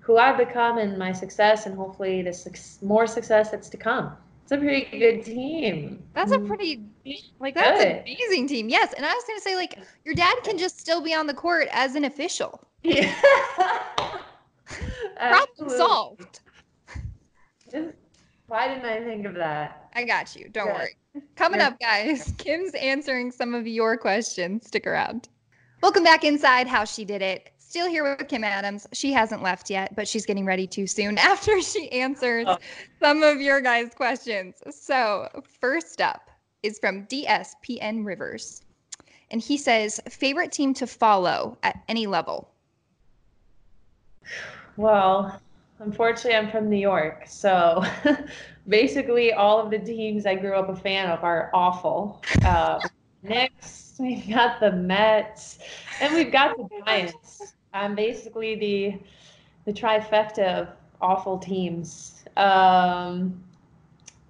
who 0.00 0.16
I've 0.16 0.38
become 0.38 0.78
and 0.78 0.98
my 0.98 1.12
success, 1.12 1.66
and 1.66 1.76
hopefully 1.76 2.22
the 2.22 2.32
su- 2.32 2.84
more 2.84 3.06
success 3.06 3.50
that's 3.50 3.68
to 3.68 3.76
come. 3.76 4.16
It's 4.42 4.52
a 4.52 4.58
pretty 4.58 4.98
good 4.98 5.24
team. 5.24 6.02
That's 6.14 6.32
a 6.32 6.38
pretty 6.40 6.84
like 7.38 7.54
that's 7.54 7.78
Good. 7.78 7.88
an 7.88 7.98
amazing 8.00 8.48
team. 8.48 8.68
Yes, 8.68 8.92
and 8.94 9.06
I 9.06 9.14
was 9.14 9.24
gonna 9.26 9.40
say 9.40 9.54
like 9.54 9.78
your 10.04 10.14
dad 10.14 10.34
can 10.42 10.58
just 10.58 10.80
still 10.80 11.00
be 11.00 11.14
on 11.14 11.26
the 11.26 11.34
court 11.34 11.68
as 11.70 11.94
an 11.94 12.04
official. 12.04 12.60
Yeah. 12.82 13.14
Problem 15.16 15.68
solved. 15.70 16.40
Why 18.46 18.68
didn't 18.68 18.84
I 18.84 19.00
think 19.04 19.26
of 19.26 19.34
that? 19.34 19.90
I 19.94 20.04
got 20.04 20.36
you. 20.36 20.48
Don't 20.50 20.66
Good. 20.66 20.74
worry. 20.74 20.96
Coming 21.36 21.60
up, 21.60 21.78
guys, 21.80 22.32
Kim's 22.38 22.74
answering 22.74 23.30
some 23.30 23.54
of 23.54 23.66
your 23.66 23.96
questions. 23.96 24.66
Stick 24.66 24.86
around. 24.86 25.28
Welcome 25.82 26.04
back 26.04 26.24
inside 26.24 26.66
How 26.66 26.84
She 26.84 27.04
Did 27.04 27.22
It. 27.22 27.50
Still 27.58 27.88
here 27.88 28.04
with 28.04 28.28
Kim 28.28 28.44
Adams. 28.44 28.86
She 28.92 29.12
hasn't 29.12 29.42
left 29.42 29.70
yet, 29.70 29.96
but 29.96 30.06
she's 30.06 30.26
getting 30.26 30.44
ready 30.44 30.66
to 30.68 30.86
soon 30.86 31.16
after 31.18 31.60
she 31.62 31.90
answers 31.92 32.44
Oh. 32.48 32.58
some 33.00 33.22
of 33.22 33.40
your 33.40 33.60
guys' 33.62 33.94
questions. 33.94 34.56
So, 34.70 35.28
first 35.60 36.00
up 36.02 36.30
is 36.62 36.78
from 36.78 37.06
DSPN 37.06 38.04
Rivers. 38.04 38.62
And 39.30 39.40
he 39.40 39.56
says, 39.56 39.98
favorite 40.10 40.52
team 40.52 40.74
to 40.74 40.86
follow 40.86 41.56
at 41.62 41.82
any 41.88 42.06
level? 42.06 42.51
Well, 44.76 45.40
unfortunately, 45.78 46.36
I'm 46.36 46.50
from 46.50 46.68
New 46.68 46.78
York, 46.78 47.24
so 47.26 47.84
basically 48.68 49.32
all 49.32 49.60
of 49.60 49.70
the 49.70 49.78
teams 49.78 50.26
I 50.26 50.34
grew 50.34 50.54
up 50.54 50.68
a 50.68 50.76
fan 50.76 51.10
of 51.10 51.24
are 51.24 51.50
awful. 51.54 52.22
Uh, 52.44 52.80
Knicks, 53.22 53.94
we've 54.00 54.28
got 54.28 54.58
the 54.58 54.72
Mets, 54.72 55.60
and 56.00 56.12
we've 56.12 56.32
got 56.32 56.56
the 56.56 56.68
Giants. 56.84 57.54
I'm 57.72 57.94
basically 57.94 58.56
the 58.56 58.98
the 59.64 59.72
trifecta 59.72 60.44
of 60.44 60.68
awful 61.00 61.38
teams. 61.38 62.24
Um, 62.36 63.42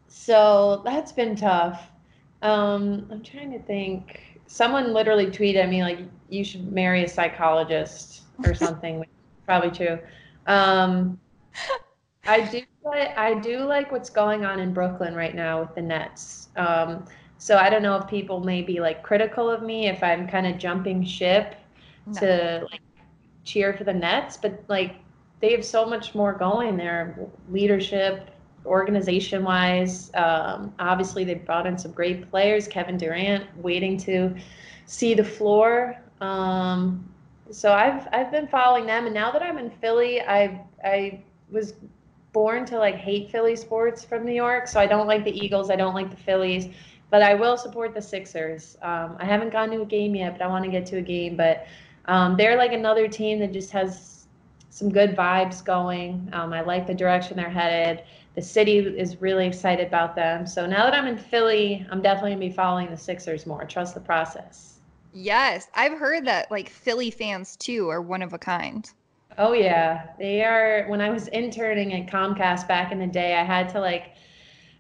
so 0.09 0.83
that's 0.85 1.11
been 1.13 1.37
tough. 1.37 1.91
Um, 2.43 3.07
I'm 3.11 3.23
trying 3.23 3.51
to 3.53 3.61
think. 3.61 4.41
Someone 4.47 4.93
literally 4.93 5.27
tweeted 5.27 5.57
at 5.57 5.71
me 5.71 5.83
like, 5.83 6.01
"You 6.29 6.45
should 6.45 6.71
marry 6.71 7.05
a 7.05 7.09
psychologist" 7.09 8.23
or 8.45 8.55
something. 8.67 9.05
Probably 9.47 9.71
true. 9.71 9.99
Um, 10.47 11.21
I 12.27 12.43
do. 12.43 12.63
Like, 12.85 13.17
I 13.17 13.35
do 13.39 13.61
like 13.61 13.93
what's 13.93 14.11
going 14.11 14.45
on 14.45 14.59
in 14.61 14.73
Brooklyn 14.75 15.15
right 15.15 15.35
now 15.35 15.61
with 15.61 15.75
the 15.75 15.83
Nets. 15.83 16.49
Um, 16.57 17.05
so 17.39 17.57
I 17.57 17.71
don't 17.71 17.83
know 17.83 17.97
if 17.97 18.09
people 18.09 18.41
may 18.41 18.63
be 18.63 18.81
like 18.81 19.03
critical 19.03 19.49
of 19.51 19.63
me 19.63 19.89
if 19.89 20.03
I'm 20.03 20.27
kind 20.29 20.47
of 20.47 20.59
jumping 20.59 21.05
ship 21.05 21.57
No. 22.07 22.13
to 22.21 22.69
like 22.71 22.81
cheer 23.45 23.75
for 23.75 23.85
the 23.85 23.93
Nets, 23.95 24.37
but 24.37 24.65
like 24.69 24.97
they 25.41 25.53
have 25.53 25.65
so 25.65 25.87
much 25.87 26.15
more 26.15 26.33
going 26.33 26.77
there, 26.77 27.19
leadership, 27.49 28.31
organization 28.67 29.45
wise. 29.45 30.11
Um, 30.15 30.75
obviously, 30.79 31.25
they 31.25 31.35
brought 31.35 31.67
in 31.67 31.79
some 31.79 31.93
great 31.93 32.31
players. 32.31 32.69
Kevin 32.69 32.97
Durant 32.97 33.47
waiting 33.59 33.97
to 33.99 34.35
see 34.87 35.15
the 35.15 35.25
floor. 35.25 35.97
Um, 36.21 37.12
so 37.53 37.73
I've 37.73 38.09
I've 38.13 38.31
been 38.31 38.49
following 38.49 38.87
them, 38.87 39.05
and 39.07 39.15
now 39.15 39.31
that 39.31 39.43
I'm 39.43 39.59
in 39.59 39.71
Philly, 39.71 40.21
I 40.23 40.61
I 40.85 41.23
was 41.51 41.75
born 42.33 42.65
to 42.67 42.79
like 42.79 42.97
hate 42.97 43.31
Philly 43.31 43.57
sports 43.57 44.05
from 44.05 44.25
New 44.25 44.33
York. 44.33 44.67
So 44.67 44.81
I 44.81 44.87
don't 44.87 45.07
like 45.07 45.25
the 45.25 45.37
Eagles. 45.45 45.71
I 45.71 45.77
don't 45.77 45.95
like 45.95 46.11
the 46.11 46.17
Phillies. 46.17 46.69
But 47.11 47.23
I 47.23 47.35
will 47.35 47.59
support 47.59 47.93
the 47.93 48.01
Sixers. 48.01 48.79
Um, 48.81 49.17
I 49.21 49.27
haven't 49.27 49.51
gone 49.51 49.71
to 49.73 49.83
a 49.83 49.85
game 49.85 50.15
yet, 50.15 50.33
but 50.33 50.43
I 50.43 50.47
want 50.49 50.65
to 50.65 50.71
get 50.71 50.87
to 50.87 50.97
a 50.97 51.03
game. 51.03 51.37
But 51.37 51.67
um, 52.07 52.37
they're 52.39 52.57
like 52.57 52.73
another 52.73 53.07
team 53.07 53.39
that 53.41 53.53
just 53.53 53.71
has 53.73 54.27
some 54.71 54.91
good 54.91 55.15
vibes 55.15 55.63
going. 55.63 56.31
Um, 56.33 56.55
I 56.55 56.63
like 56.63 56.87
the 56.87 56.95
direction 56.95 57.37
they're 57.37 57.51
headed. 57.51 58.05
The 58.35 58.41
city 58.41 58.79
is 58.79 59.21
really 59.21 59.47
excited 59.47 59.87
about 59.87 60.17
them. 60.17 60.47
So 60.47 60.65
now 60.65 60.85
that 60.85 60.95
I'm 60.95 61.07
in 61.07 61.19
Philly, 61.19 61.87
I'm 61.91 62.01
definitely 62.01 62.31
gonna 62.31 62.41
be 62.41 62.51
following 62.51 62.89
the 62.89 62.97
Sixers 62.97 63.45
more. 63.45 63.67
Trust 63.67 63.93
the 63.93 64.01
process. 64.01 64.72
Yes, 65.13 65.69
I've 65.75 65.99
heard 65.99 66.25
that 66.27 66.51
like 66.51 66.69
Philly 66.69 67.11
fans 67.11 67.57
too 67.57 67.89
are 67.89 68.01
one 68.01 68.23
of 68.23 68.33
a 68.33 68.39
kind. 68.39 68.89
Oh 69.39 69.53
yeah, 69.53 70.09
they 70.19 70.43
are. 70.45 70.87
When 70.89 71.01
I 71.01 71.11
was 71.11 71.29
interning 71.29 71.93
at 71.95 72.07
Comcast 72.07 72.69
back 72.69 72.93
in 72.93 72.99
the 72.99 73.07
day, 73.07 73.35
I 73.37 73.45
had 73.45 73.69
to 73.71 73.81
like 73.81 74.15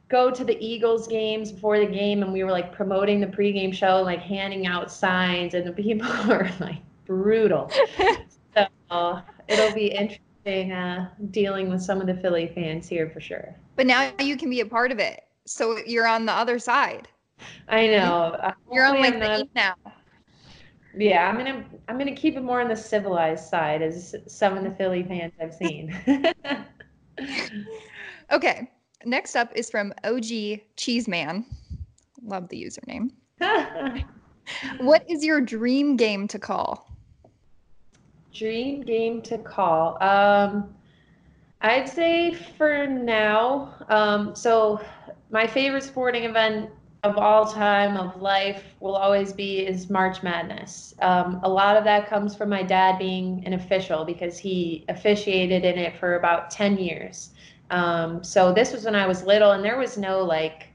go 0.09 0.31
to 0.31 0.45
the 0.45 0.59
Eagles 0.64 1.07
games 1.09 1.53
before 1.53 1.79
the 1.79 1.87
game, 1.87 2.23
and 2.23 2.33
we 2.33 2.45
were 2.45 2.51
like 2.51 2.73
promoting 2.73 3.21
the 3.21 3.27
pregame 3.27 3.73
show, 3.75 4.03
like 4.03 4.21
handing 4.21 4.66
out 4.66 4.90
signs, 4.90 5.55
and 5.55 5.66
the 5.66 5.73
people 5.73 6.09
were 6.29 6.51
like 6.61 6.79
brutal. 7.07 7.71
so 8.55 9.21
it'll 9.49 9.75
be 9.75 9.87
interesting 9.87 10.73
uh, 10.73 11.09
dealing 11.31 11.71
with 11.71 11.81
some 11.83 12.01
of 12.01 12.07
the 12.07 12.14
Philly 12.14 12.51
fans 12.55 12.88
here 12.88 13.09
for 13.11 13.21
sure. 13.21 13.55
But 13.77 13.87
now 13.87 14.12
you 14.18 14.37
can 14.37 14.51
be 14.51 14.61
a 14.61 14.66
part 14.66 14.92
of 14.92 14.99
it. 14.99 15.23
So 15.47 15.79
you're 15.87 16.07
on 16.07 16.27
the 16.27 16.33
other 16.33 16.59
side. 16.59 17.09
I 17.68 17.87
know. 17.88 18.37
uh, 18.40 18.53
You're 18.71 18.85
on 18.85 19.01
like 19.01 19.14
the 19.14 19.18
not- 19.18 19.49
now. 19.55 19.75
Yeah, 20.94 21.28
I'm 21.28 21.37
gonna 21.37 21.64
I'm 21.88 21.98
gonna 21.98 22.14
keep 22.14 22.37
it 22.37 22.42
more 22.42 22.61
on 22.61 22.68
the 22.68 22.76
civilized 22.76 23.48
side, 23.48 23.83
as 23.83 24.14
some 24.26 24.57
of 24.57 24.64
the 24.64 24.70
Philly 24.72 25.02
fans 25.02 25.33
I've 25.40 25.55
seen. 25.55 25.96
Okay. 28.33 28.70
Next 29.05 29.37
up 29.37 29.50
is 29.55 29.70
from 29.70 29.92
OG 30.05 30.61
Cheeseman. 30.76 31.44
Love 32.24 32.48
the 32.48 32.64
username. 32.64 33.11
What 34.81 35.09
is 35.09 35.24
your 35.24 35.40
dream 35.40 35.96
game 35.96 36.26
to 36.28 36.38
call? 36.38 36.90
Dream 38.35 38.83
game 38.83 39.22
to 39.22 39.38
call. 39.38 40.02
Um, 40.02 40.74
I'd 41.61 41.88
say 41.88 42.35
for 42.35 42.87
now. 42.88 43.74
Um, 43.88 44.35
so 44.35 44.81
my 45.31 45.46
favorite 45.46 45.85
sporting 45.85 46.24
event 46.24 46.70
of 47.03 47.19
all 47.19 47.45
time 47.45 47.97
of 47.97 48.23
life 48.23 48.62
will 48.79 48.95
always 48.95 49.33
be 49.33 49.67
is 49.67 49.91
March 49.91 50.23
Madness. 50.23 50.95
Um, 51.01 51.41
a 51.43 51.49
lot 51.49 51.77
of 51.77 51.83
that 51.83 52.09
comes 52.09 52.37
from 52.37 52.49
my 52.49 52.62
dad 52.62 52.97
being 52.97 53.43
an 53.45 53.55
official 53.55 54.05
because 54.05 54.38
he 54.38 54.85
officiated 54.88 55.65
in 55.65 55.79
it 55.79 55.97
for 55.97 56.15
about 56.15 56.49
10 56.53 56.79
years. 56.79 57.31
Um, 57.73 58.23
so 58.23 58.53
this 58.53 58.73
was 58.73 58.85
when 58.85 58.95
I 58.95 59.09
was 59.09 59.25
little 59.25 59.51
and 59.51 59.65
there 59.65 59.79
was 59.79 59.99
no 59.99 60.23
like 60.23 60.69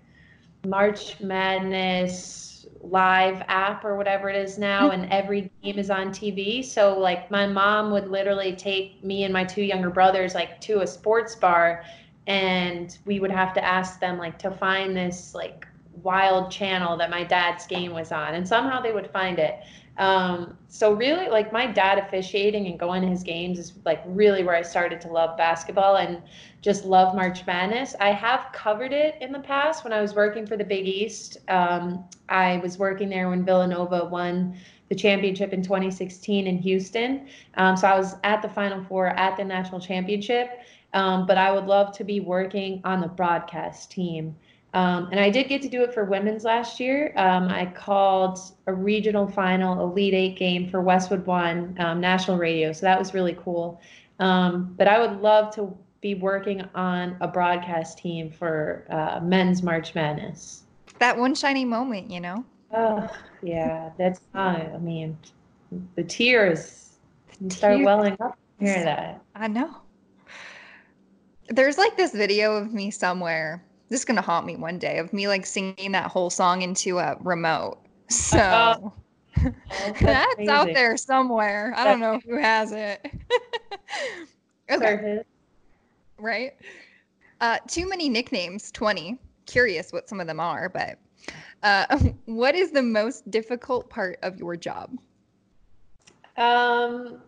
March 0.65 1.17
Madness 1.21 2.65
live 2.81 3.41
app 3.47 3.85
or 3.85 3.95
whatever 3.95 4.29
it 4.29 4.35
is 4.35 4.57
now 4.57 4.91
and 4.91 5.09
every 5.09 5.49
game 5.63 5.79
is 5.79 5.89
on 5.89 6.09
TV. 6.09 6.63
So 6.63 6.99
like 6.99 7.31
my 7.31 7.47
mom 7.47 7.89
would 7.91 8.09
literally 8.09 8.53
take 8.53 9.01
me 9.01 9.23
and 9.23 9.31
my 9.31 9.45
two 9.45 9.63
younger 9.63 9.89
brothers 9.89 10.35
like 10.35 10.59
to 10.61 10.81
a 10.81 10.87
sports 10.87 11.35
bar 11.35 11.85
and 12.27 12.97
we 13.05 13.21
would 13.21 13.31
have 13.31 13.53
to 13.53 13.63
ask 13.63 14.01
them 14.01 14.17
like 14.17 14.37
to 14.39 14.51
find 14.51 14.95
this 14.95 15.33
like 15.33 15.65
wild 16.03 16.51
channel 16.51 16.97
that 16.97 17.09
my 17.09 17.23
dad's 17.23 17.65
game 17.67 17.93
was 17.93 18.11
on 18.11 18.35
and 18.35 18.47
somehow 18.47 18.81
they 18.81 18.91
would 18.91 19.09
find 19.11 19.39
it. 19.39 19.59
Um, 19.97 20.55
so 20.67 20.93
really 20.93 21.27
like 21.27 21.51
my 21.51 21.65
dad 21.65 21.97
officiating 21.97 22.67
and 22.67 22.79
going 22.79 23.01
to 23.01 23.07
his 23.07 23.23
games 23.23 23.57
is 23.57 23.73
like 23.83 24.03
really 24.05 24.43
where 24.43 24.55
I 24.55 24.61
started 24.61 25.01
to 25.01 25.07
love 25.07 25.37
basketball 25.37 25.95
and 25.95 26.21
just 26.61 26.85
love 26.85 27.15
March 27.15 27.45
Madness. 27.47 27.95
I 27.99 28.11
have 28.11 28.47
covered 28.53 28.93
it 28.93 29.15
in 29.21 29.31
the 29.31 29.39
past 29.39 29.83
when 29.83 29.93
I 29.93 30.01
was 30.01 30.13
working 30.13 30.45
for 30.45 30.55
the 30.55 30.63
Big 30.63 30.85
East. 30.85 31.37
Um, 31.47 32.05
I 32.29 32.57
was 32.57 32.77
working 32.77 33.09
there 33.09 33.29
when 33.29 33.43
Villanova 33.43 34.05
won 34.05 34.55
the 34.89 34.95
championship 34.95 35.51
in 35.51 35.63
2016 35.63 36.45
in 36.45 36.57
Houston. 36.59 37.27
Um, 37.55 37.75
so 37.75 37.87
I 37.87 37.97
was 37.97 38.15
at 38.23 38.41
the 38.41 38.49
Final 38.49 38.83
Four 38.83 39.07
at 39.07 39.35
the 39.35 39.43
national 39.43 39.81
championship. 39.81 40.59
Um, 40.93 41.25
but 41.25 41.37
I 41.37 41.51
would 41.51 41.65
love 41.65 41.95
to 41.97 42.03
be 42.03 42.21
working 42.21 42.81
on 42.83 43.01
the 43.01 43.07
broadcast 43.07 43.91
team. 43.91 44.35
Um, 44.77 45.09
and 45.09 45.19
I 45.19 45.31
did 45.31 45.47
get 45.47 45.63
to 45.63 45.69
do 45.69 45.81
it 45.81 45.91
for 45.91 46.05
women's 46.05 46.43
last 46.43 46.79
year. 46.79 47.11
Um, 47.15 47.47
I 47.47 47.65
called 47.65 48.37
a 48.67 48.73
regional 48.73 49.27
final 49.27 49.89
Elite 49.89 50.13
Eight 50.13 50.37
game 50.37 50.69
for 50.69 50.81
Westwood 50.81 51.25
One 51.25 51.75
um, 51.79 51.99
national 51.99 52.37
radio. 52.37 52.71
So 52.73 52.85
that 52.85 52.99
was 52.99 53.11
really 53.11 53.35
cool. 53.43 53.81
Um, 54.19 54.75
but 54.77 54.87
I 54.87 54.99
would 54.99 55.19
love 55.19 55.51
to 55.55 55.75
be 56.01 56.13
working 56.13 56.61
on 56.75 57.17
a 57.21 57.27
broadcast 57.27 57.97
team 57.97 58.29
for 58.29 58.85
uh, 58.91 59.19
men's 59.19 59.63
March 59.63 59.95
Madness. 59.95 60.61
That 60.99 61.17
one 61.17 61.33
shiny 61.33 61.65
moment, 61.65 62.11
you 62.11 62.19
know? 62.19 62.45
Oh, 62.71 63.09
yeah. 63.41 63.89
That's 63.97 64.21
not, 64.35 64.61
I 64.61 64.77
mean, 64.77 65.17
the 65.95 66.03
tears 66.03 66.99
the 67.41 67.49
start 67.49 67.77
tears. 67.77 67.85
welling 67.85 68.17
up. 68.19 68.37
Hear 68.59 68.83
that. 68.83 69.23
I 69.33 69.47
know. 69.47 69.75
There's 71.49 71.79
like 71.79 71.97
this 71.97 72.11
video 72.11 72.57
of 72.57 72.71
me 72.71 72.91
somewhere. 72.91 73.63
This 73.89 74.01
is 74.01 74.05
gonna 74.05 74.21
haunt 74.21 74.45
me 74.45 74.55
one 74.55 74.79
day 74.79 74.97
of 74.97 75.13
me 75.13 75.27
like 75.27 75.45
singing 75.45 75.91
that 75.93 76.11
whole 76.11 76.29
song 76.29 76.61
into 76.61 76.99
a 76.99 77.17
remote. 77.21 77.79
So 78.09 78.39
oh, 78.39 78.93
that's, 79.75 80.01
that's 80.01 80.47
out 80.47 80.67
there 80.67 80.95
somewhere. 80.95 81.73
I 81.75 81.83
don't 81.83 81.99
know 81.99 82.21
who 82.25 82.37
has 82.37 82.71
it. 82.71 83.05
okay. 84.71 85.23
Right. 86.17 86.53
Uh, 87.41 87.57
too 87.67 87.87
many 87.87 88.07
nicknames. 88.07 88.71
Twenty. 88.71 89.19
Curious 89.45 89.91
what 89.91 90.07
some 90.07 90.21
of 90.21 90.27
them 90.27 90.39
are, 90.39 90.69
but 90.69 90.99
uh, 91.63 91.99
what 92.25 92.55
is 92.55 92.71
the 92.71 92.81
most 92.81 93.29
difficult 93.29 93.89
part 93.89 94.19
of 94.23 94.37
your 94.37 94.55
job? 94.55 94.97
Um, 96.37 97.19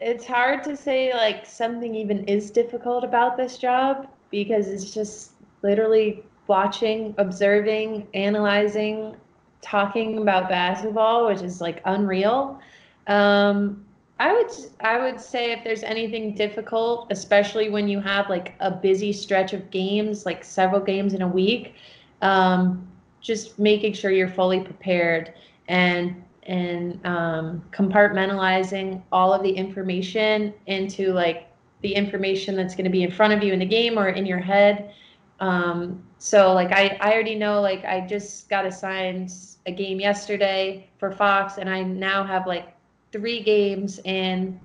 it's 0.00 0.26
hard 0.26 0.64
to 0.64 0.76
say 0.76 1.12
like 1.12 1.44
something 1.44 1.94
even 1.94 2.24
is 2.24 2.50
difficult 2.50 3.04
about 3.04 3.36
this 3.36 3.58
job 3.58 4.08
because 4.30 4.68
it's 4.68 4.92
just 4.92 5.32
literally 5.62 6.22
watching, 6.46 7.14
observing, 7.18 8.08
analyzing, 8.14 9.16
talking 9.60 10.18
about 10.18 10.48
basketball, 10.48 11.26
which 11.26 11.42
is 11.42 11.60
like 11.60 11.80
unreal. 11.84 12.60
Um, 13.06 13.84
I 14.20 14.32
would 14.32 14.50
I 14.80 14.98
would 14.98 15.20
say 15.20 15.52
if 15.52 15.62
there's 15.62 15.84
anything 15.84 16.34
difficult, 16.34 17.06
especially 17.10 17.70
when 17.70 17.88
you 17.88 18.00
have 18.00 18.28
like 18.28 18.54
a 18.60 18.70
busy 18.70 19.12
stretch 19.12 19.52
of 19.52 19.70
games, 19.70 20.26
like 20.26 20.42
several 20.42 20.80
games 20.80 21.14
in 21.14 21.22
a 21.22 21.28
week, 21.28 21.74
um, 22.22 22.86
just 23.20 23.58
making 23.58 23.92
sure 23.92 24.10
you're 24.10 24.28
fully 24.28 24.60
prepared 24.60 25.34
and 25.68 26.22
and 26.44 27.04
um, 27.06 27.62
compartmentalizing 27.70 29.02
all 29.12 29.32
of 29.32 29.42
the 29.42 29.50
information 29.50 30.54
into 30.66 31.12
like 31.12 31.46
the 31.82 31.94
information 31.94 32.56
that's 32.56 32.74
going 32.74 32.86
to 32.86 32.90
be 32.90 33.02
in 33.02 33.10
front 33.12 33.32
of 33.32 33.42
you 33.42 33.52
in 33.52 33.58
the 33.58 33.66
game 33.66 33.98
or 33.98 34.08
in 34.08 34.26
your 34.26 34.38
head. 34.38 34.92
Um, 35.40 36.02
so 36.18 36.52
like 36.52 36.72
I, 36.72 36.98
I 37.00 37.12
already 37.12 37.34
know 37.34 37.60
like 37.60 37.84
I 37.84 38.00
just 38.06 38.48
got 38.48 38.66
assigned 38.66 39.32
a 39.66 39.72
game 39.72 40.00
yesterday 40.00 40.88
for 40.98 41.12
Fox 41.12 41.58
and 41.58 41.68
I 41.68 41.82
now 41.82 42.24
have 42.24 42.46
like 42.46 42.74
three 43.12 43.42
games 43.42 44.00
in 44.04 44.58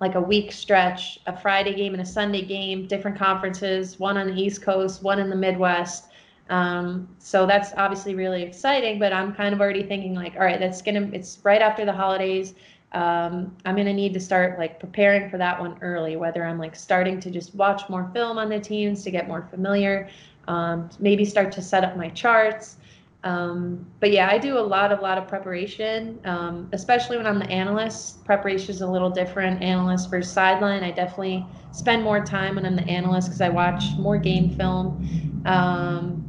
like 0.00 0.14
a 0.14 0.20
week 0.20 0.52
stretch, 0.52 1.18
a 1.26 1.36
Friday 1.36 1.74
game 1.74 1.94
and 1.94 2.02
a 2.02 2.06
Sunday 2.06 2.42
game, 2.42 2.86
different 2.86 3.18
conferences, 3.18 3.98
one 3.98 4.16
on 4.18 4.26
the 4.26 4.34
East 4.34 4.62
Coast, 4.62 5.02
one 5.02 5.18
in 5.18 5.30
the 5.30 5.36
Midwest. 5.36 6.08
Um, 6.50 7.08
so 7.18 7.46
that's 7.46 7.72
obviously 7.76 8.14
really 8.14 8.42
exciting, 8.42 8.98
but 8.98 9.12
I'm 9.12 9.34
kind 9.34 9.54
of 9.54 9.60
already 9.60 9.82
thinking 9.82 10.14
like, 10.14 10.34
all 10.34 10.42
right, 10.42 10.60
that's 10.60 10.82
gonna, 10.82 11.08
it's 11.12 11.38
right 11.42 11.62
after 11.62 11.84
the 11.84 11.92
holidays. 11.92 12.54
Um, 12.94 13.56
I'm 13.64 13.76
gonna 13.76 13.92
need 13.92 14.14
to 14.14 14.20
start 14.20 14.58
like 14.58 14.78
preparing 14.78 15.28
for 15.28 15.36
that 15.38 15.60
one 15.60 15.76
early, 15.82 16.16
whether 16.16 16.44
I'm 16.44 16.58
like 16.58 16.76
starting 16.76 17.18
to 17.20 17.30
just 17.30 17.54
watch 17.54 17.88
more 17.88 18.08
film 18.14 18.38
on 18.38 18.48
the 18.48 18.60
teams 18.60 19.02
to 19.04 19.10
get 19.10 19.26
more 19.26 19.46
familiar, 19.50 20.08
um, 20.46 20.88
maybe 21.00 21.24
start 21.24 21.50
to 21.52 21.62
set 21.62 21.84
up 21.84 21.96
my 21.96 22.08
charts. 22.10 22.76
Um, 23.24 23.86
but 24.00 24.12
yeah, 24.12 24.28
I 24.30 24.36
do 24.36 24.58
a 24.58 24.60
lot, 24.60 24.92
a 24.92 25.00
lot 25.00 25.16
of 25.16 25.26
preparation, 25.26 26.20
um, 26.26 26.68
especially 26.72 27.16
when 27.16 27.26
I'm 27.26 27.38
the 27.38 27.50
analyst. 27.50 28.22
Preparation 28.24 28.70
is 28.70 28.82
a 28.82 28.86
little 28.86 29.08
different. 29.10 29.62
Analyst 29.62 30.10
versus 30.10 30.30
sideline. 30.30 30.84
I 30.84 30.90
definitely 30.90 31.44
spend 31.72 32.02
more 32.04 32.22
time 32.24 32.56
when 32.56 32.66
I'm 32.66 32.76
the 32.76 32.86
analyst 32.86 33.28
because 33.28 33.40
I 33.40 33.48
watch 33.48 33.82
more 33.98 34.18
game 34.18 34.50
film. 34.50 35.42
Um, 35.46 36.20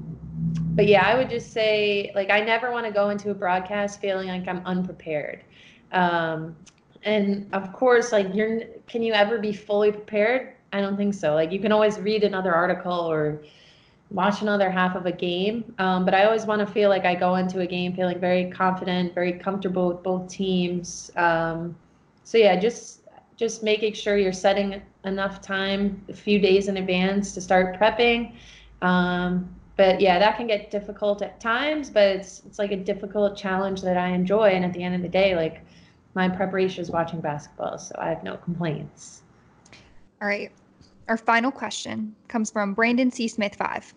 but 0.74 0.88
yeah, 0.88 1.05
I 1.05 1.16
would 1.16 1.30
just 1.30 1.51
say 1.51 2.11
like 2.16 2.30
I 2.30 2.39
never 2.41 2.72
want 2.72 2.86
to 2.86 2.91
go 2.91 3.09
into 3.09 3.30
a 3.30 3.34
broadcast 3.34 3.99
feeling 3.99 4.30
like 4.30 4.47
I'm 4.47 4.66
unprepared. 4.66 5.43
Um, 5.95 6.55
and 7.03 7.47
of 7.53 7.73
course, 7.73 8.11
like 8.11 8.33
you're, 8.33 8.61
can 8.87 9.01
you 9.01 9.13
ever 9.13 9.39
be 9.39 9.53
fully 9.53 9.91
prepared? 9.91 10.53
I 10.73 10.81
don't 10.81 10.97
think 10.97 11.13
so. 11.13 11.33
Like 11.33 11.51
you 11.51 11.59
can 11.59 11.71
always 11.71 11.99
read 11.99 12.23
another 12.23 12.53
article 12.53 12.91
or 12.91 13.41
watch 14.11 14.41
another 14.41 14.69
half 14.69 14.95
of 14.95 15.05
a 15.05 15.11
game. 15.11 15.73
Um, 15.79 16.05
but 16.05 16.13
I 16.13 16.25
always 16.25 16.45
want 16.45 16.65
to 16.65 16.71
feel 16.71 16.89
like 16.89 17.05
I 17.05 17.15
go 17.15 17.35
into 17.35 17.59
a 17.61 17.67
game 17.67 17.95
feeling 17.95 18.19
very 18.19 18.51
confident, 18.51 19.13
very 19.13 19.33
comfortable 19.33 19.87
with 19.87 20.03
both 20.03 20.27
teams. 20.29 21.11
Um, 21.15 21.75
so 22.23 22.37
yeah, 22.37 22.55
just 22.59 23.01
just 23.37 23.63
making 23.63 23.93
sure 23.93 24.17
you're 24.17 24.31
setting 24.31 24.81
enough 25.03 25.41
time, 25.41 26.01
a 26.07 26.13
few 26.13 26.39
days 26.39 26.69
in 26.69 26.77
advance 26.77 27.33
to 27.33 27.41
start 27.41 27.77
prepping. 27.77 28.33
Um, 28.81 29.53
but 29.75 29.99
yeah, 29.99 30.19
that 30.19 30.37
can 30.37 30.47
get 30.47 30.71
difficult 30.71 31.21
at 31.21 31.39
times, 31.41 31.89
but 31.89 32.03
it's 32.03 32.41
it's 32.45 32.59
like 32.59 32.71
a 32.71 32.77
difficult 32.77 33.37
challenge 33.37 33.81
that 33.81 33.97
I 33.97 34.09
enjoy. 34.09 34.49
And 34.51 34.63
at 34.63 34.73
the 34.73 34.83
end 34.83 34.95
of 34.95 35.01
the 35.01 35.09
day, 35.09 35.35
like 35.35 35.65
my 36.16 36.30
preparation 36.30 36.82
is 36.82 36.89
watching 36.89 37.20
basketball, 37.20 37.78
so 37.78 37.93
I 37.99 38.09
have 38.09 38.24
no 38.24 38.38
complaints. 38.38 39.22
All 40.22 40.28
right. 40.28 40.51
Our 41.07 41.18
final 41.18 41.51
question 41.51 42.16
comes 42.30 42.49
from 42.49 42.74
Brandon 42.74 43.11
C. 43.11 43.28
Smith 43.28 43.55
five. 43.55 43.93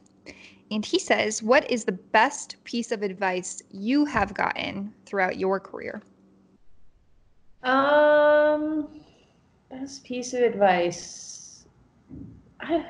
And 0.71 0.85
he 0.85 0.99
says, 0.99 1.43
What 1.43 1.71
is 1.71 1.85
the 1.85 1.93
best 1.93 2.57
piece 2.65 2.93
of 2.93 3.03
advice 3.03 3.63
you 3.71 4.05
have 4.05 4.35
gotten 4.35 4.93
throughout 5.07 5.39
your 5.39 5.61
career? 5.61 6.03
Um 7.63 8.89
best 9.71 10.05
piece 10.05 10.35
of 10.35 10.43
advice. 10.43 11.65
I 12.61 12.85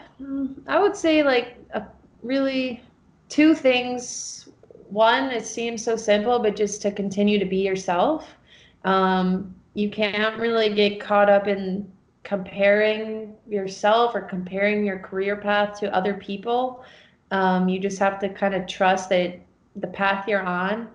I 0.66 0.81
would 0.81 0.97
say 0.97 1.22
like 1.22 1.59
a 1.74 1.85
really 2.22 2.83
two 3.29 3.55
things. 3.55 4.49
One, 4.89 5.24
it 5.31 5.45
seems 5.45 5.85
so 5.85 5.97
simple, 5.97 6.39
but 6.39 6.57
just 6.57 6.81
to 6.83 6.91
continue 6.91 7.39
to 7.39 7.45
be 7.45 7.59
yourself. 7.59 8.38
Um, 8.85 9.55
you 9.74 9.91
can't 9.91 10.39
really 10.39 10.74
get 10.74 11.01
caught 11.01 11.31
up 11.31 11.47
in 11.47 11.91
comparing 12.24 13.35
yourself 13.49 14.14
or 14.14 14.20
comparing 14.20 14.85
your 14.85 14.99
career 14.99 15.37
path 15.37 15.79
to 15.81 15.95
other 15.95 16.14
people. 16.14 16.85
Um, 17.31 17.68
you 17.68 17.79
just 17.79 17.99
have 17.99 18.18
to 18.20 18.29
kind 18.29 18.55
of 18.55 18.66
trust 18.66 19.09
that 19.11 19.41
the 19.76 19.87
path 19.87 20.26
you're 20.26 20.43
on. 20.43 20.89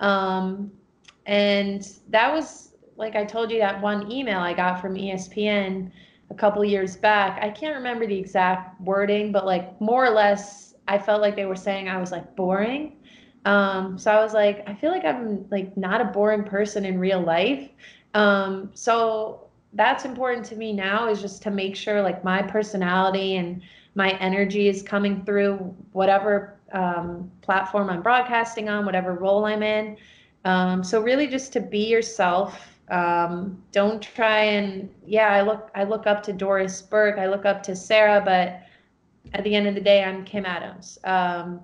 Um, 0.00 0.70
and 1.26 1.88
that 2.10 2.32
was, 2.32 2.72
like 2.96 3.16
I 3.16 3.24
told 3.24 3.50
you, 3.50 3.58
that 3.58 3.80
one 3.80 4.10
email 4.10 4.38
I 4.38 4.52
got 4.52 4.80
from 4.80 4.94
ESPN 4.94 5.90
a 6.30 6.34
couple 6.34 6.64
years 6.64 6.96
back. 6.96 7.42
I 7.42 7.50
can't 7.50 7.76
remember 7.76 8.06
the 8.06 8.18
exact 8.18 8.80
wording, 8.80 9.32
but 9.32 9.46
like 9.46 9.80
more 9.80 10.04
or 10.04 10.10
less 10.10 10.74
I 10.88 10.98
felt 10.98 11.20
like 11.20 11.36
they 11.36 11.46
were 11.46 11.56
saying 11.56 11.88
I 11.88 11.98
was 11.98 12.12
like 12.12 12.36
boring. 12.36 12.96
Um, 13.46 13.96
so 13.96 14.10
I 14.10 14.22
was 14.22 14.34
like, 14.34 14.68
I 14.68 14.74
feel 14.74 14.90
like 14.90 15.04
I'm 15.04 15.46
like 15.50 15.76
not 15.76 16.00
a 16.00 16.04
boring 16.04 16.42
person 16.42 16.84
in 16.84 16.98
real 16.98 17.20
life. 17.20 17.70
Um, 18.12 18.70
so 18.74 19.46
that's 19.74 20.04
important 20.04 20.44
to 20.46 20.56
me 20.56 20.72
now 20.72 21.08
is 21.08 21.20
just 21.20 21.42
to 21.42 21.50
make 21.50 21.76
sure 21.76 22.02
like 22.02 22.24
my 22.24 22.42
personality 22.42 23.36
and 23.36 23.62
my 23.94 24.10
energy 24.18 24.68
is 24.68 24.82
coming 24.82 25.24
through 25.24 25.56
whatever 25.92 26.58
um, 26.72 27.30
platform 27.40 27.88
I'm 27.88 28.02
broadcasting 28.02 28.68
on, 28.68 28.84
whatever 28.84 29.14
role 29.14 29.44
I'm 29.44 29.62
in. 29.62 29.96
Um, 30.44 30.82
so 30.82 31.00
really 31.00 31.28
just 31.28 31.52
to 31.52 31.60
be 31.60 31.86
yourself. 31.86 32.78
Um, 32.88 33.62
don't 33.70 34.02
try 34.02 34.42
and 34.42 34.88
yeah, 35.04 35.28
I 35.28 35.42
look 35.42 35.70
I 35.74 35.84
look 35.84 36.06
up 36.06 36.22
to 36.24 36.32
Doris 36.32 36.82
Burke, 36.82 37.18
I 37.18 37.26
look 37.26 37.44
up 37.44 37.62
to 37.64 37.76
Sarah, 37.76 38.22
but 38.24 38.62
at 39.36 39.44
the 39.44 39.54
end 39.54 39.66
of 39.66 39.74
the 39.74 39.80
day, 39.80 40.04
I'm 40.04 40.24
Kim 40.24 40.46
Adams. 40.46 40.98
Um, 41.04 41.60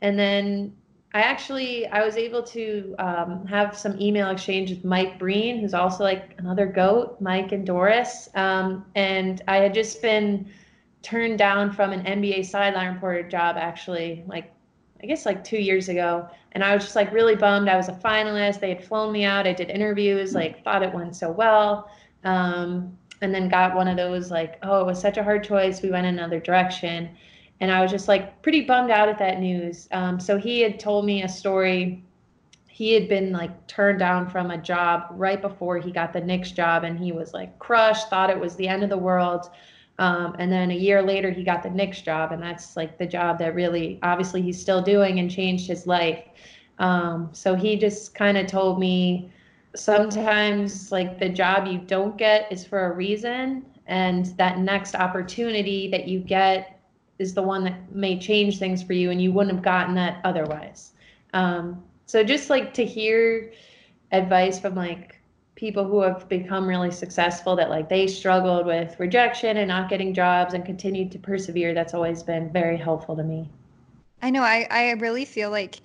and 0.00 0.18
then 0.18 0.74
I 1.14 1.20
actually 1.20 1.86
I 1.86 2.04
was 2.04 2.16
able 2.16 2.42
to 2.42 2.96
um, 2.98 3.46
have 3.46 3.78
some 3.78 3.98
email 4.00 4.30
exchange 4.30 4.70
with 4.70 4.84
Mike 4.84 5.16
Breen, 5.16 5.60
who's 5.60 5.72
also 5.72 6.02
like 6.02 6.34
another 6.38 6.66
goat, 6.66 7.20
Mike 7.20 7.52
and 7.52 7.64
Doris. 7.64 8.28
Um, 8.34 8.84
and 8.96 9.40
I 9.46 9.58
had 9.58 9.72
just 9.72 10.02
been 10.02 10.50
turned 11.02 11.38
down 11.38 11.70
from 11.70 11.92
an 11.92 12.04
NBA 12.04 12.46
sideline 12.46 12.94
reporter 12.94 13.28
job, 13.28 13.56
actually, 13.56 14.24
like 14.26 14.52
I 15.04 15.06
guess 15.06 15.24
like 15.24 15.44
two 15.44 15.58
years 15.58 15.88
ago. 15.88 16.28
And 16.52 16.64
I 16.64 16.74
was 16.74 16.82
just 16.82 16.96
like 16.96 17.12
really 17.12 17.36
bummed. 17.36 17.68
I 17.68 17.76
was 17.76 17.88
a 17.88 17.92
finalist. 17.92 18.58
They 18.58 18.70
had 18.70 18.82
flown 18.82 19.12
me 19.12 19.24
out. 19.24 19.46
I 19.46 19.52
did 19.52 19.70
interviews, 19.70 20.34
like 20.34 20.64
thought 20.64 20.82
it 20.82 20.92
went 20.92 21.14
so 21.14 21.30
well. 21.30 21.90
Um, 22.24 22.98
and 23.20 23.32
then 23.32 23.48
got 23.48 23.76
one 23.76 23.86
of 23.86 23.96
those 23.96 24.32
like, 24.32 24.58
oh, 24.64 24.80
it 24.80 24.86
was 24.86 25.00
such 25.00 25.16
a 25.16 25.22
hard 25.22 25.44
choice. 25.44 25.80
We 25.80 25.90
went 25.90 26.06
another 26.06 26.40
direction. 26.40 27.10
And 27.64 27.72
I 27.72 27.80
was 27.80 27.90
just 27.90 28.08
like 28.08 28.42
pretty 28.42 28.60
bummed 28.60 28.90
out 28.90 29.08
at 29.08 29.16
that 29.20 29.40
news. 29.40 29.88
Um, 29.90 30.20
so 30.20 30.36
he 30.36 30.60
had 30.60 30.78
told 30.78 31.06
me 31.06 31.22
a 31.22 31.28
story. 31.30 32.04
He 32.68 32.92
had 32.92 33.08
been 33.08 33.32
like 33.32 33.66
turned 33.68 33.98
down 33.98 34.28
from 34.28 34.50
a 34.50 34.58
job 34.58 35.06
right 35.12 35.40
before 35.40 35.78
he 35.78 35.90
got 35.90 36.12
the 36.12 36.20
Knicks 36.20 36.50
job, 36.50 36.84
and 36.84 36.98
he 36.98 37.10
was 37.10 37.32
like 37.32 37.58
crushed, 37.58 38.10
thought 38.10 38.28
it 38.28 38.38
was 38.38 38.54
the 38.56 38.68
end 38.68 38.82
of 38.82 38.90
the 38.90 38.98
world. 38.98 39.48
Um, 39.98 40.36
and 40.38 40.52
then 40.52 40.72
a 40.72 40.74
year 40.74 41.00
later, 41.00 41.30
he 41.30 41.42
got 41.42 41.62
the 41.62 41.70
Knicks 41.70 42.02
job, 42.02 42.32
and 42.32 42.42
that's 42.42 42.76
like 42.76 42.98
the 42.98 43.06
job 43.06 43.38
that 43.38 43.54
really, 43.54 43.98
obviously, 44.02 44.42
he's 44.42 44.60
still 44.60 44.82
doing 44.82 45.18
and 45.18 45.30
changed 45.30 45.66
his 45.66 45.86
life. 45.86 46.22
Um, 46.78 47.30
so 47.32 47.54
he 47.54 47.76
just 47.76 48.14
kind 48.14 48.36
of 48.36 48.46
told 48.46 48.78
me 48.78 49.32
sometimes 49.74 50.92
like 50.92 51.18
the 51.18 51.30
job 51.30 51.66
you 51.66 51.78
don't 51.78 52.18
get 52.18 52.52
is 52.52 52.66
for 52.66 52.92
a 52.92 52.92
reason, 52.92 53.64
and 53.86 54.26
that 54.36 54.58
next 54.58 54.94
opportunity 54.94 55.88
that 55.88 56.06
you 56.06 56.20
get 56.20 56.73
is 57.18 57.34
the 57.34 57.42
one 57.42 57.64
that 57.64 57.94
may 57.94 58.18
change 58.18 58.58
things 58.58 58.82
for 58.82 58.92
you, 58.92 59.10
and 59.10 59.20
you 59.20 59.32
wouldn't 59.32 59.54
have 59.54 59.64
gotten 59.64 59.94
that 59.94 60.20
otherwise. 60.24 60.92
Um, 61.32 61.82
so 62.06 62.22
just 62.22 62.50
like 62.50 62.74
to 62.74 62.84
hear 62.84 63.52
advice 64.12 64.58
from 64.58 64.74
like 64.74 65.20
people 65.56 65.84
who 65.84 66.00
have 66.00 66.28
become 66.28 66.66
really 66.66 66.90
successful 66.90 67.56
that 67.56 67.70
like 67.70 67.88
they 67.88 68.06
struggled 68.06 68.66
with 68.66 68.98
rejection 68.98 69.56
and 69.58 69.68
not 69.68 69.88
getting 69.88 70.12
jobs 70.12 70.54
and 70.54 70.64
continued 70.64 71.10
to 71.12 71.18
persevere 71.18 71.74
that's 71.74 71.94
always 71.94 72.22
been 72.22 72.52
very 72.52 72.76
helpful 72.76 73.16
to 73.16 73.22
me 73.22 73.48
i 74.22 74.30
know 74.30 74.42
i 74.42 74.66
i 74.70 74.90
really 74.92 75.24
feel 75.24 75.50
like 75.50 75.76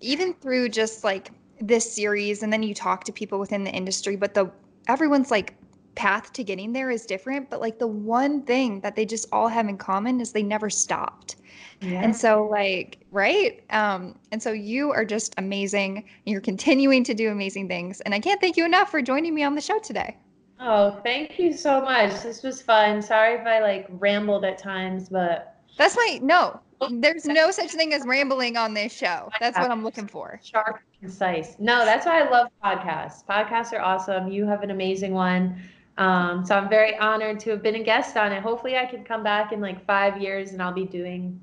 even 0.00 0.34
through 0.34 0.68
just 0.68 1.04
like 1.04 1.30
this 1.60 1.90
series 1.94 2.42
and 2.42 2.52
then 2.52 2.62
you 2.62 2.74
talk 2.74 3.04
to 3.04 3.12
people 3.12 3.38
within 3.38 3.64
the 3.64 3.70
industry 3.70 4.16
but 4.16 4.34
the 4.34 4.50
everyone's 4.88 5.30
like 5.30 5.54
path 5.94 6.32
to 6.32 6.42
getting 6.42 6.72
there 6.72 6.90
is 6.90 7.04
different 7.04 7.50
but 7.50 7.60
like 7.60 7.78
the 7.78 7.86
one 7.86 8.42
thing 8.42 8.80
that 8.80 8.96
they 8.96 9.04
just 9.04 9.26
all 9.32 9.48
have 9.48 9.68
in 9.68 9.76
common 9.76 10.20
is 10.20 10.32
they 10.32 10.42
never 10.42 10.70
stopped 10.70 11.36
yeah. 11.82 12.02
And 12.02 12.16
so 12.16 12.46
like, 12.50 13.04
right? 13.10 13.62
Um, 13.70 14.14
and 14.30 14.42
so 14.42 14.52
you 14.52 14.92
are 14.92 15.04
just 15.04 15.34
amazing. 15.38 16.04
You're 16.24 16.40
continuing 16.40 17.04
to 17.04 17.14
do 17.14 17.30
amazing 17.30 17.68
things. 17.68 18.00
And 18.02 18.14
I 18.14 18.20
can't 18.20 18.40
thank 18.40 18.56
you 18.56 18.64
enough 18.64 18.90
for 18.90 19.02
joining 19.02 19.34
me 19.34 19.42
on 19.42 19.54
the 19.54 19.60
show 19.60 19.78
today. 19.78 20.16
Oh, 20.60 21.00
thank 21.02 21.38
you 21.38 21.52
so 21.52 21.80
much. 21.80 22.22
This 22.22 22.42
was 22.42 22.62
fun. 22.62 23.02
Sorry 23.02 23.34
if 23.34 23.46
I 23.46 23.60
like 23.60 23.86
rambled 23.90 24.44
at 24.44 24.58
times, 24.58 25.08
but 25.08 25.56
that's 25.76 25.96
my 25.96 26.20
no. 26.22 26.60
There's 26.90 27.24
no 27.24 27.50
such 27.50 27.72
thing 27.72 27.92
as 27.94 28.06
rambling 28.06 28.56
on 28.56 28.72
this 28.74 28.92
show. 28.92 29.28
That's 29.40 29.58
what 29.58 29.72
I'm 29.72 29.82
looking 29.82 30.06
for. 30.06 30.40
Sharp, 30.44 30.78
concise. 31.00 31.56
No, 31.58 31.84
that's 31.84 32.06
why 32.06 32.20
I 32.20 32.30
love 32.30 32.48
podcasts. 32.62 33.24
Podcasts 33.26 33.72
are 33.72 33.80
awesome. 33.80 34.28
You 34.30 34.46
have 34.46 34.62
an 34.62 34.70
amazing 34.70 35.14
one. 35.14 35.60
Um, 35.98 36.44
so 36.44 36.56
I'm 36.56 36.68
very 36.68 36.96
honored 36.96 37.38
to 37.40 37.50
have 37.50 37.62
been 37.62 37.74
a 37.74 37.82
guest 37.82 38.16
on 38.16 38.32
it. 38.32 38.42
Hopefully, 38.42 38.76
I 38.76 38.86
can 38.86 39.04
come 39.04 39.22
back 39.22 39.52
in 39.52 39.60
like 39.60 39.84
five 39.86 40.20
years 40.20 40.52
and 40.52 40.62
I'll 40.62 40.72
be 40.72 40.86
doing 40.86 41.40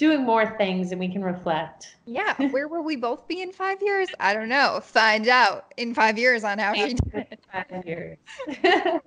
doing 0.00 0.24
more 0.24 0.56
things 0.56 0.92
and 0.92 0.98
we 0.98 1.12
can 1.12 1.22
reflect. 1.22 1.94
Yeah. 2.06 2.34
Where 2.50 2.68
will 2.68 2.82
we 2.82 2.96
both 2.96 3.28
be 3.28 3.42
in 3.42 3.52
five 3.52 3.82
years? 3.82 4.08
I 4.18 4.32
don't 4.32 4.48
know. 4.48 4.80
Find 4.82 5.28
out 5.28 5.74
in 5.76 5.94
five 5.94 6.18
years 6.18 6.42
on 6.42 6.58
how 6.58 6.72
she 6.72 6.94
did 6.94 7.14
it. 7.14 7.40
Five 7.52 7.86
years. 7.86 8.16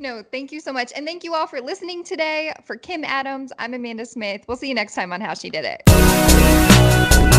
no, 0.00 0.24
thank 0.32 0.50
you 0.50 0.60
so 0.60 0.72
much. 0.72 0.92
And 0.96 1.06
thank 1.06 1.22
you 1.22 1.34
all 1.34 1.46
for 1.46 1.60
listening 1.60 2.02
today. 2.02 2.52
For 2.64 2.76
Kim 2.76 3.04
Adams, 3.04 3.52
I'm 3.60 3.74
Amanda 3.74 4.04
Smith. 4.04 4.44
We'll 4.48 4.56
see 4.56 4.68
you 4.68 4.74
next 4.74 4.96
time 4.96 5.12
on 5.12 5.20
How 5.20 5.34
She 5.34 5.50
Did 5.50 5.64
It. 5.64 7.38